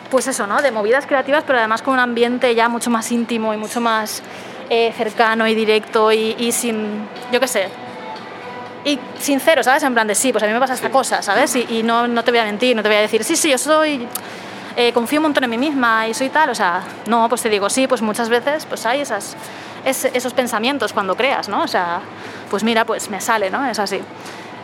pues 0.10 0.28
eso, 0.28 0.46
¿no? 0.48 0.62
De 0.62 0.72
movidas 0.72 1.06
creativas, 1.06 1.44
pero 1.48 1.60
además 1.60 1.82
con 1.82 1.94
un 1.94 2.00
ambiente 2.00 2.54
ya 2.56 2.68
mucho 2.70 2.90
más 2.90 3.12
íntimo 3.12 3.54
y 3.54 3.58
mucho 3.58 3.80
más 3.82 4.22
eh, 4.70 4.94
cercano 4.98 5.48
y 5.48 5.56
directo 5.56 6.12
y, 6.12 6.36
y 6.38 6.52
sin, 6.52 7.08
yo 7.32 7.40
qué 7.40 7.48
sé, 7.48 7.70
y 8.84 9.00
sincero, 9.20 9.64
¿sabes? 9.64 9.84
En 9.84 9.94
plan 9.94 10.08
de 10.08 10.16
sí, 10.16 10.32
pues 10.32 10.44
a 10.44 10.48
mí 10.48 10.54
me 10.54 10.60
pasa 10.60 10.74
esta 10.74 10.90
cosa, 10.90 11.22
¿sabes? 11.22 11.56
Y, 11.56 11.66
y 11.70 11.84
no, 11.84 12.08
no 12.08 12.24
te 12.24 12.32
voy 12.32 12.40
a 12.40 12.44
mentir, 12.46 12.76
no 12.76 12.82
te 12.82 12.90
voy 12.90 12.98
a 12.98 13.02
decir, 13.02 13.24
sí, 13.24 13.36
sí, 13.36 13.50
yo 13.52 13.58
soy, 13.58 14.08
eh, 14.76 14.92
confío 14.92 15.20
un 15.20 15.24
montón 15.24 15.44
en 15.44 15.50
mí 15.52 15.58
misma 15.58 16.08
y 16.08 16.14
soy 16.14 16.30
tal, 16.30 16.50
o 16.50 16.56
sea, 16.56 16.82
no, 17.08 17.30
pues 17.30 17.42
te 17.42 17.50
digo, 17.50 17.70
sí, 17.70 17.88
pues 17.88 18.02
muchas 18.02 18.28
veces 18.30 18.66
pues 18.66 18.86
hay 18.86 19.02
esas, 19.02 19.36
es- 19.86 20.06
esos 20.06 20.34
pensamientos 20.34 20.94
cuando 20.94 21.16
creas, 21.16 21.48
¿no? 21.48 21.62
O 21.64 21.68
sea, 21.68 22.02
pues 22.50 22.64
mira, 22.64 22.84
pues 22.86 23.10
me 23.10 23.22
sale, 23.22 23.50
¿no? 23.52 23.66
Es 23.68 23.78
así. 23.80 24.02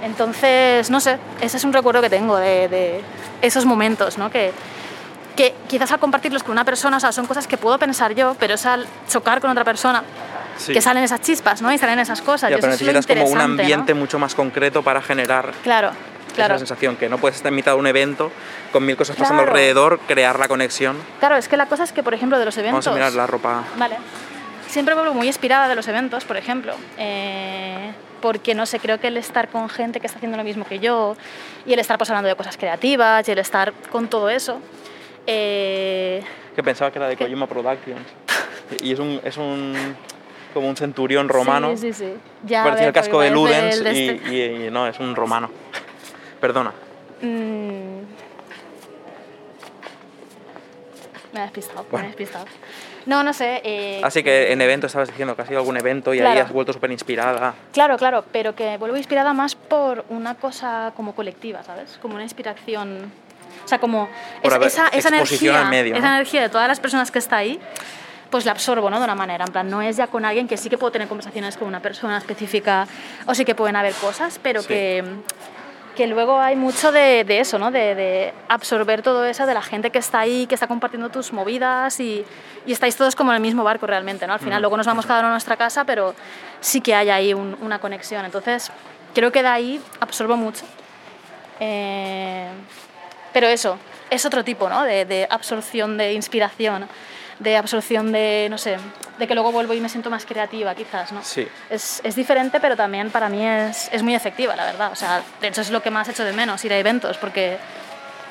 Entonces, 0.03 0.89
no 0.89 0.99
sé, 0.99 1.17
ese 1.41 1.57
es 1.57 1.63
un 1.63 1.73
recuerdo 1.73 2.01
que 2.01 2.09
tengo 2.09 2.37
de, 2.37 2.67
de 2.67 3.01
esos 3.41 3.65
momentos, 3.65 4.17
¿no? 4.17 4.29
Que, 4.29 4.51
que 5.35 5.53
quizás 5.67 5.91
al 5.91 5.99
compartirlos 5.99 6.43
con 6.43 6.51
una 6.53 6.65
persona, 6.65 6.97
o 6.97 6.99
sea, 6.99 7.11
son 7.11 7.25
cosas 7.27 7.47
que 7.47 7.57
puedo 7.57 7.77
pensar 7.77 8.13
yo, 8.15 8.35
pero 8.39 8.55
es 8.55 8.65
al 8.65 8.87
chocar 9.09 9.39
con 9.41 9.49
otra 9.51 9.63
persona 9.63 10.03
Sí. 10.57 10.73
que 10.73 10.81
salen 10.81 11.03
esas 11.03 11.21
chispas, 11.21 11.61
¿no? 11.61 11.71
Y 11.71 11.77
salen 11.77 11.99
esas 11.99 12.19
cosas. 12.21 12.49
Ya, 12.49 12.55
pero 12.55 12.69
necesitas 12.69 13.05
como 13.05 13.19
un 13.19 13.27
interesante, 13.27 13.45
¿no? 13.47 13.61
ambiente 13.61 13.93
mucho 13.93 14.17
más 14.17 14.33
concreto 14.33 14.81
para 14.81 15.03
generar 15.03 15.51
Claro, 15.61 15.91
claro. 16.33 16.55
esa 16.55 16.65
sensación, 16.65 16.95
que 16.95 17.09
no 17.09 17.19
puedes 17.19 17.35
estar 17.37 17.51
en 17.51 17.55
mitad 17.57 17.73
de 17.73 17.77
un 17.77 17.85
evento 17.85 18.31
con 18.71 18.83
mil 18.83 18.97
cosas 18.97 19.15
pasando 19.15 19.43
Claro. 19.43 19.51
alrededor, 19.55 19.99
crear 20.07 20.39
la 20.39 20.47
conexión. 20.47 20.97
Claro, 21.19 21.35
es 21.35 21.47
que 21.47 21.57
la 21.57 21.67
cosa 21.67 21.83
es 21.83 21.91
que, 21.91 22.01
por 22.01 22.15
ejemplo, 22.15 22.39
de 22.39 22.45
los 22.45 22.57
eventos... 22.57 22.85
Vamos 22.85 22.87
a 22.87 22.91
mirar 22.99 23.13
la 23.13 23.27
ropa. 23.27 23.65
Vale. 23.77 23.97
Siempre 24.67 24.95
vuelvo 24.95 25.13
muy 25.13 25.27
inspirada 25.27 25.67
de 25.67 25.75
los 25.75 25.87
eventos, 25.87 26.25
por 26.25 26.37
ejemplo, 26.37 26.73
eh, 26.97 27.91
porque 28.21 28.53
no 28.55 28.65
sé, 28.65 28.79
creo 28.79 28.99
que 28.99 29.07
el 29.07 29.17
estar 29.17 29.47
con 29.49 29.69
gente 29.69 29.99
que 29.99 30.07
está 30.07 30.17
haciendo 30.17 30.37
lo 30.37 30.43
mismo 30.43 30.65
que 30.65 30.79
yo 30.79 31.15
y 31.65 31.73
el 31.73 31.79
estar 31.79 31.97
pues, 31.97 32.09
hablando 32.09 32.29
de 32.29 32.35
cosas 32.35 32.57
creativas 32.57 33.27
y 33.27 33.31
el 33.31 33.39
estar 33.39 33.73
con 33.91 34.07
todo 34.07 34.29
eso, 34.29 34.59
eh, 35.25 36.23
Que 36.55 36.63
pensaba 36.63 36.91
que 36.91 36.99
era 36.99 37.07
de. 37.07 37.17
Kojima 37.17 37.47
Productions. 37.47 38.07
Y 38.81 38.91
es 38.93 38.99
un, 38.99 39.21
es 39.23 39.37
un 39.37 39.95
como 40.53 40.67
un 40.69 40.75
centurión 40.75 41.29
romano. 41.29 41.69
Sí, 41.77 41.93
sí, 41.93 42.05
sí. 42.05 42.13
Ya, 42.45 42.63
ver, 42.63 42.83
el 42.83 42.93
casco 42.93 43.21
de 43.21 43.29
Ludens 43.31 43.77
el 43.77 43.83
de 43.83 43.93
y, 43.93 44.09
este. 44.09 44.33
y- 44.35 44.67
y 44.67 44.71
no, 44.71 44.87
es 44.87 44.99
un 44.99 45.15
romano. 45.15 45.49
Perdona. 46.41 46.71
Mm. 47.21 48.01
Me 51.33 51.39
he 51.39 51.41
despistado, 51.43 51.83
me 51.83 51.89
Bueno. 51.91 52.05
he 52.05 52.09
despistado. 52.09 52.45
No, 53.07 53.23
no 53.23 53.33
sé. 53.33 53.61
eh, 53.63 54.01
Así 54.03 54.21
que 54.21 54.51
en 54.51 54.61
evento 54.61 54.85
estabas 54.87 55.07
diciendo 55.07 55.35
que 55.35 55.41
ha 55.41 55.45
sido 55.47 55.59
algún 55.59 55.77
evento 55.77 56.13
y 56.13 56.19
ahí 56.19 56.37
has 56.37 56.51
vuelto 56.51 56.73
súper 56.73 56.91
inspirada. 56.91 57.55
Claro, 57.73 57.97
claro, 57.97 58.23
pero 58.31 58.53
que 58.53 58.77
vuelvo 58.77 58.97
inspirada 58.97 59.33
más 59.33 59.55
por 59.55 60.05
una 60.09 60.35
cosa 60.35 60.91
como 60.95 61.15
colectiva, 61.15 61.63
¿sabes? 61.63 61.97
Como 62.01 62.13
una 62.15 62.23
inspiración. 62.23 63.11
O 63.63 63.67
sea, 63.67 63.79
como 63.79 64.07
Por 64.41 64.51
es- 64.51 64.55
haber 64.55 64.67
esa, 64.67 64.87
esa 64.89 65.07
energía, 65.09 65.69
esa 65.71 66.07
energía 66.15 66.41
de 66.41 66.49
todas 66.49 66.67
las 66.67 66.79
personas 66.79 67.09
que 67.11 67.19
está 67.19 67.37
ahí, 67.37 67.59
pues 68.29 68.45
la 68.45 68.51
absorbo, 68.51 68.89
¿no? 68.89 68.97
De 68.99 69.05
una 69.05 69.15
manera, 69.15 69.45
en 69.45 69.51
plan, 69.53 69.69
no 69.69 69.81
es 69.81 69.95
ya 69.95 70.07
con 70.07 70.25
alguien 70.25 70.47
que 70.47 70.57
sí 70.57 70.69
que 70.69 70.77
puedo 70.77 70.91
tener 70.91 71.07
conversaciones 71.07 71.55
con 71.57 71.67
una 71.69 71.79
persona 71.81 72.17
específica 72.17 72.87
o 73.25 73.33
sí 73.33 73.45
que 73.45 73.55
pueden 73.55 73.77
haber 73.77 73.93
cosas, 73.93 74.37
pero 74.43 74.61
Sí. 74.61 74.67
que, 74.67 75.03
que 75.97 76.07
luego 76.07 76.39
hay 76.39 76.55
mucho 76.55 76.91
de, 76.93 77.23
de 77.25 77.39
eso, 77.41 77.57
¿no? 77.59 77.71
De, 77.71 77.95
de 77.95 78.33
absorber 78.47 79.01
todo 79.01 79.25
eso 79.25 79.45
de 79.45 79.53
la 79.53 79.61
gente 79.61 79.89
que 79.89 79.97
está 79.99 80.19
ahí, 80.19 80.45
que 80.47 80.53
está 80.55 80.67
compartiendo 80.67 81.09
tus 81.09 81.33
movidas 81.33 81.99
y, 81.99 82.23
y 82.65 82.71
estáis 82.71 82.95
todos 82.95 83.15
como 83.15 83.31
en 83.31 83.35
el 83.37 83.41
mismo 83.41 83.63
barco 83.65 83.87
realmente, 83.87 84.25
¿no? 84.27 84.33
Al 84.33 84.39
final 84.39 84.61
luego 84.61 84.77
nos 84.77 84.85
vamos 84.85 85.05
cada 85.05 85.19
uno 85.19 85.29
a 85.29 85.31
nuestra 85.31 85.57
casa, 85.57 85.83
pero 85.83 86.13
sí 86.61 86.79
que 86.81 86.93
hay 86.95 87.09
ahí 87.09 87.33
un- 87.33 87.57
una 87.61 87.79
conexión. 87.79 88.23
Entonces, 88.23 88.71
creo 89.13 89.31
que 89.31 89.41
de 89.41 89.49
ahí 89.49 89.81
absorbo 89.99 90.37
mucho. 90.37 90.63
Eh, 91.59 92.47
pero 93.33 93.47
eso, 93.47 93.77
es 94.09 94.25
otro 94.25 94.43
tipo, 94.43 94.69
¿no? 94.69 94.83
De, 94.83 95.05
de 95.05 95.27
absorción 95.29 95.97
de 95.97 96.13
inspiración, 96.13 96.87
de 97.39 97.55
absorción 97.57 98.11
de, 98.11 98.47
no 98.49 98.57
sé, 98.57 98.77
de 99.19 99.27
que 99.27 99.33
luego 99.35 99.51
vuelvo 99.51 99.73
y 99.73 99.79
me 99.81 99.89
siento 99.89 100.09
más 100.09 100.25
creativa, 100.25 100.73
quizás, 100.75 101.11
¿no? 101.11 101.23
Sí. 101.23 101.47
Es, 101.69 102.01
es 102.03 102.15
diferente, 102.15 102.59
pero 102.59 102.75
también 102.75 103.09
para 103.11 103.29
mí 103.29 103.45
es, 103.45 103.89
es 103.91 104.01
muy 104.03 104.15
efectiva, 104.15 104.55
la 104.55 104.65
verdad. 104.65 104.91
O 104.91 104.95
sea, 104.95 105.21
de 105.41 105.47
hecho 105.47 105.61
es 105.61 105.69
lo 105.69 105.81
que 105.81 105.91
más 105.91 106.07
hecho 106.09 106.23
de 106.23 106.33
menos, 106.33 106.63
ir 106.65 106.73
a 106.73 106.77
eventos, 106.77 107.17
porque 107.17 107.57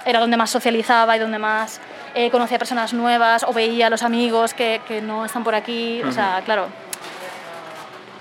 era 0.05 0.21
donde 0.21 0.37
más 0.37 0.51
socializaba 0.51 1.17
y 1.17 1.21
donde 1.21 1.39
más 1.39 1.81
eh, 2.15 2.31
conocía 2.31 2.59
personas 2.59 2.93
nuevas 2.95 3.45
o 3.45 3.53
veía 3.53 3.89
a 3.89 3.91
los 3.91 4.03
amigos 4.03 4.55
que, 4.55 4.81
que 4.89 5.01
no 5.03 5.25
están 5.25 5.45
por 5.45 5.55
aquí. 5.55 6.03
O 6.03 6.13
sea, 6.13 6.43
claro, 6.45 6.67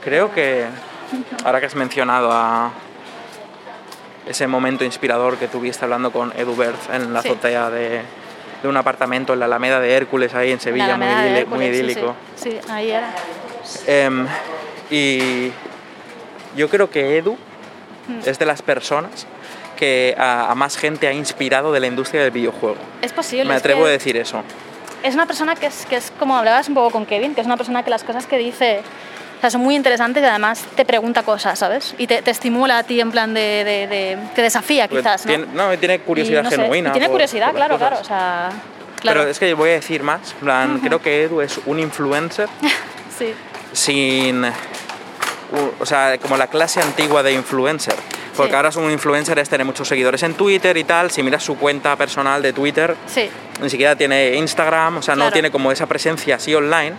Creo 0.04 0.32
que 0.32 0.68
ahora 1.44 1.60
que 1.60 1.66
has 1.66 1.74
mencionado 1.74 2.32
a 2.32 2.72
ese 4.28 4.46
momento 4.48 4.84
inspirador 4.84 5.38
que 5.38 5.48
tuviste 5.48 5.84
hablando 5.84 6.12
con 6.12 6.32
Edu 6.38 6.56
Berth 6.56 6.92
en 6.94 7.12
la 7.12 7.22
Sí. 7.24 7.30
azotea 7.30 7.70
de, 7.72 8.02
de 8.62 8.68
un 8.70 8.78
apartamento 8.78 9.34
en 9.34 9.40
la 9.40 9.46
Alameda 9.46 9.80
de 9.80 9.94
Hércules 9.94 10.34
ahí 10.34 10.52
en 10.52 10.60
Sevilla, 10.60 10.90
la 10.90 10.98
muy, 10.98 11.08
Hércules, 11.08 11.48
muy 11.48 11.66
idílico. 11.66 12.16
Sí, 12.36 12.52
sí, 12.52 12.72
ahí 12.72 12.92
era. 12.92 13.14
Em, 13.88 14.28
y 14.90 15.52
yo 16.56 16.70
creo 16.70 16.90
que 16.90 17.18
Edu 17.18 17.38
Hmm. 18.08 18.20
es 18.26 18.38
de 18.38 18.46
las 18.46 18.62
personas 18.62 19.26
que 19.78 20.16
a, 20.18 20.52
a 20.52 20.56
más 20.56 20.78
gente 20.78 21.08
ha 21.08 21.14
inspirado 21.14 21.72
de 21.72 21.80
la 21.80 21.88
industria 21.88 22.22
del 22.22 22.32
videojuego. 22.32 22.78
Es 23.02 23.12
posible. 23.12 23.46
Me 23.46 23.56
atrevo 23.56 23.86
a 23.86 23.90
decir 23.90 24.16
eso. 24.16 24.44
Es 25.04 25.16
una 25.16 25.26
persona 25.26 25.56
que 25.56 25.66
es, 25.68 25.86
que 25.86 25.98
es 25.98 26.12
como 26.18 26.38
hablabas 26.38 26.68
un 26.68 26.76
poco 26.76 26.92
con 26.92 27.06
Kevin, 27.06 27.36
que 27.36 27.42
es 27.42 27.48
una 27.48 27.58
persona 27.58 27.84
que 27.84 27.90
las 27.90 28.04
cosas 28.04 28.26
que 28.26 28.38
dice 28.38 28.82
o 29.38 29.42
sea, 29.42 29.50
son 29.50 29.62
muy 29.62 29.76
interesantes 29.76 30.24
y 30.24 30.26
además 30.26 30.64
te 30.76 30.86
pregunta 30.86 31.24
cosas, 31.24 31.60
¿sabes? 31.60 31.94
Y 31.98 32.08
te, 32.08 32.22
te 32.22 32.32
estimula 32.32 32.80
a 32.80 32.84
ti 32.84 33.00
en 33.02 33.12
plan 33.12 33.34
de, 33.34 33.42
de, 33.64 33.88
de- 33.88 34.18
te 34.34 34.42
desafía 34.42 34.88
Porque 34.88 35.02
quizás, 35.04 35.26
¿no? 35.26 35.30
Tiene, 35.30 35.46
no, 35.54 35.78
tiene 35.78 36.00
curiosidad 36.00 36.42
Y 36.42 36.44
no 36.44 36.50
sé, 36.50 36.56
genuina. 36.58 36.90
y 36.90 36.92
tiene 36.94 37.08
por- 37.08 37.14
curiosidad, 37.14 37.48
por 37.48 37.56
claro, 37.58 37.78
claro. 37.78 37.98
O 38.00 38.04
sea, 38.04 38.50
claro. 39.02 39.20
Pero 39.22 39.32
es 39.32 39.38
que 39.40 39.54
voy 39.54 39.70
a 39.70 39.74
decir 39.74 40.02
más. 40.04 40.34
plan, 40.40 40.80
Creo 40.80 41.02
que 41.02 41.24
Edu 41.24 41.42
es 41.42 41.60
un 41.66 41.80
influencer 41.80 42.48
Sí, 43.18 43.34
sin. 43.74 44.46
O 45.80 45.86
sea, 45.86 46.18
como 46.18 46.38
la 46.38 46.48
clase 46.48 46.82
antigua 46.82 47.24
de 47.24 47.34
influencer. 47.34 47.96
Porque 48.36 48.52
Sí. 48.52 48.56
ahora 48.56 48.70
es 48.70 48.76
un 48.76 48.92
influencer 48.92 49.40
es 49.40 49.48
tener 49.48 49.66
muchos 49.66 49.88
seguidores 49.88 50.22
en 50.24 50.34
Twitter 50.34 50.76
y 50.76 50.84
tal. 50.84 51.12
Si 51.12 51.24
miras 51.24 51.44
su 51.44 51.58
cuenta 51.58 51.96
personal 51.96 52.42
de 52.42 52.52
Twitter, 52.52 52.96
sí, 53.08 53.30
ni 53.62 53.70
siquiera 53.70 53.96
tiene 53.96 54.36
Instagram, 54.36 54.98
o 54.98 55.02
sea, 55.02 55.16
no 55.16 55.32
tiene 55.32 55.52
como 55.52 55.72
esa 55.72 55.86
presencia 55.86 56.36
así 56.36 56.54
online. 56.54 56.94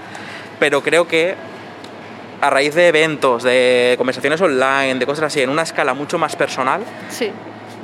Pero 0.59 0.83
creo 0.83 1.07
que 1.07 1.35
a 2.41 2.51
raíz 2.51 2.75
de 2.75 2.89
eventos, 2.89 3.43
de 3.43 3.95
conversaciones 3.99 4.41
online, 4.41 4.97
de 4.97 5.07
cosas 5.07 5.25
así, 5.27 5.41
en 5.43 5.51
una 5.51 5.63
escala 5.63 5.95
mucho 5.95 6.19
más 6.19 6.37
personal, 6.37 6.83
sí. 7.09 7.31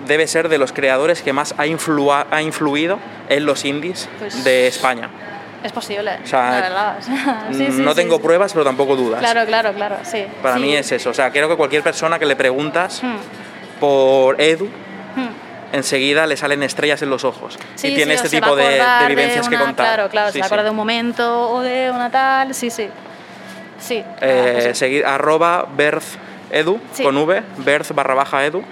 debe 0.06 0.26
ser 0.26 0.48
de 0.48 0.58
los 0.58 0.72
creadores 0.72 1.22
que 1.22 1.32
más 1.32 1.54
ha, 1.58 1.66
influa- 1.66 2.26
ha 2.30 2.42
influido 2.42 2.98
en 3.28 3.46
los 3.46 3.64
indies 3.64 4.08
Pues- 4.18 4.44
de 4.44 4.66
España. 4.66 5.08
Es 5.64 5.70
posible, 5.70 6.18
O 6.24 6.26
sea, 6.26 6.50
la 6.50 6.60
verdad. 6.60 6.96
o 6.98 7.02
sea, 7.04 7.46
sí, 7.52 7.66
sí, 7.70 7.82
no 7.82 7.94
tengo 7.94 8.16
sí. 8.16 8.22
pruebas, 8.22 8.52
pero 8.52 8.64
tampoco 8.64 8.96
dudas. 8.96 9.20
Claro, 9.20 9.46
claro, 9.46 9.72
claro, 9.72 9.96
sí. 10.02 10.24
Para 10.42 10.56
mí 10.56 10.74
es 10.74 10.90
eso. 10.90 11.10
O 11.10 11.14
sea, 11.14 11.30
creo 11.30 11.48
que 11.48 11.56
cualquier 11.56 11.84
persona 11.84 12.18
que 12.18 12.26
le 12.26 12.34
preguntas 12.34 13.00
Hmm, 13.00 13.14
por 13.78 14.40
Edu, 14.40 14.64
hmm. 14.66 15.72
enseguida 15.74 16.26
le 16.26 16.36
salen 16.36 16.62
estrellas 16.64 17.00
en 17.02 17.10
los 17.10 17.24
ojos. 17.24 17.58
Y 17.82 17.94
tiene 17.94 18.14
este 18.14 18.28
tipo 18.28 18.56
de, 18.56 18.64
de 18.80 19.06
vivencias 19.08 19.48
que 19.48 19.56
contar. 19.56 19.86
Claro, 19.94 20.08
claro, 20.10 20.28
Sí, 20.28 20.34
se 20.34 20.38
va 20.40 20.46
a 20.46 20.48
sí. 20.48 20.52
acordar 20.52 20.64
de 20.64 20.70
un 20.70 20.76
momento 20.76 21.50
o 21.50 21.60
de 21.60 21.90
una 21.92 22.10
tal, 22.10 22.54
sí, 22.54 22.68
sí. 22.70 22.88
Sí. 23.82 24.02
Eh, 24.20 24.52
que 24.56 24.74
sí. 24.74 24.78
seguid 24.78 25.04
arroba 25.04 25.66
Berth 25.76 26.04
Edu, 26.50 26.80
Sí. 26.92 27.02
con 27.02 27.16
V, 27.16 27.42
Berth 27.58 27.92
barra 27.94 28.14
baja 28.14 28.44
Edu. 28.46 28.62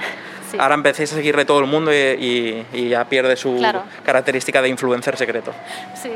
Sí. 0.51 0.57
Ahora 0.59 0.75
empecéis 0.75 1.12
a 1.12 1.16
seguirle 1.16 1.44
todo 1.44 1.61
el 1.61 1.66
mundo 1.66 1.92
y, 1.92 1.96
y- 1.96 2.66
y 2.73 2.88
ya 2.88 3.05
pierde 3.05 3.37
su 3.37 3.57
Claro. 3.59 3.83
característica 4.05 4.61
de 4.62 4.68
influencer 4.68 5.16
secreto. 5.16 5.53
Sí, 5.94 6.11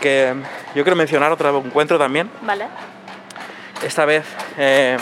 Que 0.00 0.34
yo 0.74 0.82
quiero 0.84 0.96
mencionar 0.96 1.32
otro 1.32 1.62
encuentro 1.64 1.98
también, 1.98 2.28
vale. 2.42 2.66
esta 3.82 4.04
vez 4.04 4.24
eh, 4.58 4.96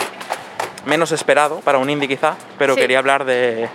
menos 0.85 1.11
esperado 1.11 1.59
para 1.61 1.77
un 1.77 1.89
indie 1.89 2.07
quizá, 2.07 2.35
pero 2.57 2.75
Sí. 2.75 2.81
quería 2.81 2.99
hablar 2.99 3.25
de 3.25 3.67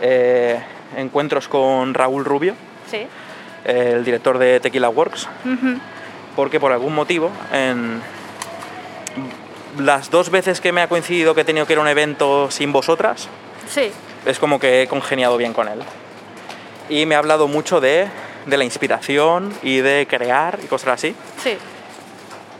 eh, 0.00 0.60
encuentros 0.96 1.48
con 1.48 1.94
Raúl 1.94 2.24
Rubio, 2.24 2.54
Sí. 2.90 3.06
el 3.64 4.04
director 4.04 4.38
de 4.38 4.58
Tequila 4.60 4.88
Works, 4.88 5.28
Ujú. 5.44 5.78
Porque 6.36 6.60
por 6.60 6.72
algún 6.72 6.94
motivo 6.94 7.30
en 7.52 8.00
las 9.78 10.10
dos 10.10 10.30
veces 10.30 10.60
que 10.60 10.72
me 10.72 10.80
ha 10.82 10.88
coincidido 10.88 11.34
que 11.34 11.42
he 11.42 11.44
tenido 11.44 11.66
que 11.66 11.72
ir 11.72 11.78
a 11.78 11.82
un 11.82 11.88
evento 11.88 12.50
sin 12.50 12.72
vosotras, 12.72 13.28
Sí, 13.68 13.90
es 14.26 14.38
como 14.38 14.58
que 14.60 14.82
he 14.82 14.86
congeniado 14.88 15.36
bien 15.36 15.52
con 15.54 15.68
él. 15.68 15.78
Y 16.88 17.06
me 17.06 17.14
ha 17.14 17.18
hablado 17.18 17.48
mucho 17.48 17.80
de, 17.80 18.06
de 18.44 18.56
la 18.56 18.64
inspiración 18.64 19.52
y 19.62 19.78
de 19.78 20.06
crear 20.08 20.58
y 20.62 20.66
cosas 20.66 20.88
así. 20.94 21.14
sí. 21.42 21.56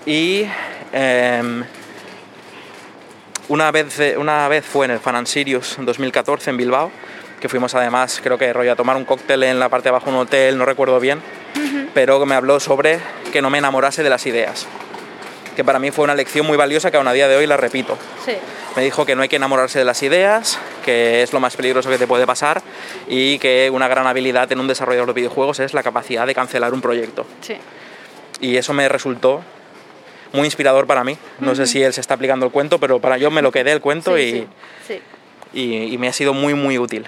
Y 0.05 0.47
em, 0.93 1.65
una, 3.49 3.71
vez, 3.71 4.01
una 4.17 4.49
vez 4.49 4.65
fue 4.65 4.87
en 4.87 4.93
el 4.93 4.99
Fan 4.99 5.27
Sirius 5.27 5.79
en 5.79 5.85
2014 5.85 6.51
en 6.51 6.57
Bilbao, 6.57 6.91
que 7.41 7.49
fuimos 7.49 7.75
además, 7.75 8.21
creo 8.23 8.37
que 8.39 8.53
rollo 8.53 8.73
a 8.73 8.77
tomar 8.77 8.97
un 8.97 9.05
cóctel 9.05 9.43
en 9.45 9.61
la 9.61 9.69
parte 9.69 9.85
de 9.85 9.89
abajo 9.91 10.07
de 10.07 10.13
un 10.13 10.23
hotel, 10.23 10.59
no 10.59 10.65
recuerdo 10.65 10.99
bien, 10.99 11.21
pero 11.95 12.25
me 12.27 12.35
habló 12.35 12.61
sobre 12.61 12.99
que 13.33 13.43
no 13.43 13.51
me 13.51 13.59
enamorase 13.59 14.03
de 14.03 14.11
las 14.11 14.27
ideas. 14.27 14.67
que 15.57 15.65
para 15.65 15.79
mí 15.79 15.91
fue 15.91 16.05
una 16.05 16.15
lección 16.15 16.47
muy 16.47 16.57
valiosa 16.57 16.91
que 16.91 16.97
aún 16.97 17.07
a 17.09 17.13
día 17.13 17.29
de 17.29 17.37
hoy 17.37 17.47
la 17.47 17.59
repito. 17.59 17.99
Sí. 18.25 18.33
Me 18.75 18.83
dijo 18.83 19.05
que 19.05 19.15
no 19.15 19.21
hay 19.21 19.29
que 19.29 19.37
enamorarse 19.37 19.79
de 19.79 19.85
las 19.85 20.03
ideas, 20.03 20.59
que 20.83 21.23
es 21.23 21.35
lo 21.35 21.41
más 21.41 21.57
peligroso 21.57 21.91
que 21.91 21.99
te 21.99 22.07
puede 22.07 22.27
pasar 22.27 22.63
y 23.07 23.39
que 23.39 23.69
una 23.71 23.87
gran 23.87 24.07
habilidad 24.07 24.51
en 24.51 24.61
un 24.61 24.67
desarrollador 24.67 25.09
de 25.09 25.13
videojuegos 25.13 25.61
es 25.61 25.75
la 25.75 25.83
capacidad 25.83 26.27
de 26.27 26.35
cancelar 26.35 26.73
un 26.73 26.81
proyecto. 26.81 27.27
Sí. 27.43 27.57
Y 28.41 28.57
eso 28.57 28.73
me 28.73 28.89
resultó 28.89 29.43
muy 30.33 30.47
inspirador 30.47 30.87
para 30.87 31.05
mí. 31.05 31.19
No 31.41 31.55
sé 31.55 31.67
si 31.67 31.83
él 31.83 31.93
se 31.93 32.01
está 32.01 32.15
aplicando 32.15 32.47
el 32.47 32.53
cuento, 32.53 32.79
pero 32.81 32.99
para 32.99 33.19
yo 33.19 33.31
me 33.31 33.43
lo 33.43 33.53
quedé 33.53 33.73
el 33.73 33.83
cuento 33.83 34.17
Sí, 34.17 34.23
y, 34.23 34.33
sí, 34.33 34.47
sí. 34.89 35.01
y- 35.61 35.93
y 35.95 35.99
me 35.99 36.09
ha 36.09 36.15
sido 36.15 36.33
muy, 36.33 36.55
muy 36.55 36.79
útil. 36.79 37.05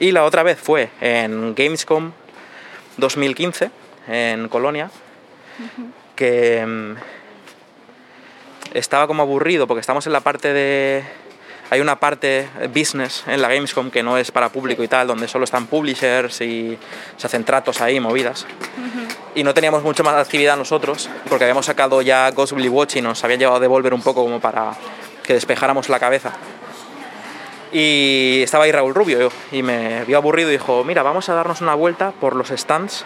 Y 0.00 0.12
la 0.12 0.24
otra 0.24 0.42
vez 0.42 0.58
fue 0.60 0.90
en 1.00 1.54
Gamescom 1.54 2.12
2015, 2.98 3.70
en 4.08 4.48
Colonia, 4.48 4.90
que 6.14 6.64
mm, 6.66 6.94
estaba 8.74 9.06
como 9.06 9.22
aburrido 9.22 9.66
porque 9.66 9.80
estamos 9.80 10.06
en 10.06 10.12
la 10.12 10.20
parte 10.20 10.52
de... 10.52 11.04
Hay 11.68 11.80
una 11.80 11.98
parte 11.98 12.48
eh, 12.60 12.68
business 12.68 13.24
en 13.26 13.42
la 13.42 13.48
Gamescom 13.48 13.90
que 13.90 14.02
no 14.02 14.18
es 14.18 14.30
para 14.30 14.50
público 14.50 14.84
y 14.84 14.88
tal, 14.88 15.08
donde 15.08 15.26
solo 15.26 15.44
están 15.44 15.66
publishers 15.66 16.40
y 16.40 16.78
se 17.16 17.26
hacen 17.26 17.44
tratos 17.44 17.80
ahí, 17.80 17.98
movidas. 17.98 18.46
Y 19.34 19.42
no 19.42 19.52
teníamos 19.52 19.82
mucho 19.82 20.04
más 20.04 20.14
actividad 20.14 20.56
nosotros, 20.56 21.10
porque 21.28 21.44
habíamos 21.44 21.66
sacado 21.66 22.02
ya 22.02 22.30
Ghostly 22.30 22.68
Watch 22.68 22.96
y 22.96 23.02
nos 23.02 23.24
habían 23.24 23.40
llevado 23.40 23.56
a 23.56 23.60
devolver 23.60 23.92
un 23.94 24.02
poco 24.02 24.22
como 24.22 24.40
para 24.40 24.74
que 25.24 25.34
despejáramos 25.34 25.88
la 25.88 25.98
cabeza. 25.98 26.32
Y 27.78 28.40
estaba 28.42 28.64
ahí 28.64 28.72
Raúl 28.72 28.94
Rubio 28.94 29.30
y 29.52 29.62
me 29.62 30.02
vio 30.06 30.16
aburrido 30.16 30.48
y 30.48 30.52
dijo, 30.52 30.82
mira, 30.82 31.02
vamos 31.02 31.28
a 31.28 31.34
darnos 31.34 31.60
una 31.60 31.74
vuelta 31.74 32.10
por 32.18 32.34
los 32.34 32.48
stands, 32.48 33.04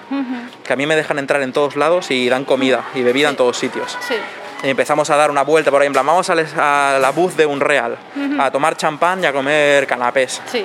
que 0.64 0.72
a 0.72 0.76
mí 0.76 0.86
me 0.86 0.94
dejan 0.94 1.18
entrar 1.18 1.42
en 1.42 1.52
todos 1.52 1.74
lados 1.74 2.12
y 2.12 2.28
dan 2.28 2.44
comida 2.44 2.84
y 2.94 3.02
bebida 3.02 3.28
en 3.30 3.34
todos 3.34 3.56
sitios. 3.58 3.98
Sí. 4.06 4.14
Y 4.62 4.68
empezamos 4.68 5.10
a 5.10 5.16
dar 5.16 5.28
una 5.32 5.42
vuelta 5.42 5.72
por 5.72 5.80
ahí, 5.80 5.88
en 5.88 5.92
plan, 5.92 6.06
vamos 6.06 6.30
a, 6.30 6.36
les- 6.36 6.54
a 6.56 6.98
la 7.00 7.10
booth 7.10 7.32
de 7.34 7.46
Unreal, 7.46 7.98
a 8.38 8.52
tomar 8.52 8.76
champán 8.76 9.24
y 9.24 9.26
a 9.26 9.32
comer 9.32 9.88
canapés. 9.88 10.40
Sí. 10.52 10.64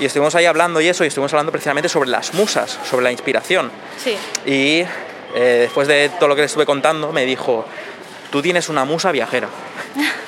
Y 0.00 0.04
estuvimos 0.04 0.34
ahí 0.34 0.44
hablando 0.44 0.78
y 0.82 0.88
eso, 0.88 1.02
y 1.02 1.06
estuvimos 1.06 1.32
hablando 1.32 1.50
precisamente 1.50 1.88
sobre 1.88 2.10
las 2.10 2.34
musas, 2.34 2.78
sobre 2.84 3.04
la 3.04 3.10
inspiración. 3.10 3.70
Sí. 3.96 4.18
Y 4.44 4.80
eh, 5.34 5.58
después 5.62 5.88
de 5.88 6.10
todo 6.18 6.28
lo 6.28 6.34
que 6.34 6.42
le 6.42 6.46
estuve 6.46 6.66
contando, 6.66 7.10
me 7.10 7.24
dijo, 7.24 7.64
tú 8.30 8.42
tienes 8.42 8.68
una 8.68 8.84
musa 8.84 9.12
viajera. 9.12 9.48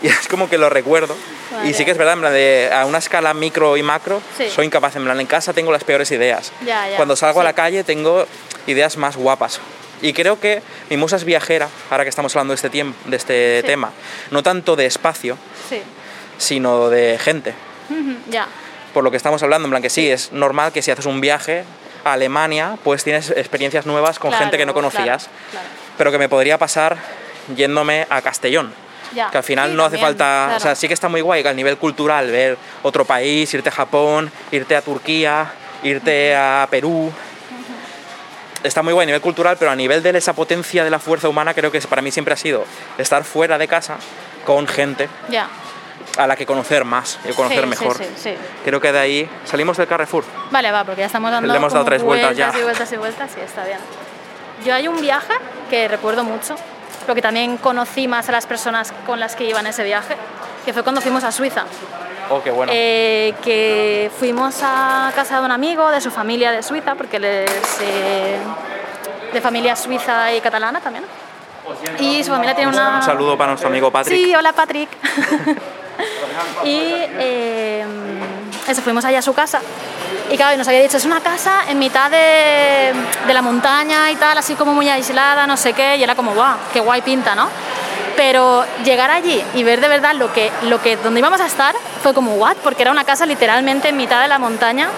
y 0.02 0.08
es 0.08 0.28
como 0.28 0.48
que 0.48 0.58
lo 0.58 0.68
recuerdo. 0.70 1.16
Y 1.64 1.74
sí 1.74 1.84
que 1.84 1.90
es 1.90 1.98
verdad, 1.98 2.14
en 2.14 2.20
plan 2.20 2.32
de, 2.32 2.70
a 2.72 2.86
una 2.86 2.98
escala 2.98 3.34
micro 3.34 3.76
y 3.76 3.82
macro, 3.82 4.22
Sí. 4.38 4.48
soy 4.48 4.66
incapaz. 4.66 4.96
En 4.96 5.04
plan, 5.04 5.18
en 5.20 5.26
casa 5.26 5.52
tengo 5.52 5.72
las 5.72 5.84
peores 5.84 6.10
ideas. 6.10 6.52
Ya, 6.64 6.88
ya, 6.88 6.96
Cuando 6.96 7.16
salgo 7.16 7.40
a 7.40 7.44
la 7.44 7.52
calle 7.52 7.84
tengo 7.84 8.26
ideas 8.66 8.96
más 8.96 9.16
guapas. 9.16 9.60
Y 10.02 10.12
creo 10.14 10.40
que 10.40 10.62
mi 10.88 10.96
musa 10.96 11.16
es 11.16 11.24
viajera, 11.24 11.68
ahora 11.90 12.04
que 12.04 12.08
estamos 12.10 12.34
hablando 12.34 12.52
de 12.52 12.56
este, 12.56 12.70
tiemp- 12.70 12.94
de 13.04 13.16
este 13.16 13.60
Sí. 13.60 13.66
tema, 13.66 13.90
no 14.30 14.42
tanto 14.42 14.74
de 14.76 14.86
espacio, 14.86 15.36
sino 16.38 16.88
de 16.88 17.18
gente. 17.18 17.54
Ya. 18.28 18.46
Por 18.94 19.04
lo 19.04 19.10
que 19.10 19.16
estamos 19.16 19.42
hablando, 19.42 19.66
en 19.66 19.70
plan 19.70 19.82
que 19.82 19.90
sí, 19.90 20.08
es 20.10 20.32
normal 20.32 20.72
que 20.72 20.82
si 20.82 20.90
haces 20.90 21.06
un 21.06 21.20
viaje 21.20 21.64
a 22.04 22.12
Alemania, 22.14 22.78
pues 22.82 23.04
tienes 23.04 23.30
experiencias 23.30 23.86
nuevas 23.86 24.18
con 24.18 24.30
Claro, 24.30 24.44
gente 24.44 24.56
que 24.56 24.66
no 24.66 24.72
claro, 24.72 24.90
conocías, 24.90 25.28
claro. 25.50 25.66
pero 25.98 26.10
que 26.10 26.18
me 26.18 26.28
podría 26.28 26.56
pasar 26.58 26.96
yéndome 27.54 28.06
a 28.10 28.22
Castellón. 28.22 28.72
Ya. 29.14 29.30
Que 29.30 29.38
al 29.38 29.44
final 29.44 29.70
Sí, 29.70 29.76
no 29.76 29.84
hace 29.84 29.96
también, 29.96 30.06
falta, 30.18 30.44
claro. 30.46 30.56
o 30.56 30.60
sea, 30.60 30.74
sí 30.74 30.86
que 30.88 30.94
está 30.94 31.08
muy 31.08 31.20
guay 31.20 31.44
al 31.46 31.56
nivel 31.56 31.76
cultural 31.78 32.30
ver 32.30 32.56
otro 32.82 33.04
país, 33.04 33.52
irte 33.54 33.68
a 33.68 33.72
Japón, 33.72 34.30
irte 34.52 34.76
a 34.76 34.82
Turquía, 34.82 35.50
irte 35.82 36.34
a 36.36 36.66
Perú. 36.70 37.12
Está 38.62 38.82
muy 38.82 38.92
guay 38.92 39.04
a 39.04 39.06
nivel 39.06 39.20
cultural, 39.22 39.56
pero 39.58 39.70
a 39.70 39.76
nivel 39.76 40.02
de 40.02 40.10
esa 40.18 40.34
potencia 40.34 40.84
de 40.84 40.90
la 40.90 40.98
fuerza 40.98 41.28
humana 41.28 41.54
creo 41.54 41.72
que 41.72 41.80
para 41.82 42.02
mí 42.02 42.10
siempre 42.10 42.34
ha 42.34 42.36
sido 42.36 42.64
estar 42.98 43.24
fuera 43.24 43.56
de 43.56 43.66
casa 43.66 43.96
con 44.44 44.66
gente 44.68 45.08
Ya. 45.30 45.48
a 46.18 46.26
la 46.26 46.36
que 46.36 46.44
conocer 46.44 46.84
más 46.84 47.18
y 47.28 47.32
conocer 47.32 47.62
Sí, 47.62 47.66
mejor. 47.66 47.96
Sí, 47.96 48.04
sí, 48.04 48.10
sí. 48.22 48.34
Creo 48.64 48.78
que 48.80 48.92
de 48.92 48.98
ahí 48.98 49.30
salimos 49.46 49.78
del 49.78 49.86
Carrefour. 49.86 50.24
Vale, 50.50 50.70
va, 50.72 50.84
porque 50.84 51.00
ya 51.00 51.06
estamos 51.06 51.30
dando 51.30 51.50
Le 51.50 51.56
hemos 51.58 51.72
dado 51.72 51.86
tres 51.86 52.02
vueltas 52.02 52.36
ya. 52.36 52.52
y 52.58 52.62
vueltas 52.62 52.92
y 52.92 52.96
vueltas, 52.96 53.30
sí, 53.34 53.40
está 53.40 53.64
bien. 53.64 53.78
Yo 54.64 54.74
hay 54.74 54.88
un 54.88 55.00
viaje 55.00 55.32
que 55.70 55.88
recuerdo 55.88 56.22
mucho, 56.22 56.54
porque 57.06 57.22
también 57.22 57.56
conocí 57.56 58.08
más 58.08 58.28
a 58.28 58.32
las 58.32 58.46
personas 58.46 58.92
con 59.06 59.20
las 59.20 59.36
que 59.36 59.44
iba 59.44 59.60
en 59.60 59.66
ese 59.66 59.84
viaje, 59.84 60.16
que 60.64 60.72
fue 60.72 60.82
cuando 60.82 61.00
fuimos 61.00 61.24
a 61.24 61.32
Suiza. 61.32 61.64
Oh, 62.30 62.40
qué 62.42 62.50
bueno. 62.50 62.72
Eh, 62.74 63.34
que 63.42 64.10
fuimos 64.18 64.60
a 64.62 65.12
casa 65.14 65.40
de 65.40 65.46
un 65.46 65.50
amigo 65.50 65.90
de 65.90 66.00
su 66.00 66.10
familia 66.10 66.52
de 66.52 66.62
Suiza, 66.62 66.94
porque 66.94 67.16
él 67.16 67.24
es 67.24 67.78
eh, 67.82 68.38
de 69.32 69.40
familia 69.40 69.76
suiza 69.76 70.32
y 70.34 70.40
catalana 70.40 70.80
también. 70.80 71.04
Y 71.98 72.22
su 72.24 72.30
familia 72.30 72.54
tiene 72.54 72.70
una... 72.70 72.96
Un 72.96 73.02
saludo 73.02 73.36
para 73.36 73.52
nuestro 73.52 73.68
amigo 73.68 73.90
Patrick. 73.90 74.16
Sí, 74.16 74.34
hola 74.34 74.52
Patrick. 74.52 74.88
y 76.64 76.78
eh, 77.18 77.84
eso, 78.68 78.82
fuimos 78.82 79.04
allá 79.04 79.18
a 79.18 79.22
su 79.22 79.32
casa. 79.34 79.60
Y 80.30 80.36
claro, 80.36 80.54
y 80.54 80.58
nos 80.58 80.68
había 80.68 80.80
dicho, 80.80 80.96
es 80.96 81.04
una 81.04 81.20
casa 81.20 81.62
en 81.68 81.78
mitad 81.78 82.10
de, 82.10 82.92
de 83.26 83.34
la 83.34 83.42
montaña 83.42 84.10
y 84.12 84.16
tal, 84.16 84.38
así 84.38 84.54
como 84.54 84.72
muy 84.72 84.88
aislada, 84.88 85.46
no 85.46 85.56
sé 85.56 85.72
qué. 85.72 85.96
Y 85.96 86.02
era 86.04 86.14
como, 86.14 86.32
guau, 86.34 86.56
qué 86.72 86.80
guay 86.80 87.02
pinta, 87.02 87.34
¿no? 87.34 87.48
Pero 88.16 88.64
llegar 88.84 89.10
allí 89.10 89.42
y 89.54 89.64
ver 89.64 89.80
de 89.80 89.88
verdad 89.88 90.14
lo 90.14 90.32
que, 90.32 90.52
lo 90.64 90.80
que, 90.80 90.96
donde 90.98 91.20
íbamos 91.20 91.40
a 91.40 91.46
estar 91.46 91.74
fue 92.02 92.14
como, 92.14 92.34
what? 92.34 92.56
Porque 92.62 92.82
era 92.82 92.90
una 92.92 93.04
casa 93.04 93.26
literalmente 93.26 93.88
en 93.88 93.96
mitad 93.96 94.20
de 94.22 94.28
la 94.28 94.38
montaña, 94.38 94.88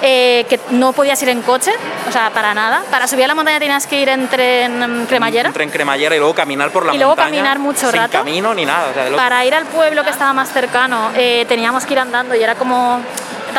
eh, 0.00 0.46
que 0.48 0.58
no 0.70 0.92
podías 0.92 1.20
ir 1.22 1.28
en 1.30 1.42
coche, 1.42 1.72
o 2.08 2.12
sea, 2.12 2.30
para 2.30 2.54
nada. 2.54 2.82
Para 2.90 3.06
subir 3.08 3.24
a 3.24 3.28
la 3.28 3.34
montaña 3.34 3.58
tenías 3.58 3.86
que 3.86 4.00
ir 4.00 4.08
en 4.08 4.28
tren 4.28 5.04
cremallera. 5.08 5.48
Un 5.48 5.54
tren 5.54 5.70
cremallera 5.70 6.14
y 6.14 6.18
luego 6.18 6.34
caminar 6.34 6.70
por 6.70 6.86
la 6.86 6.94
Y 6.94 6.98
luego 6.98 7.10
montaña. 7.10 7.28
caminar 7.30 7.58
mucho 7.58 7.90
sin 7.90 8.00
rato. 8.00 8.12
camino 8.18 8.54
ni 8.54 8.64
nada. 8.64 8.88
o 8.90 8.94
sea, 8.94 9.04
de 9.04 9.10
lo- 9.10 9.16
Para 9.16 9.44
ir 9.44 9.54
al 9.54 9.64
pueblo 9.66 10.02
que 10.04 10.10
estaba 10.10 10.32
más 10.32 10.50
cercano 10.52 11.10
eh, 11.16 11.44
teníamos 11.48 11.84
que 11.84 11.92
ir 11.94 11.98
andando 12.00 12.34
y 12.34 12.42
era 12.42 12.54
como... 12.54 13.00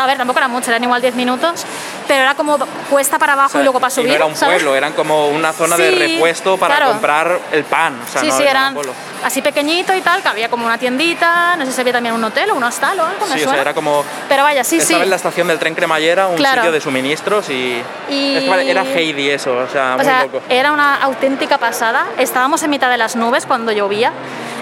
A 0.04 0.08
ver, 0.08 0.18
tampoco 0.18 0.40
era 0.40 0.48
mucho, 0.48 0.70
eran 0.72 0.84
igual 0.84 1.02
10 1.02 1.16
minutos, 1.16 1.66
pero 2.08 2.22
era 2.22 2.36
como 2.36 2.58
cuesta 2.90 3.20
para 3.20 3.34
abajo 3.34 3.48
o 3.50 3.52
sea, 3.52 3.62
y 3.62 3.64
luego 3.64 3.80
para 3.80 3.92
y 3.92 3.96
subir. 3.96 4.10
no 4.10 4.16
era 4.16 4.26
un 4.26 4.36
¿sabes? 4.36 4.56
pueblo, 4.56 4.76
eran 4.76 4.94
como 4.94 5.28
una 5.30 5.54
zona 5.54 5.78
de 5.78 5.90
Sí, 5.92 5.96
repuesto 5.98 6.58
para 6.58 6.76
claro. 6.78 6.92
comprar 6.94 7.40
el 7.52 7.64
pan. 7.64 8.00
O 8.04 8.12
sea, 8.12 8.22
sí, 8.22 8.28
no 8.28 8.38
sí, 8.38 8.44
eran 8.44 8.76
así 9.24 9.42
pequeñito 9.42 9.94
y 9.96 10.02
tal, 10.02 10.22
que 10.22 10.28
había 10.30 10.50
como 10.50 10.66
una 10.66 10.78
tiendita, 10.78 11.56
no 11.58 11.66
sé 11.66 11.72
si 11.72 11.82
había 11.82 11.94
también 11.94 12.16
un 12.16 12.24
hotel 12.24 12.50
o 12.52 12.56
un 12.56 12.64
hostal 12.64 13.00
o 13.00 13.06
algo, 13.06 13.26
me 13.28 13.34
Sí, 13.34 13.40
o 13.42 13.44
suena. 13.44 13.52
sea, 13.54 13.62
era 13.62 13.74
como. 13.74 14.04
Pero 14.28 14.44
vaya, 14.44 14.64
sí, 14.64 14.80
sí. 14.82 14.94
en 14.94 15.10
la 15.10 15.16
estación 15.16 15.48
del 15.48 15.60
tren 15.60 15.76
cremallera, 15.76 16.28
un 16.28 16.36
Claro. 16.38 16.62
sitio 16.62 16.72
de 16.72 16.82
suministros 16.82 17.50
y. 17.50 17.82
Y- 18.10 18.50
era 18.70 18.84
Heidi 18.84 19.30
eso, 19.30 19.56
o 19.56 19.68
sea, 19.68 19.94
O 19.94 19.98
muy 19.98 20.06
sea, 20.06 20.24
loco. 20.24 20.42
era 20.50 20.72
una 20.72 20.96
auténtica 20.96 21.58
pasada. 21.58 22.06
Estábamos 22.18 22.64
en 22.64 22.70
mitad 22.70 22.90
de 22.90 22.98
las 22.98 23.16
nubes 23.16 23.46
cuando 23.46 23.72
llovía. 23.72 24.12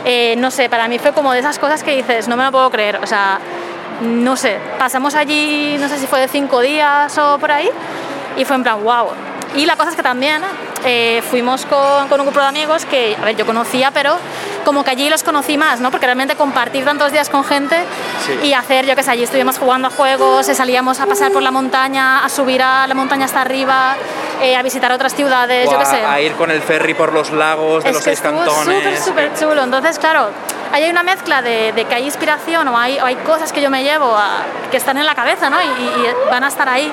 Eh, 0.06 0.36
no 0.38 0.52
sé, 0.52 0.70
para 0.70 0.88
mí 0.88 1.00
fue 1.00 1.12
como 1.14 1.34
de 1.34 1.40
esas 1.40 1.60
cosas 1.60 1.84
que 1.84 1.96
dices, 1.96 2.28
no 2.28 2.38
me 2.38 2.44
lo 2.46 2.52
puedo 2.52 2.70
creer. 2.70 3.00
O 3.04 3.08
sea, 3.08 3.40
no 4.02 4.36
sé, 4.36 4.58
pasamos 4.78 5.16
allí, 5.16 5.78
no 5.80 5.88
sé 5.90 5.98
si 5.98 6.08
fue 6.08 6.20
de 6.20 6.28
cinco 6.28 6.62
días 6.62 7.18
o 7.18 7.38
por 7.40 7.52
ahí, 7.52 7.70
y 8.36 8.46
fue 8.46 8.56
en 8.56 8.64
plan, 8.64 8.84
wow. 8.84 9.08
Y 9.56 9.66
la 9.66 9.76
cosa 9.78 9.90
es 9.92 9.96
que 9.96 10.04
también 10.04 10.42
eh, 10.84 11.24
fuimos 11.32 11.66
con, 11.66 12.08
con 12.10 12.20
un 12.20 12.28
grupo 12.28 12.40
de 12.42 12.48
amigos 12.48 12.86
que, 12.86 13.16
a 13.20 13.26
ver, 13.26 13.36
yo 13.38 13.46
conocía, 13.46 13.92
pero 13.92 14.18
como 14.66 14.84
que 14.84 14.92
allí 14.92 15.10
los 15.10 15.24
conocí 15.24 15.58
más, 15.58 15.80
¿no? 15.80 15.90
Porque 15.90 16.06
realmente 16.06 16.36
compartir 16.36 16.84
tantos 16.84 17.12
días 17.14 17.30
con 17.30 17.44
gente 17.46 17.78
Sí. 18.26 18.38
y 18.48 18.54
hacer, 18.54 18.86
yo 18.86 18.96
qué 18.96 19.04
sé, 19.04 19.12
allí 19.12 19.24
estuvimos 19.24 19.58
jugando 19.58 19.88
a 19.88 19.92
juegos, 19.92 20.48
eh, 20.50 20.54
salíamos 20.54 21.00
a 21.00 21.06
pasar 21.06 21.32
por 21.32 21.42
la 21.42 21.52
montaña, 21.52 22.24
a 22.26 22.30
subir 22.30 22.62
a 22.62 22.86
la 22.88 22.94
montaña 22.94 23.26
hasta 23.26 23.40
arriba, 23.42 23.96
eh, 24.42 24.56
a 24.58 24.62
visitar 24.62 24.92
otras 24.92 25.16
ciudades, 25.16 25.68
O 25.70 25.72
yo 25.72 25.78
qué 25.78 25.84
a, 25.84 25.88
sé. 25.88 26.06
a 26.06 26.20
ir 26.22 26.34
con 26.34 26.52
el 26.52 26.62
ferry 26.62 26.94
por 26.94 27.14
los 27.14 27.32
lagos 27.32 27.84
de 27.86 27.90
es 27.90 27.96
los 27.96 28.04
que 28.04 28.10
seis 28.16 28.22
cantones. 28.22 28.54
súper, 28.66 28.98
súper 29.02 29.34
chulo. 29.40 29.64
Entonces, 29.64 29.98
claro, 29.98 30.30
ahí 30.72 30.84
hay 30.84 30.90
una 30.92 31.04
mezcla 31.04 31.42
de, 31.42 31.72
de 31.74 31.86
que 31.86 31.96
hay 31.96 32.04
inspiración 32.06 32.68
o 32.68 32.78
hay, 32.78 33.00
o 33.00 33.06
hay 33.06 33.16
cosas 33.18 33.52
que 33.52 33.62
yo 33.62 33.70
me 33.70 33.84
llevo 33.84 34.16
a- 34.16 34.44
que 34.72 34.78
están 34.78 34.98
en 34.98 35.06
la 35.06 35.16
cabeza, 35.16 35.50
¿no? 35.50 35.62
Y, 35.62 35.68
van 36.30 36.44
a 36.44 36.48
estar 36.48 36.68
ahí, 36.68 36.92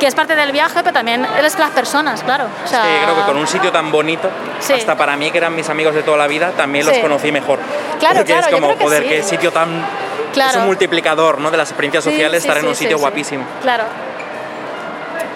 que 0.00 0.06
es 0.06 0.14
parte 0.14 0.34
del 0.36 0.52
viaje, 0.52 0.74
pero 0.82 0.92
también 0.92 1.26
eres 1.38 1.58
las 1.58 1.70
personas, 1.70 2.22
claro. 2.22 2.46
O 2.64 2.68
sea, 2.68 2.82
creo 3.04 3.16
que 3.16 3.22
con 3.22 3.36
un 3.36 3.46
sitio 3.46 3.70
tan 3.72 3.90
bonito, 3.92 4.28
Sí. 4.60 4.72
hasta 4.72 4.96
para 4.96 5.16
mí 5.16 5.30
que 5.30 5.38
eran 5.38 5.54
mis 5.54 5.68
amigos 5.68 5.94
de 5.94 6.02
toda 6.02 6.16
la 6.16 6.26
vida, 6.26 6.50
también 6.56 6.84
Sí. 6.84 6.90
los 6.90 6.98
conocí 7.00 7.30
mejor. 7.32 7.58
Claro, 8.00 8.16
Porque 8.16 8.32
claro, 8.32 8.46
es 8.46 8.50
yo 8.50 8.56
como, 8.56 8.66
creo 8.68 8.78
que 8.78 8.84
joder, 8.84 9.02
sí. 9.04 9.08
qué 9.08 9.22
sitio 9.22 9.52
tan... 9.52 9.68
Claro. 10.32 10.50
Es 10.50 10.56
un 10.56 10.66
multiplicador, 10.66 11.40
¿no? 11.40 11.50
De 11.50 11.56
las 11.56 11.70
experiencias 11.70 12.04
sociales, 12.04 12.42
estar 12.42 12.58
en 12.58 12.66
un 12.66 12.74
sitio 12.74 12.98
guapísimo. 12.98 13.44
Claro. 13.62 13.84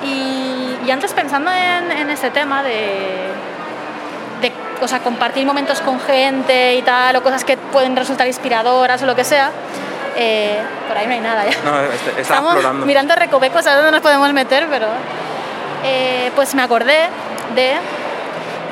Y, 0.04 0.76
y 0.84 0.90
antes 0.90 1.12
pensando 1.12 1.50
en, 1.50 1.90
en 1.92 2.10
ese 2.10 2.30
tema 2.30 2.62
de 2.62 3.28
o 4.81 4.89
sea, 4.89 5.01
compartir 5.01 5.47
momentos 5.47 5.81
con 5.81 6.01
gente 6.01 6.74
y 6.76 6.83
tal, 6.83 7.16
o 7.16 7.22
cosas 7.22 7.45
que 7.45 7.57
pueden 7.57 7.95
resultar 7.97 8.26
inspiradoras 8.26 9.03
o 9.03 9.07
lo 9.07 9.14
que 9.14 9.24
sea, 9.24 9.51
eh, 10.16 10.59
por 10.89 10.97
ahí 10.97 11.07
no 11.07 11.12
hay 11.14 11.20
nada 11.20 11.45
ya. 11.47 11.57
No, 11.64 11.81
este- 11.81 12.20
Estamos 12.20 12.53
explorando. 12.55 12.87
mirando 12.87 13.14
recovecos 13.14 13.66
a 13.66 13.76
dónde 13.76 13.93
nos 13.93 14.01
podemos 14.01 14.33
meter, 14.33 14.66
pero 14.70 14.87
eh, 15.85 16.31
pues 16.35 16.55
me 16.55 16.62
acordé 16.62 17.09
de 17.55 17.74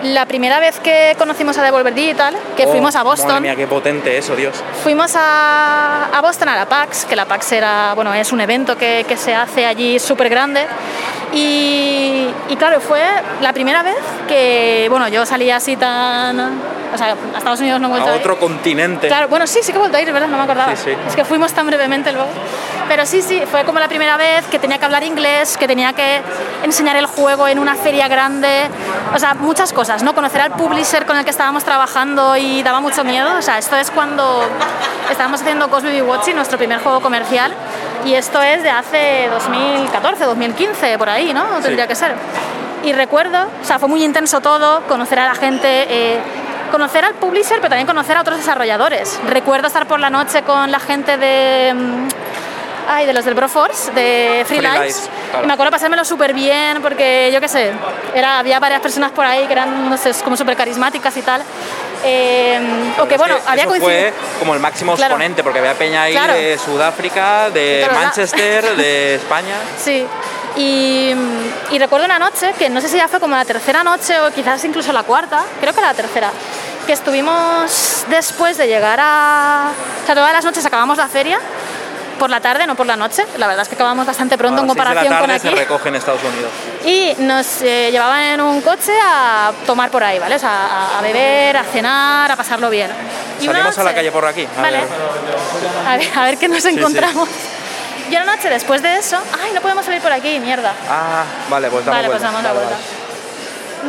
la 0.02 0.26
primera 0.26 0.60
vez 0.60 0.78
que 0.80 1.14
conocimos 1.18 1.56
a 1.58 1.62
Devolver 1.62 1.94
Digital, 1.94 2.34
que 2.56 2.66
Oh, 2.66 2.70
fuimos 2.70 2.94
a 2.96 3.02
Boston. 3.02 3.28
Madre 3.28 3.40
mía, 3.40 3.56
qué 3.56 3.66
potente 3.66 4.16
eso, 4.16 4.36
Dios. 4.36 4.62
Fuimos 4.82 5.14
a, 5.16 6.06
a 6.12 6.20
Boston 6.20 6.48
a 6.48 6.56
la 6.56 6.66
PAX, 6.66 7.04
que 7.04 7.16
la 7.16 7.24
PAX 7.26 7.52
era, 7.52 7.92
bueno, 7.94 8.12
es 8.14 8.30
un 8.32 8.40
evento 8.40 8.76
que, 8.76 9.04
que 9.08 9.16
se 9.16 9.34
hace 9.34 9.66
allí 9.66 9.98
súper 9.98 10.28
grande. 10.28 10.66
Y, 11.32 12.26
y 12.48 12.56
claro, 12.56 12.80
fue 12.80 13.02
la 13.40 13.52
primera 13.52 13.82
vez 13.82 13.96
que, 14.26 14.86
bueno, 14.90 15.08
yo 15.08 15.26
salía 15.26 15.56
así 15.56 15.76
tan 15.76 16.38
O 16.94 16.96
sea, 16.96 17.14
a 17.34 17.38
Estados 17.38 17.60
Unidos 17.60 17.80
no 17.80 17.88
he 17.88 17.90
vuelto 17.90 18.08
A 18.08 18.14
ir. 18.14 18.20
otro 18.20 18.38
continente. 18.38 19.08
Claro, 19.08 19.28
bueno, 19.28 19.46
sí, 19.46 19.58
sí 19.62 19.72
que 19.72 19.76
he 19.76 19.80
vuelto 19.80 19.98
a 19.98 20.00
ir, 20.00 20.10
¿verdad? 20.10 20.28
No 20.28 20.38
me 20.38 20.44
acordaba. 20.44 20.74
Sí, 20.74 20.82
sí. 20.86 20.96
Es 21.06 21.14
que 21.14 21.24
fuimos 21.24 21.52
tan 21.52 21.66
brevemente 21.66 22.12
luego. 22.12 22.28
Pero 22.88 23.04
sí, 23.04 23.20
sí, 23.20 23.42
fue 23.50 23.64
como 23.64 23.78
la 23.78 23.88
primera 23.88 24.16
vez 24.16 24.46
que 24.46 24.58
tenía 24.58 24.78
que 24.78 24.86
hablar 24.86 25.02
inglés, 25.04 25.58
que 25.58 25.66
tenía 25.68 25.92
que 25.92 26.22
enseñar 26.64 26.96
el 26.96 27.04
juego 27.04 27.46
en 27.46 27.58
una 27.58 27.74
feria 27.74 28.08
grande. 28.08 28.62
O 29.14 29.18
sea, 29.18 29.34
muchas 29.34 29.74
cosas, 29.74 29.87
¿no? 30.02 30.14
Conocer 30.14 30.40
al 30.42 30.52
publisher 30.52 31.06
con 31.06 31.16
el 31.16 31.24
que 31.24 31.30
estábamos 31.30 31.64
trabajando 31.64 32.36
y 32.36 32.62
daba 32.62 32.80
mucho 32.80 33.04
miedo. 33.04 33.28
O 33.38 33.42
sea, 33.42 33.58
esto 33.58 33.76
es 33.76 33.90
cuando 33.90 34.42
estábamos 35.10 35.40
haciendo 35.40 35.68
Cosby 35.70 36.02
Watching, 36.02 36.36
nuestro 36.36 36.58
primer 36.58 36.80
juego 36.80 37.00
comercial. 37.00 37.52
Y 38.04 38.14
esto 38.14 38.40
es 38.42 38.62
de 38.62 38.70
hace 38.70 39.28
2014, 39.30 40.24
2015, 40.24 40.98
por 40.98 41.08
ahí, 41.08 41.32
¿no? 41.32 41.44
Tendría 41.62 41.86
que 41.86 41.94
ser. 41.94 42.14
Y 42.84 42.92
recuerdo, 42.92 43.38
o 43.60 43.64
sea, 43.64 43.78
fue 43.78 43.88
muy 43.88 44.04
intenso 44.04 44.40
todo, 44.40 44.82
conocer 44.82 45.18
a 45.18 45.26
la 45.26 45.34
gente, 45.34 45.86
eh, 45.88 46.18
conocer 46.70 47.04
al 47.04 47.14
publisher, 47.14 47.56
pero 47.56 47.70
también 47.70 47.86
conocer 47.86 48.16
a 48.16 48.20
otros 48.20 48.36
desarrolladores. 48.36 49.18
Recuerdo 49.26 49.66
estar 49.66 49.86
por 49.86 49.98
la 50.00 50.10
noche 50.10 50.42
con 50.42 50.70
la 50.70 50.78
gente 50.78 51.16
de... 51.16 51.74
mm, 51.74 52.08
Ay, 52.90 53.04
de 53.04 53.12
los 53.12 53.26
del 53.26 53.34
Broforce, 53.34 53.92
de 53.92 54.44
Free 54.46 54.60
Free 54.60 54.92
claro. 55.30 55.44
Y 55.44 55.46
me 55.46 55.52
acuerdo 55.52 55.70
pasármelo 55.70 56.04
súper 56.04 56.32
bien 56.34 56.80
porque, 56.82 57.30
yo 57.32 57.40
qué 57.40 57.48
sé, 57.48 57.72
era, 58.14 58.38
había 58.38 58.58
varias 58.60 58.80
personas 58.80 59.10
por 59.12 59.24
ahí 59.26 59.46
que 59.46 59.52
eran, 59.52 59.88
no 59.90 59.96
sé, 59.96 60.12
como 60.24 60.36
súper 60.36 60.56
carismáticas 60.56 61.16
y 61.16 61.22
tal. 61.22 61.42
Eh, 62.04 62.60
o 63.00 63.06
que, 63.08 63.16
bueno, 63.16 63.36
había 63.46 63.64
eso 63.64 63.74
fue 63.74 64.12
como 64.38 64.54
el 64.54 64.60
máximo 64.60 64.94
Claro. 64.94 65.14
exponente, 65.14 65.42
porque 65.42 65.58
había 65.58 65.74
peña 65.74 66.02
ahí 66.02 66.12
Claro. 66.12 66.34
de 66.34 66.56
Sudáfrica, 66.58 67.50
de 67.50 67.80
lados. 67.82 68.04
Manchester, 68.04 68.64
de 68.76 69.14
España. 69.16 69.54
Sí. 69.82 70.06
Y, 70.56 71.12
y 71.70 71.78
recuerdo 71.78 72.04
una 72.06 72.18
noche, 72.18 72.52
que 72.58 72.68
no 72.70 72.80
sé 72.80 72.88
si 72.88 72.96
ya 72.96 73.08
fue 73.08 73.20
como 73.20 73.36
la 73.36 73.44
tercera 73.44 73.82
noche 73.84 74.18
o 74.20 74.30
quizás 74.32 74.64
incluso 74.64 74.92
la 74.92 75.02
cuarta, 75.02 75.44
creo 75.60 75.72
que 75.74 75.80
la 75.80 75.94
tercera, 75.94 76.30
que 76.86 76.92
estuvimos 76.92 78.04
después 78.08 78.56
de 78.56 78.66
llegar 78.66 78.98
a... 79.00 79.70
O 80.02 80.06
sea, 80.06 80.14
todas 80.14 80.32
las 80.32 80.44
noches 80.44 80.64
acabamos 80.64 80.98
la 80.98 81.06
feria, 81.08 81.38
por 82.18 82.30
la 82.30 82.40
tarde, 82.40 82.66
no 82.66 82.74
por 82.74 82.86
la 82.86 82.96
noche. 82.96 83.24
La 83.38 83.46
verdad 83.46 83.62
es 83.62 83.68
que 83.68 83.74
acabamos 83.74 84.06
bastante 84.06 84.36
pronto 84.36 84.60
en 84.60 84.66
de 84.66 84.74
comparación 84.74 85.16
con 85.18 85.30
aquí. 85.30 85.40
se 85.48 85.50
recoge 85.54 85.88
en 85.88 85.94
Estados 85.96 86.20
Unidos. 86.22 86.50
Y 86.84 87.14
nos 87.22 87.62
eh, 87.62 87.90
llevaban 87.90 88.22
en 88.22 88.40
un 88.40 88.60
coche 88.60 88.92
a 89.04 89.52
tomar 89.66 89.90
por 89.90 90.02
ahí, 90.04 90.18
¿vale? 90.18 90.34
O 90.34 90.38
sea, 90.38 90.50
a, 90.50 90.98
a 90.98 91.02
beber, 91.02 91.56
a 91.56 91.64
cenar, 91.64 92.30
a 92.30 92.36
pasarlo 92.36 92.68
bien. 92.70 92.90
Y 93.40 93.46
Salimos 93.46 93.78
a 93.78 93.84
la 93.84 93.94
calle 93.94 94.10
por 94.12 94.26
aquí. 94.26 94.46
A 94.58 94.60
vale. 94.62 94.78
ver. 94.78 94.88
A 95.86 95.96
ver, 95.96 96.08
a 96.18 96.24
ver 96.24 96.38
qué 96.38 96.48
nos 96.48 96.62
sí. 96.62 96.70
encontramos. 96.70 97.28
Y 98.10 98.16
una 98.16 98.24
noche 98.36 98.48
después 98.48 98.80
de 98.82 98.96
eso, 98.96 99.18
ay, 99.44 99.52
no 99.54 99.60
podemos 99.60 99.84
salir 99.84 100.00
por 100.00 100.10
aquí, 100.12 100.40
mierda. 100.40 100.72
Ah, 100.90 101.24
vale, 101.50 101.68
pues 101.70 101.84
damos 101.84 101.98
Vale, 101.98 102.08
pues 102.08 102.22
damos 102.22 102.42
la 102.42 102.48
Vale, 102.52 102.60
vuelta. 102.64 102.76
vale. 102.76 103.08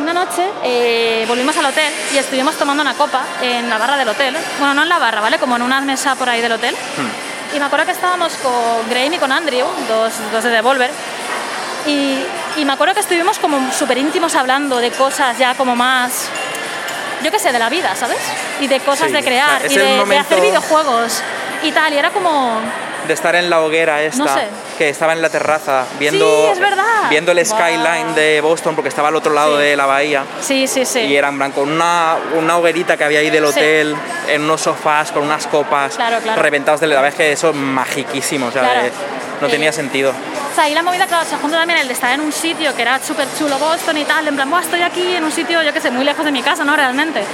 Una 0.02 0.12
noche 0.12 0.48
eh, 0.62 1.24
volvimos 1.26 1.56
al 1.56 1.64
hotel 1.64 1.92
y 2.14 2.18
estuvimos 2.18 2.54
tomando 2.54 2.80
una 2.82 2.94
copa 2.94 3.22
en 3.42 3.68
la 3.68 3.76
barra 3.76 3.96
del 3.96 4.08
hotel. 4.08 4.36
Bueno, 4.58 4.74
no 4.74 4.82
en 4.84 4.88
la 4.88 4.98
barra, 4.98 5.20
¿vale? 5.20 5.38
Como 5.38 5.56
en 5.56 5.62
una 5.62 5.80
mesa 5.80 6.14
por 6.14 6.28
ahí 6.28 6.40
del 6.40 6.52
hotel. 6.52 6.74
Hmm. 6.74 7.29
Y 7.54 7.58
me 7.58 7.64
acuerdo 7.64 7.86
que 7.86 7.92
estábamos 7.92 8.34
con 8.36 8.88
Graham 8.88 9.14
y 9.14 9.18
con 9.18 9.32
Andrew, 9.32 9.66
dos, 9.88 10.12
dos 10.32 10.44
de 10.44 10.50
Devolver. 10.50 10.90
Y, 11.86 12.24
y 12.56 12.64
me 12.64 12.72
acuerdo 12.72 12.94
que 12.94 13.00
estuvimos 13.00 13.38
como 13.38 13.72
súper 13.72 13.98
íntimos 13.98 14.34
hablando 14.34 14.78
de 14.78 14.90
cosas 14.90 15.36
ya 15.38 15.54
como 15.54 15.74
más, 15.74 16.28
yo 17.24 17.30
qué 17.30 17.38
sé, 17.38 17.52
de 17.52 17.58
la 17.58 17.68
vida, 17.68 17.96
¿sabes? 17.96 18.18
Y 18.60 18.68
de 18.68 18.80
cosas 18.80 19.08
Sí, 19.08 19.12
de 19.12 19.22
crear 19.22 19.56
o 19.56 19.58
sea, 19.58 19.66
es 19.66 19.72
y 19.72 20.08
de, 20.08 20.18
hacer 20.18 20.40
videojuegos 20.40 21.22
y 21.62 21.72
tal. 21.72 21.92
Y 21.92 21.98
era 21.98 22.10
como, 22.10 22.60
De 23.10 23.14
estar 23.14 23.34
en 23.34 23.50
la 23.50 23.60
hoguera 23.60 24.00
esta, 24.04 24.22
No 24.24 24.32
sé. 24.32 24.46
que 24.78 24.88
estaba 24.88 25.12
en 25.14 25.20
la 25.20 25.28
terraza, 25.28 25.84
viendo, 25.98 26.52
Sí, 26.54 26.60
viendo 27.10 27.32
el 27.32 27.44
skyline 27.44 28.14
de 28.14 28.40
Boston, 28.40 28.76
porque 28.76 28.88
estaba 28.88 29.08
al 29.08 29.16
otro 29.16 29.34
lado 29.34 29.56
Sí. 29.56 29.64
de 29.64 29.76
la 29.76 29.84
bahía. 29.86 30.22
sí, 30.40 30.68
sí, 30.68 30.84
sí. 30.84 31.00
Y 31.00 31.16
era 31.16 31.26
en 31.28 31.36
blanco, 31.38 31.62
una, 31.62 32.14
una 32.38 32.56
hoguerita 32.56 32.96
que 32.96 33.02
había 33.02 33.18
ahí 33.18 33.30
del 33.30 33.42
Sí. 33.46 33.50
hotel, 33.50 33.96
en 34.28 34.42
unos 34.44 34.60
sofás 34.60 35.10
con 35.10 35.24
unas 35.24 35.48
copas 35.48 35.96
Claro, 35.96 36.18
claro. 36.22 36.40
reventados 36.40 36.80
de 36.80 36.86
la 36.86 37.08
es 37.08 37.14
que 37.16 37.32
eso 37.32 37.50
es 37.50 37.56
magiquísimo, 37.56 38.46
o 38.46 38.52
sea, 38.52 38.62
Claro. 38.62 38.82
de- 38.84 38.92
no 39.40 39.48
tenía 39.48 39.72
sentido. 39.72 40.10
O 40.12 40.54
sea, 40.54 40.68
y 40.68 40.74
la 40.74 40.82
movida, 40.84 41.06
claro, 41.08 41.24
se 41.28 41.34
junta 41.36 41.56
también 41.58 41.80
el 41.80 41.88
de 41.88 41.94
estar 41.94 42.12
en 42.14 42.20
un 42.20 42.30
sitio 42.30 42.76
que 42.76 42.82
era 42.82 43.00
súper 43.02 43.26
chulo 43.36 43.58
Boston 43.58 43.96
y 43.96 44.04
tal, 44.04 44.28
en 44.28 44.36
plan, 44.36 44.48
"Buah, 44.50 44.60
estoy 44.60 44.82
aquí 44.82 45.16
en 45.16 45.24
un 45.24 45.32
sitio, 45.32 45.62
yo 45.62 45.72
qué 45.72 45.80
sé, 45.80 45.90
muy 45.90 46.04
lejos 46.04 46.24
de 46.24 46.30
mi 46.30 46.42
casa, 46.42 46.62
¿no? 46.64 46.76
Realmente. 46.76 47.24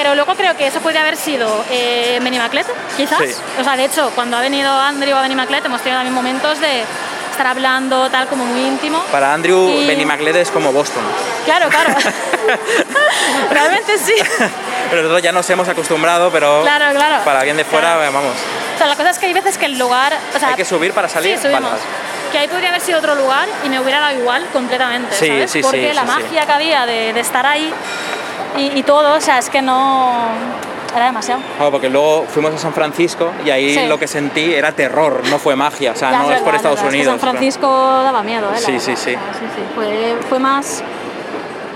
Pero 0.00 0.14
luego 0.14 0.36
creo 0.36 0.56
que 0.56 0.68
eso 0.68 0.78
podría 0.78 1.00
haber 1.00 1.16
sido 1.16 1.64
eh, 1.72 2.20
Benimaclet, 2.22 2.64
quizás. 2.96 3.18
Sí. 3.18 3.34
O 3.60 3.64
sea, 3.64 3.76
de 3.76 3.84
hecho, 3.86 4.12
cuando 4.14 4.36
ha 4.36 4.40
venido 4.40 4.70
Andrew 4.70 5.16
a 5.16 5.22
Benimaclet 5.22 5.64
hemos 5.64 5.80
tenido 5.82 5.98
también 5.98 6.14
momentos 6.14 6.60
de 6.60 6.84
estar 7.32 7.48
hablando 7.48 8.08
tal 8.08 8.28
como 8.28 8.44
muy 8.46 8.60
íntimo. 8.60 9.00
Para 9.10 9.34
Andrew, 9.34 9.68
Y- 9.68 9.88
Benny 9.88 10.04
McLeod 10.04 10.36
es 10.36 10.52
como 10.52 10.72
Boston. 10.72 11.02
Claro, 11.46 11.68
claro. 11.68 11.94
Realmente 13.50 13.98
sí. 13.98 14.14
Pero 14.88 15.02
nosotros 15.02 15.20
ya 15.22 15.32
nos 15.32 15.50
hemos 15.50 15.68
acostumbrado, 15.68 16.30
pero 16.30 16.62
Claro, 16.62 16.94
claro. 16.94 17.24
para 17.24 17.40
alguien 17.40 17.56
de 17.56 17.64
fuera, 17.64 17.94
Claro. 17.96 18.12
vamos. 18.12 18.34
O 18.76 18.78
sea, 18.78 18.86
la 18.86 18.94
cosa 18.94 19.10
es 19.10 19.18
que 19.18 19.26
hay 19.26 19.32
veces 19.32 19.58
que 19.58 19.66
el 19.66 19.78
lugar... 19.78 20.16
O 20.34 20.38
sea, 20.38 20.50
Hay 20.50 20.54
que 20.54 20.64
subir 20.64 20.92
para 20.92 21.08
salir. 21.08 21.36
Sí, 21.36 21.42
subimos. 21.42 21.62
Vale, 21.72 21.82
Que 22.30 22.38
ahí 22.38 22.46
podría 22.48 22.68
haber 22.68 22.80
sido 22.80 22.98
otro 22.98 23.16
lugar 23.16 23.48
y 23.64 23.68
me 23.68 23.80
hubiera 23.80 23.98
dado 23.98 24.16
igual 24.16 24.46
completamente, 24.52 25.16
Sí, 25.16 25.26
¿sabes? 25.26 25.50
sí, 25.50 25.60
Porque 25.60 25.88
sí, 25.88 25.94
la 25.94 26.04
magia 26.04 26.46
que 26.46 26.52
había 26.52 26.86
de, 26.86 27.12
de 27.12 27.20
estar 27.20 27.44
ahí 27.44 27.72
y, 28.58 28.78
y 28.78 28.82
todo, 28.82 29.14
o 29.16 29.20
sea, 29.20 29.38
es 29.38 29.48
que 29.50 29.62
no... 29.62 30.10
Era 30.96 31.04
demasiado. 31.06 31.42
Claro, 31.56 31.70
porque 31.70 31.90
luego 31.90 32.24
fuimos 32.28 32.54
a 32.54 32.58
San 32.58 32.72
Francisco 32.72 33.30
y 33.44 33.50
ahí 33.50 33.74
Sí. 33.74 33.86
lo 33.86 33.98
que 33.98 34.06
sentí 34.06 34.54
era 34.54 34.72
terror, 34.72 35.20
no 35.28 35.38
fue 35.38 35.54
magia, 35.54 35.92
o 35.92 35.94
sea, 35.94 36.10
Ya, 36.10 36.18
no 36.18 36.22
es, 36.24 36.28
verdad, 36.30 36.44
por 36.44 36.54
Estados 36.54 36.80
es 36.80 36.88
Unidos. 36.88 37.20
San 37.20 37.20
Francisco 37.20 37.68
daba 38.02 38.22
miedo, 38.22 38.48
¿eh? 38.54 38.58
Sí, 38.58 38.72
verdad. 38.72 38.84
sí, 38.86 38.96
sí. 38.96 39.14
O 39.14 39.18
sea, 39.18 39.34
sí, 39.34 39.46
sí. 39.54 39.62
Fue, 39.74 40.16
fue 40.30 40.38
más... 40.38 40.82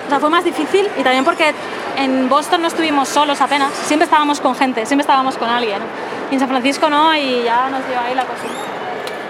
O 0.07 0.09
sea, 0.09 0.19
fue 0.19 0.31
más 0.31 0.45
difícil 0.45 0.89
y 0.99 1.03
también 1.03 1.25
porque 1.25 1.53
en 1.99 2.29
Boston 2.31 2.63
no 2.63 2.69
estuvimos 2.69 3.09
solos 3.09 3.41
apenas, 3.43 3.71
siempre 3.87 4.05
estábamos 4.05 4.41
con 4.41 4.55
gente, 4.55 4.87
siempre 4.87 5.03
estábamos 5.03 5.37
con 5.37 5.49
alguien. 5.49 5.79
Y 6.31 6.35
en 6.35 6.41
San 6.41 6.49
Francisco 6.49 6.89
no 6.89 7.15
y 7.15 7.43
ya 7.45 7.69
nos 7.69 7.87
dio 7.87 8.01
ahí 8.01 8.15
la 8.15 8.25
cosa. 8.25 8.45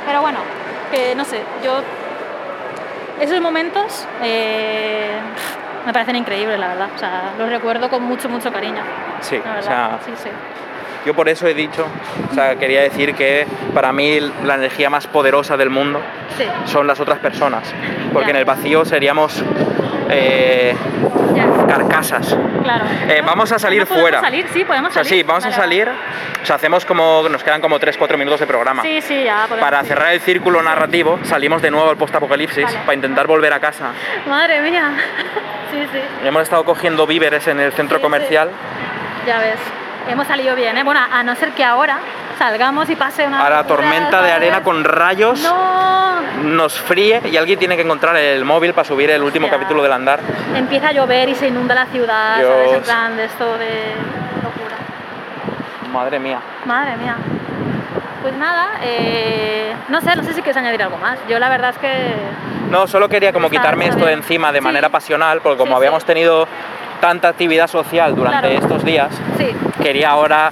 Pero 0.07 0.21
bueno, 0.23 0.39
que 0.93 1.15
no 1.17 1.25
sé, 1.25 1.43
yo... 1.65 1.81
Esos 3.21 3.41
momentos 3.41 4.07
eh, 4.23 5.19
me 5.87 5.93
parecen 5.93 6.17
increíbles, 6.17 6.59
la 6.59 6.69
verdad. 6.69 6.89
O 6.95 6.99
sea, 6.99 7.33
los 7.39 7.49
recuerdo 7.49 7.89
con 7.91 8.03
mucho, 8.03 8.29
mucho 8.29 8.53
cariño. 8.53 8.83
Sí, 9.21 9.37
o 9.37 9.63
sea, 9.63 9.99
sí, 10.05 10.13
sí. 10.23 10.29
yo 11.07 11.15
por 11.15 11.29
eso 11.29 11.47
he 11.47 11.55
dicho, 11.55 11.87
o 12.31 12.35
sea, 12.35 12.57
quería 12.57 12.83
decir 12.83 13.15
que 13.15 13.47
para 13.75 13.93
mí 13.93 14.19
la 14.45 14.55
energía 14.55 14.91
más 14.91 15.07
poderosa 15.07 15.57
del 15.57 15.71
mundo 15.71 16.01
Sí, 16.37 16.45
son 16.67 16.87
las 16.87 16.99
otras 17.01 17.19
personas, 17.19 17.73
porque 18.13 18.27
Ya. 18.29 18.31
en 18.31 18.37
el 18.37 18.45
vacío 18.45 18.85
seríamos 18.85 19.43
eh, 20.11 20.75
carcasas. 21.69 22.37
claro. 22.63 22.85
Eh, 23.09 23.19
¿No? 23.21 23.27
vamos 23.27 23.51
a 23.53 23.59
salir 23.59 23.81
¿No 23.81 23.87
fuera. 23.87 24.21
salir? 24.21 24.47
Sí, 24.53 24.65
podemos 24.65 24.91
O 24.91 24.95
sea, 24.95 25.05
salir. 25.05 25.21
sí, 25.21 25.27
vamos 25.27 25.45
Vale, 25.45 25.55
a 25.55 25.59
salir, 25.59 25.89
o 26.43 26.47
sea, 26.47 26.57
hacemos 26.57 26.85
como, 26.85 27.27
nos 27.31 27.43
quedan 27.45 27.61
como 27.61 27.79
3-4 27.79 28.17
minutos 28.19 28.41
de 28.41 28.47
programa. 28.47 28.83
Sí, 28.83 29.01
sí, 29.01 29.25
ya. 29.25 29.47
Para 29.61 29.83
cerrar 29.85 30.13
el 30.13 30.21
círculo 30.21 30.63
narrativo, 30.63 31.19
salimos 31.23 31.63
de 31.63 31.71
nuevo 31.71 31.89
al 31.91 31.97
post-apocalipsis 31.97 32.65
Vale. 32.65 32.79
para 32.81 32.95
intentar 32.95 33.27
volver 33.27 33.53
a 33.53 33.61
casa. 33.61 33.91
Madre 34.27 34.61
mía. 34.63 34.93
Sí, 35.73 35.79
sí, 35.93 36.01
Hemos 36.27 36.43
estado 36.43 36.65
cogiendo 36.65 37.07
víveres 37.07 37.47
en 37.49 37.59
el 37.59 37.73
centro 37.73 37.97
Sí, 37.97 38.01
sí. 38.01 38.03
comercial. 38.03 38.51
ya 39.27 39.39
ves. 39.39 39.57
Hemos 40.09 40.27
salido 40.27 40.55
bien, 40.57 40.77
¿eh? 40.77 40.83
Bueno, 40.83 41.01
a 41.11 41.23
no 41.23 41.35
ser 41.37 41.51
que 41.53 41.65
ahora 41.65 41.99
salgamos 42.39 42.91
y 42.91 42.97
pase 42.97 43.27
una... 43.27 43.47
A 43.47 43.51
la 43.51 43.65
tormenta 43.67 44.21
de 44.21 44.33
arena 44.33 44.63
con 44.63 44.83
rayos 44.85 45.41
No. 45.43 46.21
nos 46.43 46.81
fríe 46.81 47.23
y 47.31 47.37
alguien 47.37 47.59
tiene 47.59 47.77
que 47.77 47.83
encontrar 47.83 48.17
el 48.17 48.45
móvil 48.45 48.75
para 48.75 48.85
subir 48.85 49.11
el 49.11 49.23
último 49.23 49.49
capítulo 49.49 49.83
del 49.83 49.93
andar. 49.93 50.19
Empieza 50.55 50.89
a 50.89 50.93
llover 50.93 51.29
y 51.29 51.35
se 51.37 51.47
inunda 51.49 51.75
la 51.75 51.87
ciudad, 51.87 52.35
¿sabes? 52.43 52.65
En 52.65 52.71
Dios. 52.71 52.85
plan 52.85 53.17
de 53.17 53.25
esto 53.27 53.57
de 53.59 53.95
locura. 54.43 54.77
Madre 55.93 56.19
mía. 56.19 56.41
Madre 56.65 56.97
mía. 56.97 57.17
Pues 58.23 58.35
nada, 58.37 58.69
eh, 58.83 59.75
no 59.89 60.01
sé, 60.01 60.15
no 60.17 60.23
sé 60.23 60.33
si 60.35 60.43
quieres 60.43 60.57
añadir 60.57 60.83
algo 60.83 60.97
más. 60.97 61.19
Yo 61.29 61.39
la 61.39 61.49
verdad 61.49 61.71
es 61.71 61.79
que... 61.79 62.15
No, 62.71 62.87
solo 62.87 63.09
quería 63.09 63.33
como 63.33 63.51
quitarme 63.51 63.89
esto 63.89 64.07
de 64.07 64.13
encima 64.13 64.53
de 64.53 64.61
Sí. 64.61 64.65
manera 64.65 64.89
pasional, 64.89 65.41
porque 65.43 65.59
como 65.59 65.73
Sí, 65.73 65.77
habíamos 65.77 66.03
sí. 66.03 66.07
tenido 66.07 66.47
tanta 67.01 67.29
actividad 67.29 67.67
social 67.67 68.15
durante 68.15 68.49
Claro. 68.49 68.63
estos 68.63 68.85
días, 68.85 69.09
Sí, 69.37 69.49
quería 69.83 70.11
ahora 70.11 70.51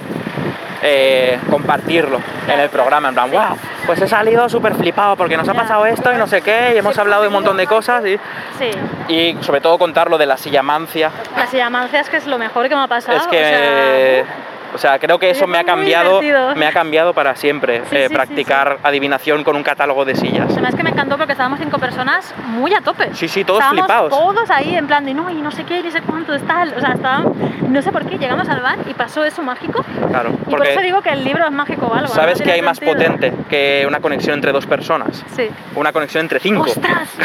eh, 0.83 1.39
compartirlo 1.49 2.19
en 2.47 2.59
el 2.59 2.69
programa, 2.69 3.09
en 3.09 3.13
plan, 3.13 3.29
wow, 3.31 3.55
pues 3.85 4.01
he 4.01 4.07
salido 4.07 4.49
súper 4.49 4.73
flipado 4.73 5.15
porque 5.15 5.37
nos 5.37 5.47
ha 5.47 5.53
pasado 5.53 5.85
esto 5.85 6.11
y 6.11 6.17
no 6.17 6.25
sé 6.27 6.41
qué, 6.41 6.71
y 6.73 6.77
hemos 6.79 6.97
hablado 6.97 7.21
de 7.21 7.27
un 7.27 7.33
montón 7.35 7.55
de 7.55 7.67
cosas 7.67 8.03
y, 8.05 8.17
sí. 8.57 8.71
y 9.07 9.37
sobre 9.41 9.61
todo 9.61 9.77
contar 9.77 10.09
lo 10.09 10.17
de 10.17 10.25
la 10.25 10.37
silla 10.37 10.63
mancia. 10.63 11.11
La 11.37 11.45
silla 11.47 11.69
mancia 11.69 11.99
es 12.01 12.09
que 12.09 12.17
es 12.17 12.25
lo 12.25 12.37
mejor 12.39 12.67
que 12.67 12.75
me 12.75 12.81
ha 12.81 12.87
pasado. 12.87 13.17
Es 13.19 13.27
que 13.27 13.37
o 13.37 14.25
sea, 14.25 14.33
O 14.73 14.77
sea, 14.77 14.99
creo 14.99 15.19
que 15.19 15.29
eso 15.29 15.43
Es 15.45 15.49
me 15.49 15.57
ha 15.57 15.63
cambiado, 15.63 16.19
divertido. 16.21 16.55
me 16.55 16.65
ha 16.65 16.71
cambiado 16.71 17.13
para 17.13 17.35
siempre, 17.35 17.81
Sí, 17.89 17.95
eh, 17.95 18.03
sí, 18.03 18.07
sí, 18.09 18.13
practicar 18.13 18.77
adivinación 18.83 19.43
con 19.43 19.55
un 19.55 19.63
catálogo 19.63 20.05
de 20.05 20.15
sillas. 20.15 20.47
Además 20.51 20.75
que 20.75 20.83
me 20.83 20.89
encantó 20.91 21.17
porque 21.17 21.33
estábamos 21.33 21.59
cinco 21.59 21.77
personas 21.79 22.33
muy 22.47 22.73
a 22.73 22.81
tope. 22.81 23.09
Sí, 23.13 23.27
sí, 23.27 23.43
todos 23.43 23.59
estábamos 23.59 23.85
flipados. 23.85 24.09
Todos 24.09 24.49
ahí 24.49 24.75
en 24.75 24.87
plan 24.87 25.05
de 25.05 25.13
no, 25.13 25.29
y 25.29 25.35
no 25.35 25.51
sé 25.51 25.63
qué, 25.65 25.81
ni 25.83 25.91
sé 25.91 26.01
cuánto 26.01 26.33
está. 26.33 26.63
O 26.75 26.79
sea, 26.79 26.93
estábamos, 26.93 27.35
no 27.67 27.81
sé 27.81 27.91
por 27.91 28.05
qué, 28.05 28.17
llegamos 28.17 28.47
al 28.49 28.61
bar 28.61 28.77
y 28.89 28.93
pasó 28.93 29.23
eso 29.25 29.41
mágico. 29.41 29.83
Claro, 30.09 30.31
Y 30.47 30.51
por 30.55 30.65
eso 30.65 30.79
digo 30.81 31.01
que 31.01 31.09
el 31.09 31.23
libro 31.23 31.45
es 31.45 31.51
mágico 31.51 31.87
o 31.87 31.93
algo. 31.93 32.07
¿no? 32.07 32.13
sabes 32.13 32.41
que 32.41 32.51
hay 32.51 32.61
más 32.61 32.79
potente 32.79 33.33
que 33.49 33.85
una 33.87 33.99
conexión 33.99 34.35
entre 34.35 34.51
dos 34.51 34.65
personas. 34.65 35.23
Sí. 35.35 35.49
Una 35.75 35.91
conexión 35.91 36.21
entre 36.25 36.39
cinco. 36.39 36.63
¡Ostras! 36.63 37.09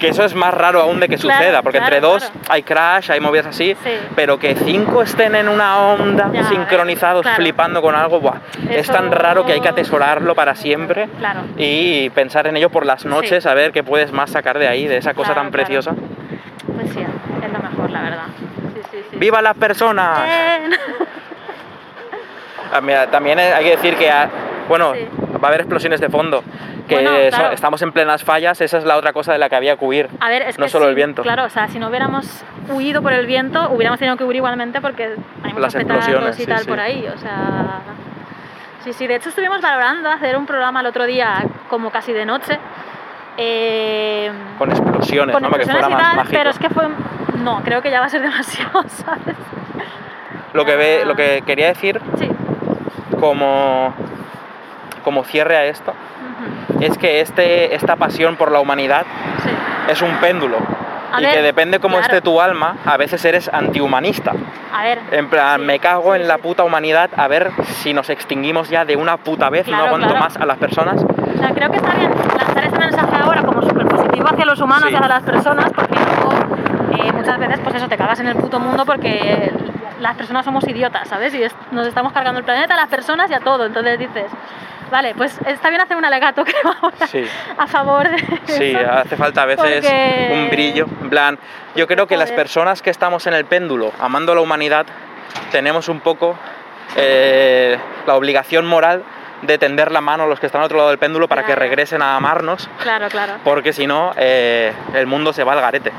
Que 0.00 0.08
eso 0.08 0.24
es 0.24 0.34
más 0.34 0.54
raro 0.54 0.80
aún 0.80 0.98
de 0.98 1.08
que 1.08 1.16
Claro, 1.16 1.38
suceda, 1.40 1.62
porque 1.62 1.78
claro, 1.78 1.94
entre 1.96 2.08
dos 2.08 2.24
claro. 2.24 2.40
hay 2.48 2.62
crash, 2.62 3.10
hay 3.10 3.20
movidas 3.20 3.46
así, 3.48 3.76
Sí. 3.84 3.90
pero 4.16 4.38
que 4.38 4.54
cinco 4.54 5.02
estén 5.02 5.34
en 5.34 5.46
una 5.48 5.76
onda, 5.78 6.30
Ya, 6.32 6.39
sincronizados, 6.44 7.22
claro. 7.22 7.36
flipando 7.36 7.82
con 7.82 7.94
algo, 7.94 8.20
¡buah! 8.20 8.38
es 8.70 8.86
tan 8.88 9.10
raro 9.12 9.44
que 9.44 9.52
hay 9.52 9.60
que 9.60 9.68
atesorarlo 9.68 10.34
para 10.34 10.54
siempre 10.54 11.08
Claro. 11.18 11.40
y 11.56 12.10
pensar 12.10 12.46
en 12.46 12.56
ello 12.56 12.70
por 12.70 12.86
las 12.86 13.04
noches, 13.04 13.42
Sí. 13.44 13.48
a 13.48 13.54
ver 13.54 13.72
qué 13.72 13.82
puedes 13.82 14.12
más 14.12 14.30
sacar 14.30 14.58
de 14.58 14.68
ahí, 14.68 14.86
de 14.86 14.96
esa 14.98 15.14
cosa 15.14 15.32
Claro, 15.32 15.42
tan 15.42 15.52
preciosa. 15.52 15.92
Pues 15.92 16.90
sí, 16.92 17.00
es 17.00 17.52
lo 17.52 17.58
mejor, 17.70 17.90
la 17.90 18.02
verdad. 18.02 18.24
Sí, 18.74 18.80
sí, 18.90 18.98
sí. 19.10 19.16
¡Viva 19.16 19.42
las 19.42 19.56
personas! 19.56 20.20
Ah, 22.72 22.80
mira, 22.80 23.06
También 23.08 23.38
hay 23.38 23.64
que 23.64 23.70
decir 23.72 23.96
que, 23.96 24.10
bueno, 24.68 24.92
va 25.42 25.44
a 25.44 25.48
haber 25.48 25.60
explosiones 25.62 26.00
de 26.00 26.08
fondo, 26.08 26.44
que 26.90 26.96
Bueno, 26.96 27.10
so- 27.30 27.36
claro. 27.38 27.54
estamos 27.54 27.80
en 27.82 27.92
plenas 27.92 28.22
fallas, 28.24 28.60
esa 28.60 28.78
es 28.78 28.84
la 28.84 28.96
otra 28.96 29.12
cosa 29.14 29.32
de 29.32 29.38
la 29.38 29.48
que 29.48 29.56
había 29.56 29.76
que 29.76 29.84
huir, 29.84 30.08
A 30.20 30.28
ver, 30.28 30.42
es 30.42 30.58
no 30.58 30.66
que 30.66 30.70
solo 30.70 30.84
sí, 30.84 30.88
el 30.90 30.94
viento. 30.96 31.22
Claro, 31.22 31.44
o 31.44 31.48
sea, 31.48 31.68
si 31.68 31.78
no 31.78 31.88
hubiéramos 31.88 32.44
huido 32.68 33.00
por 33.02 33.12
el 33.12 33.26
viento, 33.26 33.70
hubiéramos 33.70 33.98
tenido 33.98 34.16
que 34.16 34.24
huir 34.24 34.36
igualmente 34.36 34.80
porque 34.80 35.14
hay 35.42 35.52
muchos 35.52 35.74
explosiones, 35.74 36.38
y 36.38 36.42
sí, 36.42 36.46
tal 36.48 36.58
sí. 36.60 36.68
por 36.68 36.78
ahí, 36.80 37.06
o 37.06 37.16
sea... 37.18 37.80
Sí, 38.84 38.92
sí, 38.94 39.06
de 39.06 39.16
hecho 39.16 39.28
estuvimos 39.28 39.60
valorando 39.60 40.08
hacer 40.10 40.36
un 40.36 40.46
programa 40.46 40.80
el 40.80 40.86
otro 40.86 41.04
día 41.06 41.44
como 41.68 41.90
casi 41.90 42.12
de 42.12 42.24
noche. 42.26 42.58
eh, 43.36 44.30
Con 44.58 44.70
explosiones, 44.70 45.34
con 45.34 45.42
¿no? 45.42 45.50
Para 45.50 45.62
que 45.64 45.70
explosiones 45.70 45.70
fuera 45.70 45.88
y 45.88 45.92
más 45.92 46.02
tal, 46.02 46.16
mágico. 46.16 46.36
pero 46.38 46.50
es 46.50 46.58
que 46.58 46.70
fue... 46.70 46.88
No, 47.42 47.62
creo 47.62 47.80
que 47.82 47.90
ya 47.90 48.00
va 48.00 48.06
a 48.06 48.08
ser 48.08 48.22
demasiado, 48.30 48.82
¿sabes? 48.88 49.36
Lo 50.52 50.64
que, 50.64 50.76
ve, 50.76 51.00
Ah. 51.02 51.06
lo 51.06 51.14
que 51.14 51.42
quería 51.46 51.68
decir 51.68 52.00
Sí. 52.18 52.28
como, 53.20 53.94
como 55.04 55.24
cierre 55.24 55.56
a 55.56 55.64
esto 55.66 55.92
es 56.80 56.96
que 56.98 57.20
este, 57.20 57.74
esta 57.74 57.96
pasión 57.96 58.36
por 58.36 58.52
la 58.52 58.60
humanidad 58.60 59.04
sí. 59.42 59.50
es 59.90 60.02
un 60.02 60.16
péndulo. 60.18 60.58
A 61.12 61.20
y 61.20 61.24
ver, 61.24 61.34
que 61.34 61.42
depende 61.42 61.80
cómo 61.80 61.96
claro. 61.96 62.06
esté 62.14 62.20
tu 62.22 62.40
alma, 62.40 62.76
a 62.86 62.96
veces 62.96 63.24
eres 63.24 63.50
antihumanista. 63.52 64.32
A 64.72 64.84
ver... 64.84 65.00
En 65.10 65.28
plan, 65.28 65.58
sí, 65.60 65.66
me 65.66 65.80
cago 65.80 66.14
sí, 66.14 66.20
en 66.20 66.28
la 66.28 66.38
puta 66.38 66.62
humanidad 66.62 67.10
a 67.16 67.26
ver 67.26 67.50
si 67.64 67.92
nos 67.92 68.08
extinguimos 68.10 68.68
ya 68.70 68.84
de 68.84 68.94
una 68.94 69.16
puta 69.16 69.50
vez, 69.50 69.66
no 69.66 69.72
Claro, 69.72 69.86
aguanto 69.86 70.06
claro. 70.06 70.20
más 70.24 70.36
a 70.36 70.46
las 70.46 70.58
personas. 70.58 71.02
O 71.02 71.38
sea, 71.38 71.50
creo 71.52 71.68
que 71.70 71.78
está 71.78 71.94
bien 71.94 72.12
lanzar 72.38 72.64
ese 72.64 72.78
mensaje 72.78 73.16
ahora 73.24 73.42
como 73.42 73.60
súper 73.62 73.86
positivo 73.88 74.26
hacia 74.30 74.44
los 74.44 74.60
humanos 74.60 74.88
y 74.88 74.94
hacia 74.94 75.08
las 75.08 75.22
personas, 75.24 75.72
porque 75.74 75.96
luego 75.96 76.32
eh, 76.92 77.12
muchas 77.12 77.38
veces, 77.40 77.58
pues 77.60 77.74
eso, 77.74 77.88
te 77.88 77.96
cagas 77.96 78.20
en 78.20 78.28
el 78.28 78.36
puto 78.36 78.60
mundo 78.60 78.86
porque 78.86 79.52
las 80.00 80.14
personas 80.16 80.44
somos 80.44 80.62
idiotas, 80.68 81.08
¿sabes? 81.08 81.34
Y 81.34 81.42
es- 81.42 81.54
nos 81.72 81.88
estamos 81.88 82.12
cargando 82.12 82.38
el 82.38 82.44
planeta, 82.44 82.76
las 82.76 82.88
personas 82.88 83.28
y 83.30 83.34
a 83.34 83.40
todo. 83.40 83.66
Entonces 83.66 83.98
dices, 83.98 84.26
vale, 84.90 85.14
pues 85.14 85.38
está 85.46 85.68
bien 85.70 85.80
hacer 85.80 85.96
un 85.96 86.04
alegato, 86.04 86.44
creo, 86.44 86.74
ahora, 86.82 87.06
Sí. 87.06 87.24
a 87.56 87.66
favor 87.66 88.08
de 88.10 88.18
Sí, 88.46 88.70
eso. 88.76 88.90
hace 88.90 89.16
falta 89.16 89.42
a 89.42 89.46
veces 89.46 89.64
Porque- 89.84 90.30
un 90.32 90.50
brillo. 90.50 90.86
En 91.02 91.10
plan, 91.10 91.38
yo 91.76 91.86
creo 91.86 92.06
que 92.06 92.16
las 92.16 92.30
personas 92.32 92.82
que 92.82 92.90
estamos 92.90 93.26
en 93.26 93.34
el 93.34 93.44
péndulo, 93.44 93.92
amando 94.00 94.32
a 94.32 94.34
la 94.34 94.40
humanidad, 94.40 94.86
tenemos 95.52 95.88
un 95.88 96.00
poco 96.00 96.36
eh, 96.96 97.78
la 98.06 98.14
obligación 98.16 98.66
moral 98.66 99.04
de 99.42 99.56
tender 99.58 99.90
la 99.92 100.00
mano 100.00 100.24
a 100.24 100.26
los 100.26 100.38
que 100.40 100.46
están 100.46 100.60
al 100.60 100.66
otro 100.66 100.76
lado 100.78 100.90
del 100.90 100.98
péndulo 100.98 101.28
para 101.28 101.44
que 101.46 101.54
regresen 101.54 102.02
a 102.02 102.16
amarnos, 102.16 102.68
Claro, 102.82 103.08
claro. 103.08 103.34
porque 103.44 103.72
si 103.72 103.86
no, 103.86 104.12
eh, 104.16 104.72
el 104.94 105.06
mundo 105.06 105.32
se 105.32 105.44
va 105.44 105.52
al 105.54 105.60
garete. 105.60 105.92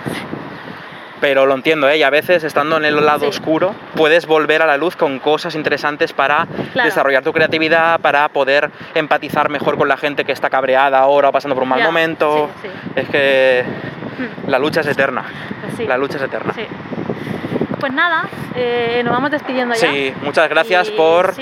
Pero 1.21 1.45
lo 1.45 1.53
entiendo, 1.55 1.87
¿eh? 1.87 1.97
y 1.99 2.03
a 2.03 2.09
veces 2.09 2.43
estando 2.43 2.75
en 2.77 2.83
el 2.85 2.95
lado 3.05 3.19
Sí. 3.19 3.25
oscuro 3.27 3.73
puedes 3.95 4.25
volver 4.25 4.61
a 4.63 4.65
la 4.65 4.75
luz 4.75 4.95
con 4.95 5.19
cosas 5.19 5.53
interesantes 5.55 6.11
para 6.13 6.47
Claro. 6.73 6.89
desarrollar 6.89 7.23
tu 7.23 7.31
creatividad, 7.31 7.99
para 8.01 8.27
poder 8.29 8.71
empatizar 8.95 9.49
mejor 9.49 9.77
con 9.77 9.87
la 9.87 9.97
gente 9.97 10.25
que 10.25 10.31
está 10.31 10.49
cabreada 10.49 10.97
ahora 10.99 11.29
o 11.29 11.31
pasando 11.31 11.53
por 11.55 11.63
un 11.63 11.69
mal 11.69 11.79
Ya, 11.79 11.85
momento. 11.85 12.49
sí, 12.61 12.67
sí. 12.67 12.91
Es 12.95 13.09
que 13.09 13.63
la 14.47 14.57
lucha 14.59 14.81
es 14.81 14.87
eterna. 14.87 15.23
pues. 15.77 15.87
La 15.87 15.95
lucha 15.97 16.17
es 16.17 16.23
eterna. 16.23 16.53
Sí. 16.53 16.65
Pues 17.79 17.93
nada, 17.93 18.27
eh, 18.55 19.01
nos 19.03 19.13
vamos 19.13 19.31
despidiendo 19.31 19.73
ya. 19.75 19.79
Sí, 19.79 20.13
muchas 20.23 20.49
gracias 20.49 20.89
Y- 20.89 20.91
por 20.91 21.33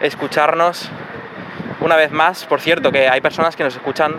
escucharnos 0.00 0.90
una 1.82 1.96
vez 1.96 2.10
más. 2.12 2.44
Por 2.46 2.60
cierto, 2.60 2.90
que 2.92 3.08
hay 3.08 3.20
personas 3.20 3.56
que 3.56 3.64
nos 3.64 3.74
escuchan, 3.74 4.14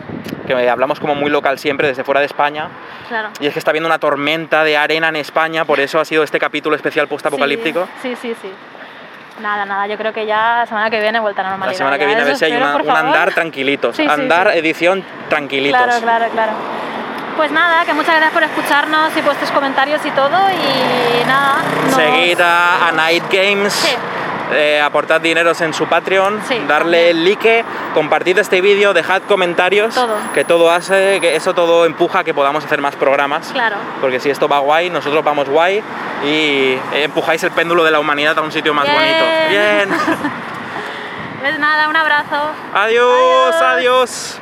que 0.47 0.69
hablamos 0.69 0.99
como 0.99 1.15
muy 1.15 1.29
local 1.29 1.57
siempre 1.59 1.87
desde 1.87 2.03
fuera 2.03 2.19
de 2.19 2.25
España, 2.27 2.67
Claro. 3.07 3.29
y 3.39 3.47
es 3.47 3.53
que 3.53 3.59
está 3.59 3.71
habiendo 3.71 3.87
una 3.87 3.99
tormenta 3.99 4.63
de 4.63 4.77
arena 4.77 5.09
en 5.09 5.15
España, 5.17 5.65
por 5.65 5.79
eso 5.79 5.99
ha 5.99 6.05
sido 6.05 6.23
este 6.23 6.39
capítulo 6.39 6.75
especial 6.75 7.07
post-apocalíptico. 7.07 7.87
Sí, 8.01 8.15
sí, 8.21 8.35
sí. 8.41 8.51
Nada, 9.41 9.65
nada, 9.65 9.87
yo 9.87 9.97
creo 9.97 10.13
que 10.13 10.25
ya 10.27 10.57
la 10.59 10.65
semana 10.67 10.89
que 10.91 10.99
viene 10.99 11.19
vuelta 11.19 11.41
a 11.41 11.45
la 11.45 11.49
normalidad. 11.51 11.73
La 11.73 11.77
semana 11.77 11.97
que 11.97 12.05
viene 12.05 12.21
a 12.21 12.25
ver 12.25 12.35
si 12.37 12.45
hay 12.45 12.53
una- 12.55 12.75
un 12.75 12.89
andar 12.89 13.33
tranquilitos. 13.33 13.95
Sí, 13.95 14.03
sí, 14.03 14.09
andar, 14.09 14.49
edición 14.55 15.03
tranquilitos. 15.27 15.81
Claro, 15.81 16.01
claro, 16.01 16.25
claro. 16.31 16.51
Pues 17.35 17.51
nada, 17.51 17.83
que 17.83 17.93
muchas 17.93 18.13
gracias 18.15 18.31
por 18.31 18.43
escucharnos 18.43 19.17
y 19.17 19.21
vuestros 19.21 19.49
comentarios 19.49 20.05
y 20.05 20.11
todo. 20.11 20.37
Y 20.51 21.25
nada, 21.27 21.55
nos- 21.85 21.95
Seguid 21.95 22.39
a, 22.41 22.89
a 22.89 22.91
Night 22.91 23.23
Games. 23.31 23.73
Sí. 23.73 23.95
Eh, 24.53 24.81
aportad 24.81 25.21
dineros 25.21 25.59
en 25.61 25.73
su 25.73 25.87
Patreon, 25.87 26.41
Sí, 26.47 26.61
darle 26.67 27.09
también. 27.09 27.25
like, 27.25 27.65
compartid 27.93 28.37
este 28.37 28.61
vídeo, 28.61 28.93
dejad 28.93 29.21
comentarios, 29.23 29.93
Todo. 29.95 30.15
que 30.33 30.43
todo 30.45 30.71
hace, 30.71 31.19
que 31.21 31.35
eso 31.35 31.53
todo 31.53 31.85
empuja 31.85 32.19
a 32.19 32.23
que 32.23 32.33
podamos 32.33 32.63
hacer 32.65 32.81
más 32.81 32.95
programas. 32.95 33.49
Claro. 33.51 33.75
Porque 34.01 34.19
si 34.19 34.29
esto 34.29 34.47
va 34.47 34.59
guay, 34.59 34.89
nosotros 34.89 35.23
vamos 35.23 35.49
guay 35.49 35.81
y 36.25 36.77
empujáis 36.93 37.43
el 37.43 37.51
péndulo 37.51 37.83
de 37.83 37.91
la 37.91 37.99
humanidad 37.99 38.37
a 38.37 38.41
un 38.41 38.51
sitio 38.51 38.73
más 38.73 38.85
Bien. 38.85 38.95
bonito. 38.97 39.25
Bien. 39.49 39.89
Pues 41.43 41.59
nada, 41.59 41.89
un 41.89 41.95
abrazo. 41.97 42.37
adiós. 42.73 43.55
Adiós. 43.59 43.61
adiós. 43.61 44.41